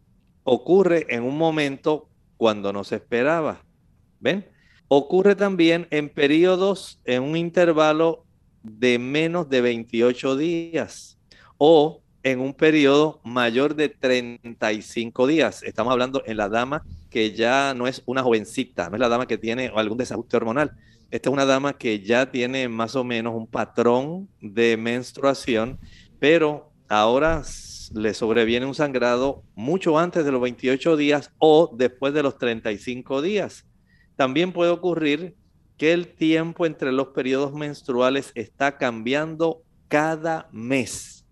ocurre 0.44 1.06
en 1.10 1.24
un 1.24 1.38
momento 1.38 2.10
cuando 2.38 2.74
no 2.74 2.84
se 2.84 2.96
esperaba. 2.96 3.64
¿Ven? 4.20 4.46
Ocurre 4.88 5.36
también 5.36 5.88
en 5.90 6.10
periodos, 6.10 7.00
en 7.06 7.24
un 7.24 7.36
intervalo 7.36 8.24
de 8.62 9.00
menos 9.00 9.50
de 9.50 9.62
28 9.62 10.38
días 10.38 11.18
o 11.58 12.02
en 12.22 12.40
un 12.40 12.54
periodo 12.54 13.20
mayor 13.24 13.76
de 13.76 13.90
35 13.90 15.28
días. 15.28 15.64
Estamos 15.64 15.92
hablando 15.92 16.24
en 16.26 16.38
la 16.38 16.50
dama 16.50 16.84
que 17.10 17.32
ya 17.32 17.74
no 17.74 17.88
es 17.88 18.04
una 18.06 18.24
jovencita, 18.24 18.90
no 18.90 18.96
es 18.96 19.00
la 19.00 19.10
dama 19.10 19.28
que 19.28 19.38
tiene 19.38 19.72
algún 19.76 19.98
desajuste 19.98 20.38
hormonal. 20.38 20.72
Esta 21.10 21.30
es 21.30 21.34
una 21.34 21.46
dama 21.46 21.78
que 21.78 22.02
ya 22.02 22.30
tiene 22.30 22.68
más 22.68 22.96
o 22.96 23.04
menos 23.04 23.36
un 23.36 23.48
patrón 23.48 24.28
de 24.42 24.78
menstruación, 24.78 25.80
pero 26.20 26.72
ahora 26.90 27.42
le 27.94 28.14
sobreviene 28.14 28.66
un 28.66 28.76
sangrado 28.76 29.44
mucho 29.56 29.98
antes 29.98 30.26
de 30.26 30.32
los 30.32 30.42
28 30.42 30.98
días 30.98 31.32
o 31.40 31.72
después 31.76 32.14
de 32.14 32.24
los 32.24 32.38
35 32.38 33.22
días. 33.22 33.66
También 34.16 34.52
puede 34.52 34.72
ocurrir 34.72 35.36
que 35.78 35.94
el 35.94 36.08
tiempo 36.08 36.66
entre 36.66 36.92
los 36.92 37.08
periodos 37.08 37.54
menstruales 37.54 38.32
está 38.36 38.78
cambiando 38.78 39.62
cada 39.88 40.48
mes. 40.52 41.26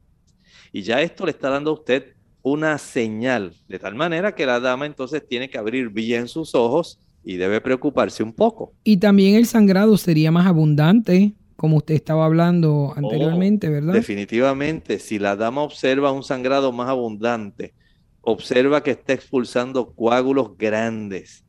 Y 0.72 0.82
ya 0.82 1.02
esto 1.02 1.26
le 1.26 1.32
está 1.32 1.50
dando 1.50 1.72
a 1.72 1.74
usted 1.74 2.14
una 2.42 2.78
señal, 2.78 3.54
de 3.70 3.80
tal 3.80 3.96
manera 3.96 4.36
que 4.36 4.46
la 4.46 4.60
dama 4.60 4.86
entonces 4.86 5.26
tiene 5.26 5.50
que 5.50 5.58
abrir 5.58 5.90
bien 5.90 6.28
sus 6.28 6.54
ojos 6.56 7.00
y 7.24 7.38
debe 7.38 7.62
preocuparse 7.62 8.22
un 8.22 8.34
poco. 8.34 8.74
Y 8.84 8.98
también 8.98 9.36
el 9.36 9.46
sangrado 9.46 9.96
sería 9.96 10.30
más 10.30 10.46
abundante, 10.46 11.34
como 11.56 11.78
usted 11.78 11.96
estaba 11.96 12.26
hablando 12.26 12.92
anteriormente, 12.98 13.70
Oh, 13.70 13.72
¿verdad? 13.72 13.94
Definitivamente, 13.94 15.00
si 15.00 15.20
la 15.20 15.38
dama 15.38 15.62
observa 15.62 16.12
un 16.12 16.24
sangrado 16.24 16.74
más 16.74 16.90
abundante, 16.90 17.74
observa 18.20 18.84
que 18.84 18.92
está 18.92 19.14
expulsando 19.14 19.94
coágulos 19.94 20.58
grandes 20.58 21.43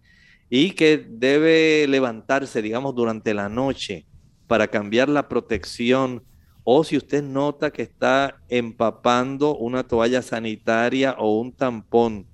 y 0.57 0.71
que 0.71 1.05
debe 1.09 1.85
levantarse, 1.89 2.63
digamos, 2.63 2.95
durante 2.95 3.35
la 3.35 3.49
noche 3.49 4.07
para 4.47 4.69
cambiar 4.69 5.09
la 5.09 5.29
protección 5.29 6.23
o 6.63 6.85
si 6.85 6.97
usted 6.97 7.25
nota 7.25 7.73
que 7.73 7.83
está 7.83 8.41
empapando 8.49 9.57
una 9.57 9.83
toalla 9.83 10.23
sanitaria 10.23 11.17
o 11.19 11.41
un 11.41 11.51
tampón 11.51 12.29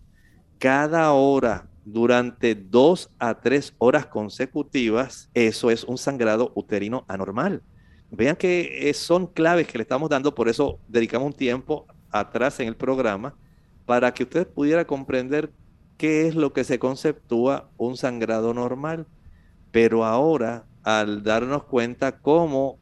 cada 0.59 1.12
hora 1.12 1.71
durante 1.87 2.55
dos 2.55 3.11
a 3.18 3.41
tres 3.41 3.73
horas 3.79 4.05
consecutivas, 4.05 5.31
eso 5.33 5.71
es 5.71 5.83
un 5.85 5.97
sangrado 5.97 6.53
uterino 6.55 7.07
anormal. 7.09 7.62
Vean 8.11 8.37
que 8.37 8.91
eh, 8.91 8.93
son 8.93 9.29
claves 9.29 9.66
que 9.66 9.79
le 9.79 9.83
estamos 9.83 10.11
dando, 10.11 10.35
por 10.35 10.51
eso 10.51 10.79
dedicamos 10.89 11.29
un 11.29 11.33
tiempo 11.33 11.87
atrás 12.11 12.61
en 12.61 12.68
el 12.68 12.77
programa 12.77 13.35
para 13.87 14.12
que 14.12 14.25
usted 14.25 14.47
pudiera 14.47 14.87
comprender 14.87 15.51
qué 16.01 16.27
es 16.27 16.35
lo 16.35 16.55
que 16.55 16.65
se 16.65 16.79
conceptúa 16.79 17.69
un 17.77 17.99
sangrado 17.99 18.55
normal. 18.55 19.07
Pero 19.71 20.07
ahora, 20.07 20.65
al 20.83 21.23
darnos 21.23 21.65
cuenta 21.65 22.21
cómo 22.21 22.79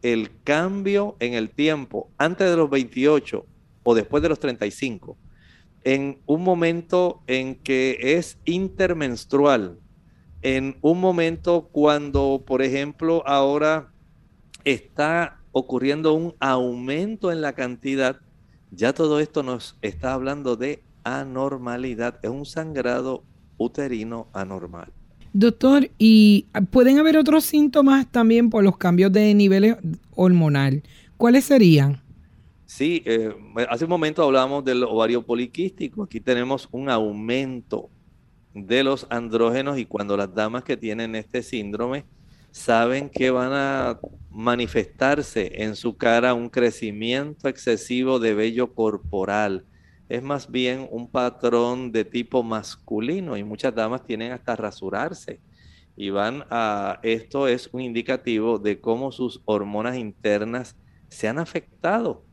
el 0.00 0.30
cambio 0.42 1.14
en 1.20 1.34
el 1.34 1.50
tiempo 1.50 2.08
antes 2.16 2.48
de 2.48 2.56
los 2.56 2.70
28 2.70 3.44
o 3.82 3.94
después 3.94 4.22
de 4.22 4.30
los 4.30 4.40
35, 4.40 5.18
en 5.84 6.22
un 6.24 6.42
momento 6.42 7.20
en 7.26 7.56
que 7.56 7.98
es 8.00 8.38
intermenstrual, 8.46 9.78
en 10.40 10.78
un 10.80 10.98
momento 10.98 11.68
cuando, 11.72 12.42
por 12.46 12.62
ejemplo, 12.62 13.22
ahora 13.26 13.92
está 14.64 15.42
ocurriendo 15.52 16.14
un 16.14 16.34
aumento 16.40 17.32
en 17.32 17.42
la 17.42 17.52
cantidad, 17.52 18.16
ya 18.70 18.94
todo 18.94 19.20
esto 19.20 19.42
nos 19.42 19.76
está 19.82 20.14
hablando 20.14 20.56
de 20.56 20.82
anormalidad, 21.04 22.18
es 22.22 22.30
un 22.30 22.46
sangrado 22.46 23.24
uterino 23.58 24.28
anormal. 24.32 24.92
Doctor, 25.32 25.88
¿y 25.98 26.46
pueden 26.70 26.98
haber 26.98 27.16
otros 27.16 27.44
síntomas 27.44 28.06
también 28.10 28.50
por 28.50 28.62
los 28.62 28.76
cambios 28.76 29.12
de 29.12 29.32
niveles 29.34 29.76
hormonal? 30.14 30.82
¿Cuáles 31.16 31.44
serían? 31.44 32.02
Sí, 32.66 33.02
eh, 33.06 33.34
hace 33.68 33.84
un 33.84 33.90
momento 33.90 34.22
hablábamos 34.22 34.64
del 34.64 34.82
ovario 34.84 35.24
poliquístico. 35.24 36.02
Aquí 36.02 36.20
tenemos 36.20 36.68
un 36.70 36.88
aumento 36.88 37.90
de 38.54 38.84
los 38.84 39.06
andrógenos 39.10 39.78
y 39.78 39.86
cuando 39.86 40.16
las 40.16 40.34
damas 40.34 40.64
que 40.64 40.76
tienen 40.76 41.14
este 41.14 41.42
síndrome 41.42 42.04
saben 42.50 43.08
que 43.08 43.30
van 43.30 43.52
a 43.52 43.98
manifestarse 44.30 45.62
en 45.62 45.76
su 45.76 45.96
cara 45.96 46.34
un 46.34 46.48
crecimiento 46.48 47.48
excesivo 47.48 48.18
de 48.18 48.34
vello 48.34 48.74
corporal. 48.74 49.64
Es 50.12 50.22
más 50.22 50.50
bien 50.50 50.88
un 50.90 51.10
patrón 51.10 51.90
de 51.90 52.04
tipo 52.04 52.42
masculino 52.42 53.34
y 53.38 53.44
muchas 53.44 53.74
damas 53.74 54.04
tienen 54.04 54.32
hasta 54.32 54.54
rasurarse 54.54 55.40
y 55.96 56.10
van 56.10 56.44
a 56.50 57.00
esto 57.02 57.48
es 57.48 57.70
un 57.72 57.80
indicativo 57.80 58.58
de 58.58 58.78
cómo 58.78 59.10
sus 59.10 59.40
hormonas 59.46 59.96
internas 59.96 60.76
se 61.08 61.28
han 61.28 61.38
afectado. 61.38 62.26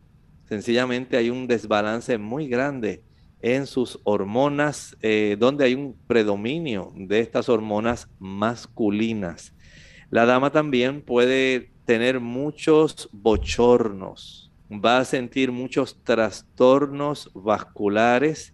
Sencillamente 0.44 1.16
hay 1.16 1.30
un 1.30 1.48
desbalance 1.48 2.18
muy 2.18 2.50
grande 2.50 3.02
en 3.42 3.66
sus 3.66 4.02
hormonas, 4.04 4.98
eh, 5.02 5.38
donde 5.40 5.64
hay 5.64 5.74
un 5.74 5.96
predominio 6.06 6.92
de 6.98 7.22
estas 7.22 7.48
hormonas 7.48 8.10
masculinas. 8.20 9.56
La 10.10 10.26
dama 10.26 10.52
también 10.52 11.02
puede 11.02 11.72
tener 11.86 12.20
muchos 12.20 13.08
bochornos, 13.14 14.49
va 14.72 15.00
a 15.00 15.06
sentir 15.06 15.52
muchos 15.52 16.04
trastornos 16.04 17.32
vasculares, 17.34 18.54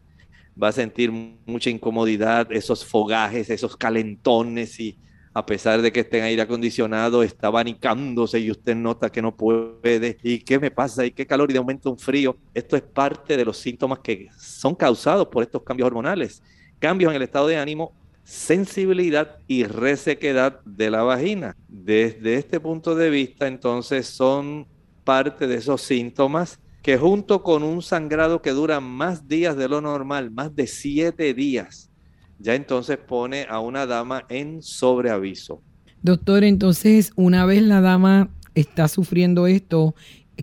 va 0.61 0.69
a 0.69 0.71
sentir 0.71 1.11
mucha 1.11 1.69
incomodidad, 1.69 2.51
esos 2.51 2.85
fogajes, 2.85 3.49
esos 3.49 3.75
calentones 3.75 4.79
y 4.79 4.97
a 5.33 5.45
pesar 5.45 5.81
de 5.81 5.91
que 5.91 5.99
esté 5.99 6.19
en 6.19 6.23
aire 6.23 6.41
acondicionado, 6.41 7.21
está 7.21 7.47
abanicándose 7.47 8.39
y 8.39 8.49
usted 8.49 8.73
nota 8.73 9.11
que 9.11 9.21
no 9.21 9.35
puede. 9.35 10.17
¿Y 10.23 10.39
qué 10.39 10.57
me 10.57 10.71
pasa? 10.71 11.05
¿Y 11.05 11.11
qué 11.11 11.27
calor? 11.27 11.51
Y 11.51 11.53
de 11.53 11.59
momento 11.59 11.91
un 11.91 11.99
frío. 11.99 12.37
Esto 12.53 12.77
es 12.77 12.81
parte 12.81 13.35
de 13.35 13.43
los 13.43 13.57
síntomas 13.57 13.99
que 13.99 14.29
son 14.37 14.73
causados 14.75 15.27
por 15.27 15.43
estos 15.43 15.61
cambios 15.63 15.87
hormonales. 15.87 16.41
Cambios 16.79 17.11
en 17.11 17.17
el 17.17 17.23
estado 17.23 17.47
de 17.47 17.57
ánimo, 17.57 17.93
sensibilidad 18.23 19.39
y 19.45 19.65
resequedad 19.65 20.61
de 20.63 20.89
la 20.89 21.03
vagina. 21.03 21.57
Desde 21.67 22.35
este 22.35 22.61
punto 22.61 22.95
de 22.95 23.09
vista, 23.09 23.45
entonces, 23.45 24.07
son 24.07 24.65
parte 25.05 25.47
de 25.47 25.55
esos 25.55 25.81
síntomas 25.81 26.59
que 26.81 26.97
junto 26.97 27.41
con 27.41 27.63
un 27.63 27.81
sangrado 27.81 28.41
que 28.41 28.51
dura 28.51 28.79
más 28.81 29.27
días 29.27 29.55
de 29.55 29.69
lo 29.69 29.79
normal, 29.79 30.29
más 30.31 30.53
de 30.55 30.67
siete 30.67 31.33
días, 31.33 31.89
ya 32.37 32.53
entonces 32.53 32.97
pone 32.97 33.47
a 33.49 33.59
una 33.59 33.85
dama 33.85 34.25
en 34.29 34.61
sobreaviso. 34.61 35.61
Doctor, 36.01 36.43
entonces, 36.43 37.11
una 37.15 37.45
vez 37.45 37.63
la 37.63 37.81
dama 37.81 38.29
está 38.53 38.87
sufriendo 38.87 39.47
esto, 39.47 39.95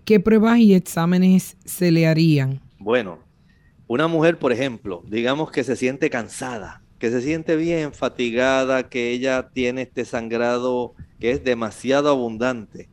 ¿qué 0.04 0.18
pruebas 0.18 0.58
y 0.58 0.74
exámenes 0.74 1.56
se 1.64 1.92
le 1.92 2.06
harían? 2.06 2.60
Bueno, 2.78 3.20
una 3.86 4.08
mujer, 4.08 4.38
por 4.38 4.52
ejemplo, 4.52 5.04
digamos 5.06 5.50
que 5.50 5.62
se 5.62 5.76
siente 5.76 6.10
cansada, 6.10 6.82
que 6.98 7.10
se 7.10 7.20
siente 7.20 7.56
bien 7.56 7.92
fatigada, 7.92 8.88
que 8.88 9.10
ella 9.10 9.50
tiene 9.52 9.82
este 9.82 10.04
sangrado 10.04 10.94
que 11.20 11.30
es 11.30 11.44
demasiado 11.44 12.08
abundante. 12.08 12.88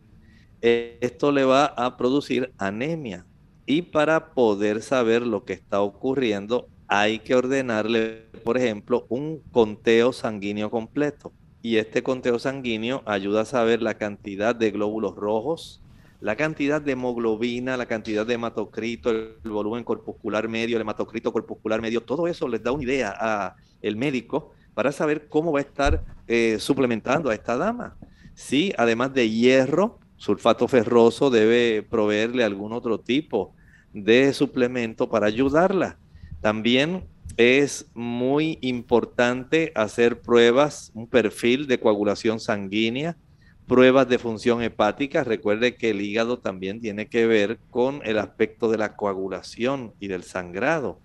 Esto 0.61 1.31
le 1.31 1.45
va 1.45 1.65
a 1.65 1.97
producir 1.97 2.53
anemia. 2.57 3.25
Y 3.65 3.83
para 3.83 4.33
poder 4.33 4.81
saber 4.81 5.21
lo 5.25 5.45
que 5.45 5.53
está 5.53 5.81
ocurriendo, 5.81 6.67
hay 6.87 7.19
que 7.19 7.35
ordenarle, 7.35 8.25
por 8.43 8.57
ejemplo, 8.57 9.05
un 9.09 9.41
conteo 9.51 10.11
sanguíneo 10.11 10.71
completo. 10.71 11.31
Y 11.61 11.77
este 11.77 12.01
conteo 12.03 12.39
sanguíneo 12.39 13.03
ayuda 13.05 13.41
a 13.41 13.45
saber 13.45 13.81
la 13.81 13.95
cantidad 13.95 14.55
de 14.55 14.71
glóbulos 14.71 15.15
rojos, 15.15 15.81
la 16.19 16.35
cantidad 16.35 16.81
de 16.81 16.93
hemoglobina, 16.93 17.77
la 17.77 17.85
cantidad 17.85 18.25
de 18.25 18.33
hematocrito, 18.33 19.11
el, 19.11 19.37
volumen 19.43 19.83
corpuscular 19.83 20.47
medio, 20.49 20.75
el 20.77 20.81
hematocrito 20.81 21.31
corpuscular 21.31 21.81
medio, 21.81 22.01
todo 22.01 22.27
eso 22.27 22.47
les 22.47 22.63
da 22.63 22.71
una 22.71 22.83
idea 22.83 23.15
a 23.17 23.55
el 23.81 23.95
médico 23.95 24.51
para 24.73 24.91
saber 24.91 25.29
cómo 25.29 25.51
va 25.51 25.59
a 25.59 25.63
estar 25.63 26.03
eh, 26.27 26.57
suplementando 26.59 27.29
a 27.29 27.33
esta 27.33 27.55
dama. 27.55 27.97
Sí, 28.33 28.73
además 28.77 29.13
de 29.13 29.29
hierro, 29.29 29.99
sulfato 30.19 30.67
ferroso, 30.67 31.31
debe 31.31 31.81
proveerle 31.81 32.43
algún 32.43 32.73
otro 32.73 32.99
tipo 32.99 33.55
de 33.93 34.31
suplemento 34.33 35.09
para 35.09 35.25
ayudarla. 35.25 35.97
También 36.41 37.05
es 37.37 37.89
muy 37.93 38.59
importante 38.61 39.71
hacer 39.75 40.21
pruebas, 40.21 40.91
un 40.93 41.07
perfil 41.07 41.67
de 41.67 41.79
coagulación 41.79 42.39
sanguínea, 42.39 43.17
pruebas 43.65 44.09
de 44.09 44.19
función 44.19 44.61
hepática. 44.61 45.23
Recuerde 45.23 45.75
que 45.75 45.91
el 45.91 46.01
hígado 46.01 46.39
también 46.39 46.81
tiene 46.81 47.07
que 47.07 47.25
ver 47.25 47.57
con 47.69 48.01
el 48.03 48.19
aspecto 48.19 48.69
de 48.69 48.77
la 48.77 48.95
coagulación 48.95 49.93
y 49.99 50.07
del 50.07 50.23
sangrado. 50.23 50.99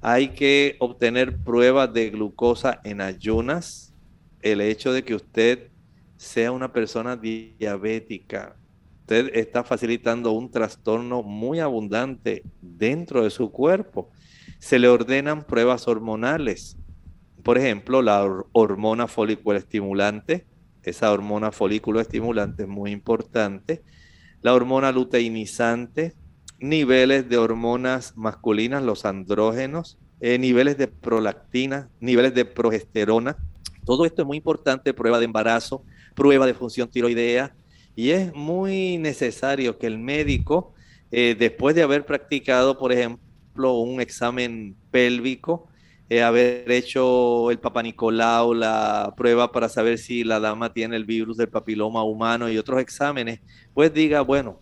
Hay 0.00 0.28
que 0.28 0.76
obtener 0.80 1.36
pruebas 1.36 1.92
de 1.92 2.10
glucosa 2.10 2.80
en 2.84 3.00
ayunas. 3.00 3.94
El 4.42 4.60
hecho 4.60 4.92
de 4.92 5.04
que 5.04 5.14
usted 5.14 5.70
sea 6.16 6.52
una 6.52 6.72
persona 6.72 7.16
diabética, 7.16 8.56
usted 9.00 9.30
está 9.34 9.62
facilitando 9.62 10.32
un 10.32 10.50
trastorno 10.50 11.22
muy 11.22 11.60
abundante 11.60 12.42
dentro 12.60 13.22
de 13.22 13.30
su 13.30 13.52
cuerpo. 13.52 14.10
Se 14.58 14.78
le 14.78 14.88
ordenan 14.88 15.44
pruebas 15.44 15.86
hormonales. 15.86 16.76
Por 17.44 17.56
ejemplo, 17.56 18.02
la 18.02 18.28
hormona 18.52 19.06
folículo 19.06 19.56
estimulante, 19.56 20.46
esa 20.82 21.12
hormona 21.12 21.52
folículo 21.52 22.00
estimulante 22.00 22.64
es 22.64 22.68
muy 22.68 22.90
importante. 22.90 23.84
La 24.42 24.54
hormona 24.54 24.90
luteinizante, 24.90 26.14
niveles 26.58 27.28
de 27.28 27.38
hormonas 27.38 28.16
masculinas, 28.16 28.82
los 28.82 29.04
andrógenos, 29.04 29.98
eh, 30.20 30.38
niveles 30.38 30.78
de 30.78 30.88
prolactina, 30.88 31.90
niveles 32.00 32.34
de 32.34 32.44
progesterona. 32.44 33.36
Todo 33.84 34.04
esto 34.04 34.22
es 34.22 34.26
muy 34.26 34.38
importante, 34.38 34.94
prueba 34.94 35.18
de 35.18 35.26
embarazo, 35.26 35.84
prueba 36.16 36.46
de 36.46 36.54
función 36.54 36.90
tiroidea, 36.90 37.54
y 37.94 38.10
es 38.10 38.34
muy 38.34 38.98
necesario 38.98 39.78
que 39.78 39.86
el 39.86 39.98
médico, 39.98 40.74
eh, 41.12 41.36
después 41.38 41.76
de 41.76 41.82
haber 41.82 42.04
practicado, 42.04 42.76
por 42.78 42.92
ejemplo, 42.92 43.74
un 43.74 44.00
examen 44.00 44.76
pélvico, 44.90 45.68
eh, 46.08 46.22
haber 46.22 46.70
hecho 46.70 47.50
el 47.50 47.58
Papa 47.58 47.82
Nicolau, 47.82 48.54
la 48.54 49.14
prueba 49.16 49.52
para 49.52 49.68
saber 49.68 49.98
si 49.98 50.24
la 50.24 50.40
dama 50.40 50.72
tiene 50.72 50.96
el 50.96 51.04
virus 51.04 51.36
del 51.36 51.48
papiloma 51.48 52.02
humano 52.04 52.48
y 52.50 52.58
otros 52.58 52.80
exámenes, 52.80 53.40
pues 53.74 53.92
diga, 53.92 54.20
bueno, 54.22 54.60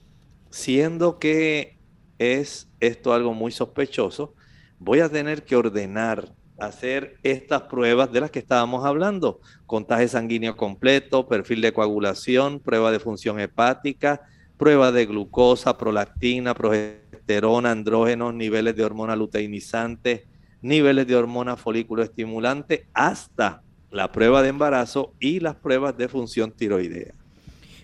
siendo 0.50 1.18
que 1.18 1.78
es 2.18 2.70
esto 2.80 3.12
algo 3.12 3.34
muy 3.34 3.52
sospechoso, 3.52 4.34
voy 4.78 5.00
a 5.00 5.08
tener 5.08 5.44
que 5.44 5.56
ordenar 5.56 6.34
hacer 6.58 7.16
estas 7.22 7.62
pruebas 7.62 8.12
de 8.12 8.20
las 8.20 8.30
que 8.30 8.38
estábamos 8.38 8.84
hablando. 8.84 9.40
Contaje 9.66 10.08
sanguíneo 10.08 10.56
completo, 10.56 11.28
perfil 11.28 11.60
de 11.60 11.72
coagulación, 11.72 12.60
prueba 12.60 12.92
de 12.92 13.00
función 13.00 13.40
hepática, 13.40 14.22
prueba 14.56 14.92
de 14.92 15.06
glucosa, 15.06 15.76
prolactina, 15.76 16.54
progesterona, 16.54 17.72
andrógenos, 17.72 18.34
niveles 18.34 18.76
de 18.76 18.84
hormona 18.84 19.16
luteinizante, 19.16 20.26
niveles 20.62 21.06
de 21.06 21.16
hormona 21.16 21.56
folículo 21.56 22.02
estimulante, 22.02 22.86
hasta 22.94 23.62
la 23.90 24.10
prueba 24.10 24.42
de 24.42 24.48
embarazo 24.48 25.14
y 25.20 25.40
las 25.40 25.56
pruebas 25.56 25.96
de 25.96 26.08
función 26.08 26.52
tiroidea. 26.52 27.14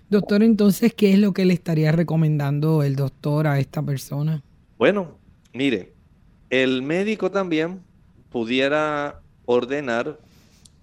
Doctor, 0.09 0.43
entonces, 0.43 0.93
¿qué 0.93 1.12
es 1.12 1.18
lo 1.21 1.33
que 1.33 1.45
le 1.45 1.55
estaría 1.55 1.93
recomendando 1.93 2.83
el 2.83 2.97
doctor 2.97 3.47
a 3.47 3.61
esta 3.61 3.81
persona? 3.81 4.43
Bueno, 4.77 5.18
mire, 5.53 5.95
el 6.51 6.83
médico 6.83 7.31
también 7.31 7.81
pudiera 8.31 9.20
ordenar 9.45 10.18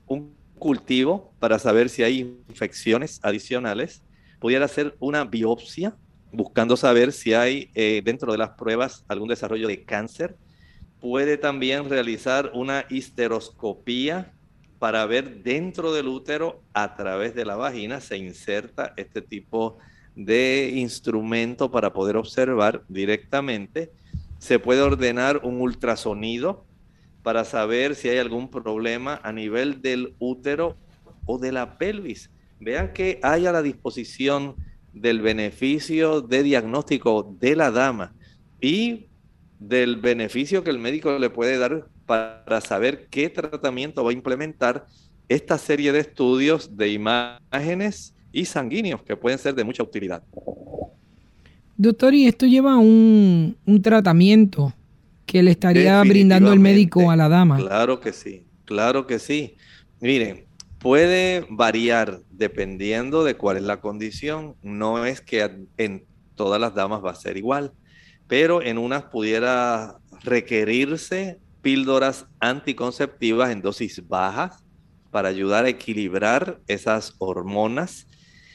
un 0.05 0.35
cultivo 0.59 1.31
para 1.39 1.59
saber 1.59 1.89
si 1.89 2.03
hay 2.03 2.19
infecciones 2.49 3.19
adicionales, 3.23 4.03
pudiera 4.39 4.65
hacer 4.65 4.95
una 4.99 5.23
biopsia 5.23 5.95
buscando 6.31 6.75
saber 6.77 7.13
si 7.13 7.33
hay 7.33 7.71
eh, 7.73 8.01
dentro 8.03 8.31
de 8.31 8.37
las 8.37 8.51
pruebas 8.51 9.05
algún 9.07 9.29
desarrollo 9.29 9.67
de 9.67 9.83
cáncer. 9.83 10.35
Puede 10.99 11.37
también 11.37 11.89
realizar 11.89 12.51
una 12.53 12.85
histeroscopía 12.89 14.33
para 14.79 15.05
ver 15.05 15.43
dentro 15.43 15.93
del 15.93 16.07
útero 16.07 16.61
a 16.73 16.95
través 16.95 17.33
de 17.33 17.45
la 17.45 17.55
vagina 17.55 17.99
se 18.01 18.17
inserta 18.17 18.93
este 18.97 19.21
tipo 19.21 19.77
de 20.15 20.71
instrumento 20.75 21.71
para 21.71 21.93
poder 21.93 22.17
observar 22.17 22.83
directamente. 22.87 23.91
Se 24.39 24.59
puede 24.59 24.81
ordenar 24.81 25.41
un 25.43 25.61
ultrasonido 25.61 26.65
para 27.27 27.43
saber 27.43 27.95
si 27.95 28.07
hay 28.07 28.19
algún 28.19 28.49
problema 28.49 29.19
a 29.21 29.33
nivel 29.33 29.81
del 29.81 30.15
útero 30.17 30.77
o 31.25 31.37
de 31.37 31.51
la 31.51 31.77
pelvis. 31.77 32.31
Vean 32.61 32.93
que 32.93 33.19
hay 33.21 33.45
a 33.45 33.51
la 33.51 33.61
disposición 33.61 34.55
del 34.93 35.19
beneficio 35.19 36.21
de 36.21 36.41
diagnóstico 36.41 37.35
de 37.37 37.57
la 37.57 37.69
dama 37.69 38.15
y 38.61 39.07
del 39.59 39.97
beneficio 39.97 40.63
que 40.63 40.69
el 40.69 40.79
médico 40.79 41.19
le 41.19 41.29
puede 41.29 41.57
dar 41.57 41.89
para 42.05 42.61
saber 42.61 43.07
qué 43.09 43.29
tratamiento 43.29 44.05
va 44.05 44.11
a 44.11 44.13
implementar 44.13 44.85
esta 45.27 45.57
serie 45.57 45.91
de 45.91 45.99
estudios 45.99 46.77
de 46.77 46.93
imágenes 46.93 48.15
y 48.31 48.45
sanguíneos 48.45 49.03
que 49.03 49.17
pueden 49.17 49.37
ser 49.37 49.53
de 49.53 49.65
mucha 49.65 49.83
utilidad. 49.83 50.23
Doctor, 51.75 52.13
¿y 52.13 52.25
esto 52.25 52.45
lleva 52.45 52.77
un, 52.77 53.57
un 53.65 53.81
tratamiento? 53.81 54.73
Que 55.27 55.43
le 55.43 55.51
estaría 55.51 56.01
brindando 56.01 56.53
el 56.53 56.59
médico 56.59 57.11
a 57.11 57.15
la 57.15 57.27
dama. 57.27 57.57
Claro 57.57 57.99
que 57.99 58.13
sí, 58.13 58.45
claro 58.65 59.05
que 59.05 59.19
sí. 59.19 59.57
Miren, 59.99 60.47
puede 60.79 61.45
variar 61.49 62.21
dependiendo 62.31 63.25
de 63.25 63.35
cuál 63.35 63.57
es 63.57 63.63
la 63.63 63.81
condición. 63.81 64.55
No 64.63 65.05
es 65.05 65.19
que 65.19 65.67
en 65.77 66.05
todas 66.35 66.61
las 66.61 66.73
damas 66.73 67.03
va 67.03 67.11
a 67.11 67.15
ser 67.15 67.35
igual, 67.35 67.73
pero 68.27 68.61
en 68.61 68.77
unas 68.77 69.03
pudiera 69.03 69.97
requerirse 70.23 71.39
píldoras 71.61 72.25
anticonceptivas 72.39 73.51
en 73.51 73.61
dosis 73.61 74.07
bajas 74.07 74.63
para 75.11 75.27
ayudar 75.27 75.65
a 75.65 75.69
equilibrar 75.69 76.61
esas 76.67 77.15
hormonas. 77.17 78.07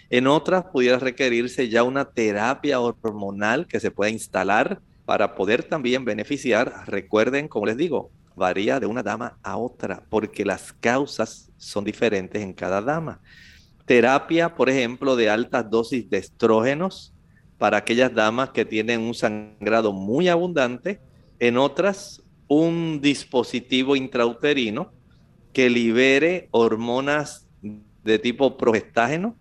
En 0.09 0.27
otras 0.27 0.65
pudiera 0.73 0.99
requerirse 0.99 1.69
ya 1.69 1.83
una 1.83 2.07
terapia 2.07 2.81
hormonal 2.81 3.67
que 3.67 3.79
se 3.79 3.91
pueda 3.91 4.11
instalar 4.11 4.81
para 5.13 5.35
poder 5.35 5.63
también 5.63 6.07
beneficiar, 6.07 6.85
recuerden, 6.87 7.47
como 7.47 7.67
les 7.67 7.77
digo, 7.77 8.11
varía 8.35 8.81
de 8.81 8.87
una 8.87 9.03
dama 9.03 9.39
a 9.43 9.59
otra, 9.59 10.07
porque 10.09 10.43
las 10.43 10.73
causas 10.73 11.53
son 11.59 11.85
diferentes 11.85 12.41
en 12.41 12.55
cada 12.55 12.81
dama. 12.81 13.21
Terapia, 13.85 14.55
por 14.55 14.71
ejemplo, 14.71 15.15
de 15.15 15.29
altas 15.29 15.69
dosis 15.69 16.09
de 16.09 16.17
estrógenos 16.17 17.13
para 17.59 17.77
aquellas 17.77 18.15
damas 18.15 18.53
que 18.53 18.65
tienen 18.65 19.03
un 19.03 19.13
sangrado 19.13 19.93
muy 19.93 20.29
abundante. 20.29 21.03
En 21.39 21.59
otras, 21.59 22.23
un 22.49 23.03
dispositivo 23.03 23.97
intrauterino 23.97 24.95
que 25.53 25.69
libere 25.69 26.49
hormonas 26.53 27.47
de 28.03 28.19
tipo 28.19 28.57
progestágeno. 28.57 29.37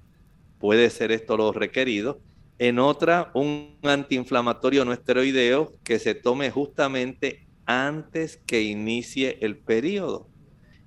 Puede 0.60 0.90
ser 0.90 1.14
esto 1.14 1.38
lo 1.38 1.54
requerido 1.54 2.20
en 2.62 2.78
otra 2.78 3.32
un 3.34 3.76
antiinflamatorio 3.82 4.86
no 4.86 4.93
esteroideo 4.93 5.74
que 5.84 5.97
se 5.97 6.14
tome 6.14 6.51
justamente 6.51 7.47
antes 7.66 8.38
que 8.45 8.62
inicie 8.62 9.39
el 9.41 9.57
periodo. 9.57 10.30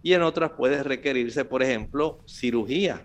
Y 0.00 0.12
en 0.12 0.22
otras 0.22 0.52
puede 0.52 0.84
requerirse, 0.84 1.44
por 1.44 1.64
ejemplo, 1.64 2.20
cirugía 2.28 3.04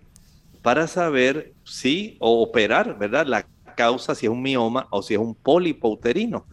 para 0.61 0.85
saber 0.85 1.55
si 1.63 2.15
o 2.19 2.43
operar, 2.43 2.99
¿verdad? 2.99 3.25
La 3.25 3.47
causa, 3.75 4.13
si 4.13 4.27
es 4.27 4.31
un 4.31 4.43
mioma 4.43 4.85
o 4.91 5.01
si 5.01 5.15
es 5.15 5.19
un 5.19 5.33
pólipo 5.33 5.89
uterino. 5.89 6.45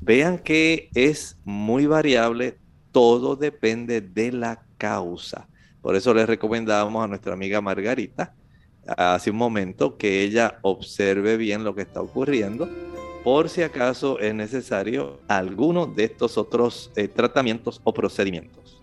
Vean 0.00 0.40
que 0.40 0.90
es 0.96 1.38
muy 1.44 1.86
variable, 1.86 2.58
todo 2.90 3.36
depende 3.36 4.00
de 4.00 4.32
la 4.32 4.60
causa. 4.76 5.46
Por 5.80 5.94
eso 5.94 6.12
les 6.14 6.26
recomendamos 6.26 7.04
a 7.04 7.06
nuestra 7.06 7.32
amiga 7.32 7.60
Margarita 7.60 8.34
hace 8.86 9.30
un 9.30 9.36
momento 9.36 9.96
que 9.96 10.22
ella 10.22 10.58
observe 10.62 11.36
bien 11.36 11.64
lo 11.64 11.74
que 11.74 11.82
está 11.82 12.00
ocurriendo 12.00 12.68
por 13.22 13.48
si 13.48 13.62
acaso 13.62 14.18
es 14.18 14.34
necesario 14.34 15.20
alguno 15.28 15.86
de 15.86 16.04
estos 16.04 16.38
otros 16.38 16.90
eh, 16.96 17.08
tratamientos 17.08 17.80
o 17.84 17.92
procedimientos. 17.92 18.80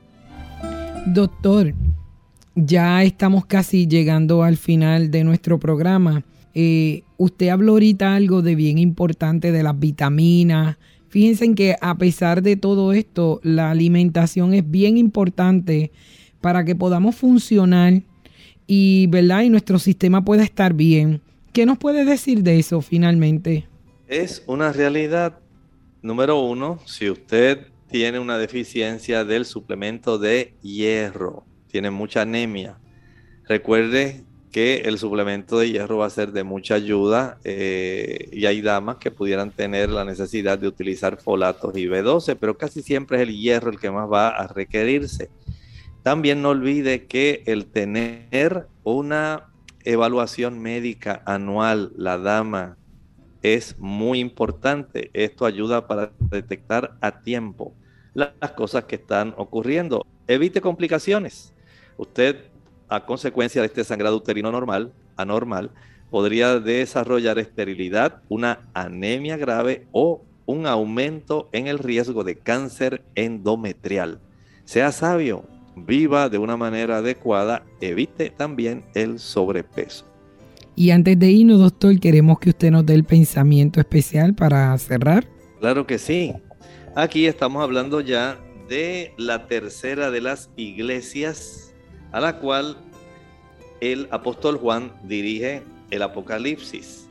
Doctor, 1.08 1.74
ya 2.56 3.04
estamos 3.04 3.46
casi 3.46 3.88
llegando 3.88 4.44
al 4.44 4.58
final 4.58 5.10
de 5.10 5.24
nuestro 5.24 5.60
programa. 5.60 6.24
Eh, 6.54 7.04
usted 7.18 7.50
habló 7.50 7.74
ahorita 7.74 8.16
algo 8.16 8.42
de 8.42 8.56
bien 8.56 8.78
importante 8.78 9.52
de 9.52 9.64
las 9.64 9.80
vitaminas. 9.80 10.78
Fíjense 11.10 11.54
que 11.56 11.76
a 11.80 11.96
pesar 11.98 12.42
de 12.42 12.58
todo 12.58 12.94
esto, 12.94 13.40
la 13.44 13.72
alimentación 13.72 14.54
es 14.54 14.70
bien 14.70 14.98
importante 14.98 15.92
para 16.42 16.66
que 16.66 16.76
podamos 16.76 17.16
funcionar 17.16 18.04
y, 18.68 19.08
¿verdad? 19.08 19.44
y 19.44 19.50
nuestro 19.50 19.80
sistema 19.80 20.24
pueda 20.24 20.44
estar 20.44 20.74
bien. 20.74 21.22
¿Qué 21.54 21.66
nos 21.66 21.78
puede 21.78 22.06
decir 22.06 22.44
de 22.44 22.60
eso 22.60 22.82
finalmente? 22.82 23.68
Es 24.08 24.44
una 24.46 24.72
realidad, 24.72 25.40
número 26.02 26.40
uno, 26.40 26.80
si 26.86 27.10
usted 27.10 27.68
tiene 27.90 28.20
una 28.20 28.38
deficiencia 28.38 29.24
del 29.24 29.46
suplemento 29.46 30.20
de 30.20 30.54
hierro, 30.62 31.46
tiene 31.72 31.90
mucha 31.90 32.22
anemia, 32.22 32.78
recuerde 33.48 34.24
que 34.52 34.78
el 34.86 34.98
suplemento 34.98 35.60
de 35.60 35.72
hierro 35.72 35.98
va 35.98 36.08
a 36.08 36.10
ser 36.10 36.32
de 36.32 36.44
mucha 36.44 36.76
ayuda 36.76 37.38
eh, 37.44 38.30
y 38.32 38.46
hay 38.46 38.62
damas 38.62 38.98
que 38.98 39.12
pudieran 39.12 39.52
tener 39.52 39.90
la 39.90 40.06
necesidad 40.06 40.58
de 40.58 40.68
utilizar 40.68 41.18
folatos 41.18 41.78
y 41.78 41.86
B12, 41.86 42.38
pero 42.40 42.58
casi 42.58 42.82
siempre 42.82 43.18
es 43.18 43.28
el 43.28 43.36
hierro 43.36 43.70
el 43.70 43.80
que 43.80 43.92
más 43.92 44.12
va 44.12 44.30
a 44.30 44.48
requerirse. 44.48 45.30
También 46.08 46.42
no 46.42 46.52
olvide 46.52 47.06
que 47.06 47.44
el 47.48 47.66
tener 47.66 48.70
una 48.86 49.48
evaluación 49.84 50.58
médica 50.58 51.22
anual, 51.26 51.92
la 51.98 52.18
dama, 52.18 52.78
es 53.42 53.78
muy 53.78 54.22
importante. 54.22 55.12
Esto 55.12 55.46
ayuda 55.46 55.86
para 55.86 56.14
detectar 56.32 56.96
a 57.02 57.20
tiempo 57.20 57.74
las 58.14 58.32
cosas 58.56 58.86
que 58.86 58.96
están 58.96 59.34
ocurriendo. 59.36 60.06
Evite 60.30 60.62
complicaciones. 60.62 61.54
Usted 61.98 62.38
a 62.88 63.06
consecuencia 63.06 63.62
de 63.62 63.68
este 63.68 63.84
sangrado 63.84 64.16
uterino 64.16 64.50
normal, 64.50 64.94
anormal, 65.18 65.72
podría 66.10 66.62
desarrollar 66.62 67.38
esterilidad, 67.38 68.22
una 68.30 68.70
anemia 68.74 69.36
grave 69.36 69.88
o 69.92 70.24
un 70.46 70.68
aumento 70.68 71.50
en 71.52 71.68
el 71.68 71.80
riesgo 71.80 72.24
de 72.24 72.38
cáncer 72.38 73.04
endometrial. 73.16 74.22
Sea 74.64 74.94
sabio, 74.94 75.44
viva 75.86 76.30
de 76.30 76.38
una 76.38 76.58
manera 76.58 76.98
adecuada, 76.98 77.64
evite 77.82 78.30
también 78.30 78.84
el 78.94 79.20
sobrepeso. 79.20 80.06
Y 80.76 80.92
antes 80.92 81.18
de 81.18 81.32
irnos, 81.32 81.60
doctor, 81.60 82.00
queremos 82.00 82.40
que 82.40 82.50
usted 82.50 82.72
nos 82.72 82.86
dé 82.86 82.94
el 82.94 83.04
pensamiento 83.04 83.80
especial 83.80 84.36
para 84.36 84.78
cerrar. 84.78 85.28
Claro 85.60 85.88
que 85.88 85.98
sí. 85.98 86.34
Aquí 86.96 87.26
estamos 87.26 87.64
hablando 87.64 88.02
ya 88.02 88.40
de 88.70 89.14
la 89.18 89.48
tercera 89.48 90.12
de 90.12 90.22
las 90.22 90.50
iglesias 90.56 91.74
a 92.12 92.20
la 92.20 92.40
cual 92.40 92.78
el 93.82 94.08
apóstol 94.12 94.58
Juan 94.58 94.92
dirige 95.04 95.64
el 95.92 96.02
Apocalipsis. 96.02 97.08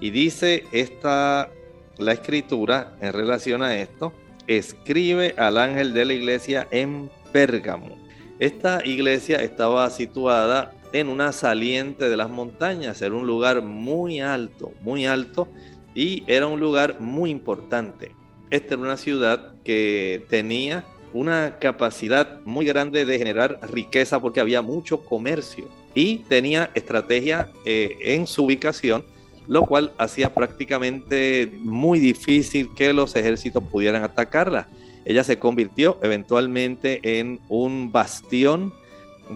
Y 0.00 0.10
dice 0.10 0.64
esta 0.72 1.50
la 1.98 2.12
escritura 2.12 2.96
en 3.00 3.12
relación 3.12 3.62
a 3.62 3.76
esto, 3.76 4.12
escribe 4.46 5.34
al 5.38 5.58
ángel 5.58 5.94
de 5.94 6.04
la 6.04 6.12
iglesia 6.12 6.66
en 6.70 7.10
Pérgamo. 7.32 7.96
Esta 8.38 8.84
iglesia 8.84 9.36
estaba 9.36 9.88
situada 9.90 10.72
en 10.92 11.08
una 11.08 11.32
saliente 11.32 12.08
de 12.08 12.16
las 12.16 12.30
montañas, 12.30 13.00
era 13.00 13.14
un 13.14 13.26
lugar 13.26 13.62
muy 13.62 14.20
alto, 14.20 14.72
muy 14.80 15.06
alto 15.06 15.48
y 15.94 16.24
era 16.26 16.46
un 16.46 16.58
lugar 16.58 17.00
muy 17.00 17.30
importante. 17.30 18.12
Esta 18.50 18.74
era 18.74 18.82
una 18.82 18.96
ciudad 18.96 19.54
que 19.64 20.24
tenía 20.28 20.84
una 21.12 21.58
capacidad 21.60 22.40
muy 22.44 22.66
grande 22.66 23.04
de 23.04 23.18
generar 23.18 23.60
riqueza 23.72 24.20
porque 24.20 24.40
había 24.40 24.62
mucho 24.62 25.04
comercio 25.04 25.68
y 25.94 26.18
tenía 26.18 26.70
estrategia 26.74 27.50
eh, 27.64 27.96
en 28.00 28.26
su 28.26 28.44
ubicación, 28.44 29.04
lo 29.46 29.64
cual 29.64 29.92
hacía 29.96 30.34
prácticamente 30.34 31.52
muy 31.60 32.00
difícil 32.00 32.68
que 32.74 32.92
los 32.92 33.14
ejércitos 33.14 33.62
pudieran 33.62 34.02
atacarla. 34.02 34.68
Ella 35.04 35.24
se 35.24 35.38
convirtió 35.38 35.98
eventualmente 36.02 37.20
en 37.20 37.40
un 37.48 37.92
bastión 37.92 38.72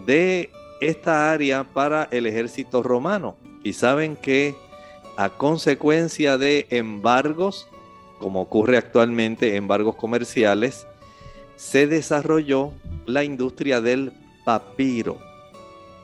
de 0.06 0.50
esta 0.80 1.32
área 1.32 1.64
para 1.64 2.08
el 2.10 2.26
ejército 2.26 2.82
romano. 2.82 3.36
Y 3.62 3.72
saben 3.72 4.16
que 4.16 4.54
a 5.16 5.30
consecuencia 5.30 6.38
de 6.38 6.66
embargos, 6.70 7.68
como 8.18 8.40
ocurre 8.40 8.76
actualmente, 8.76 9.56
embargos 9.56 9.96
comerciales, 9.96 10.86
se 11.56 11.86
desarrolló 11.86 12.72
la 13.04 13.24
industria 13.24 13.80
del 13.80 14.12
papiro 14.44 15.18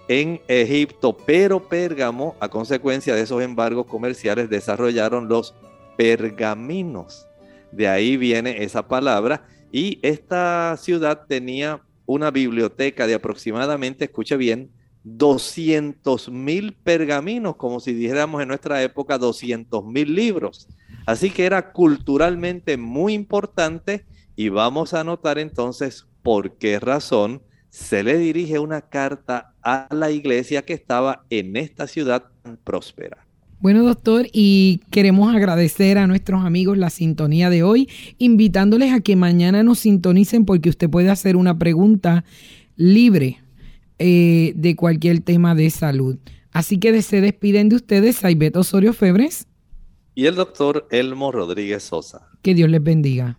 en 0.09 0.41
Egipto, 0.49 1.17
pero 1.17 1.69
Pérgamo, 1.69 2.37
a 2.41 2.49
consecuencia 2.49 3.15
de 3.15 3.23
esos 3.23 3.43
embargos 3.43 3.87
comerciales, 3.87 4.51
desarrollaron 4.51 5.29
los 5.29 5.55
pergaminos. 5.97 7.27
De 7.73 7.89
ahí 7.89 8.17
viene 8.17 8.63
esa 8.63 8.87
palabra. 8.87 9.47
Y 9.77 9.99
esta 10.03 10.77
ciudad 10.77 11.27
tenía 11.27 11.83
una 12.07 12.31
biblioteca 12.31 13.09
de 13.09 13.15
aproximadamente, 13.15 14.05
escuche 14.05 14.37
bien, 14.37 14.71
200 15.03 16.29
mil 16.29 16.75
pergaminos, 16.75 17.57
como 17.57 17.81
si 17.81 17.93
dijéramos 17.93 18.41
en 18.41 18.47
nuestra 18.47 18.81
época 18.85 19.19
200 19.19 19.85
mil 19.85 20.15
libros. 20.15 20.69
Así 21.07 21.29
que 21.29 21.45
era 21.45 21.73
culturalmente 21.73 22.77
muy 22.77 23.15
importante 23.15 24.07
y 24.37 24.49
vamos 24.49 24.95
a 24.95 25.03
notar 25.03 25.41
entonces 25.41 26.07
por 26.23 26.57
qué 26.57 26.79
razón 26.79 27.43
se 27.69 28.05
le 28.05 28.17
dirige 28.17 28.61
una 28.61 28.81
carta 28.81 29.55
a 29.61 29.89
la 29.91 30.13
iglesia 30.13 30.65
que 30.65 30.75
estaba 30.75 31.25
en 31.31 31.57
esta 31.57 31.89
ciudad 31.89 32.27
tan 32.45 32.59
próspera. 32.59 33.24
Bueno, 33.61 33.83
doctor, 33.83 34.27
y 34.33 34.81
queremos 34.91 35.35
agradecer 35.35 35.99
a 35.99 36.07
nuestros 36.07 36.45
amigos 36.45 36.77
la 36.77 36.91
sintonía 36.91 37.51
de 37.51 37.63
hoy, 37.63 37.89
invitándoles 38.19 38.93
a 38.93 39.01
que 39.01 39.17
mañana 39.17 39.63
nos 39.63 39.81
sintonicen 39.81 40.45
porque 40.45 40.69
usted 40.69 40.91
puede 40.91 41.11
hacer 41.11 41.37
una 41.37 41.59
pregunta 41.59 42.25
libre 42.77 43.41
eh, 43.99 44.53
de 44.57 44.77
cualquier 44.77 45.21
tema 45.21 45.55
de 45.55 45.71
salud. 45.71 46.19
Así 46.53 46.79
que 46.79 47.01
se 47.03 47.21
despiden 47.21 47.69
de 47.69 47.77
ustedes 47.77 48.17
Saibet 48.17 48.57
Osorio 48.57 48.93
Febres 48.93 49.47
y 50.15 50.27
el 50.27 50.37
doctor 50.37 50.87
Elmo 50.91 51.33
Rodríguez 51.33 51.83
Sosa. 51.83 52.29
Que 52.43 52.55
Dios 52.55 52.71
les 52.71 52.83
bendiga. 52.83 53.39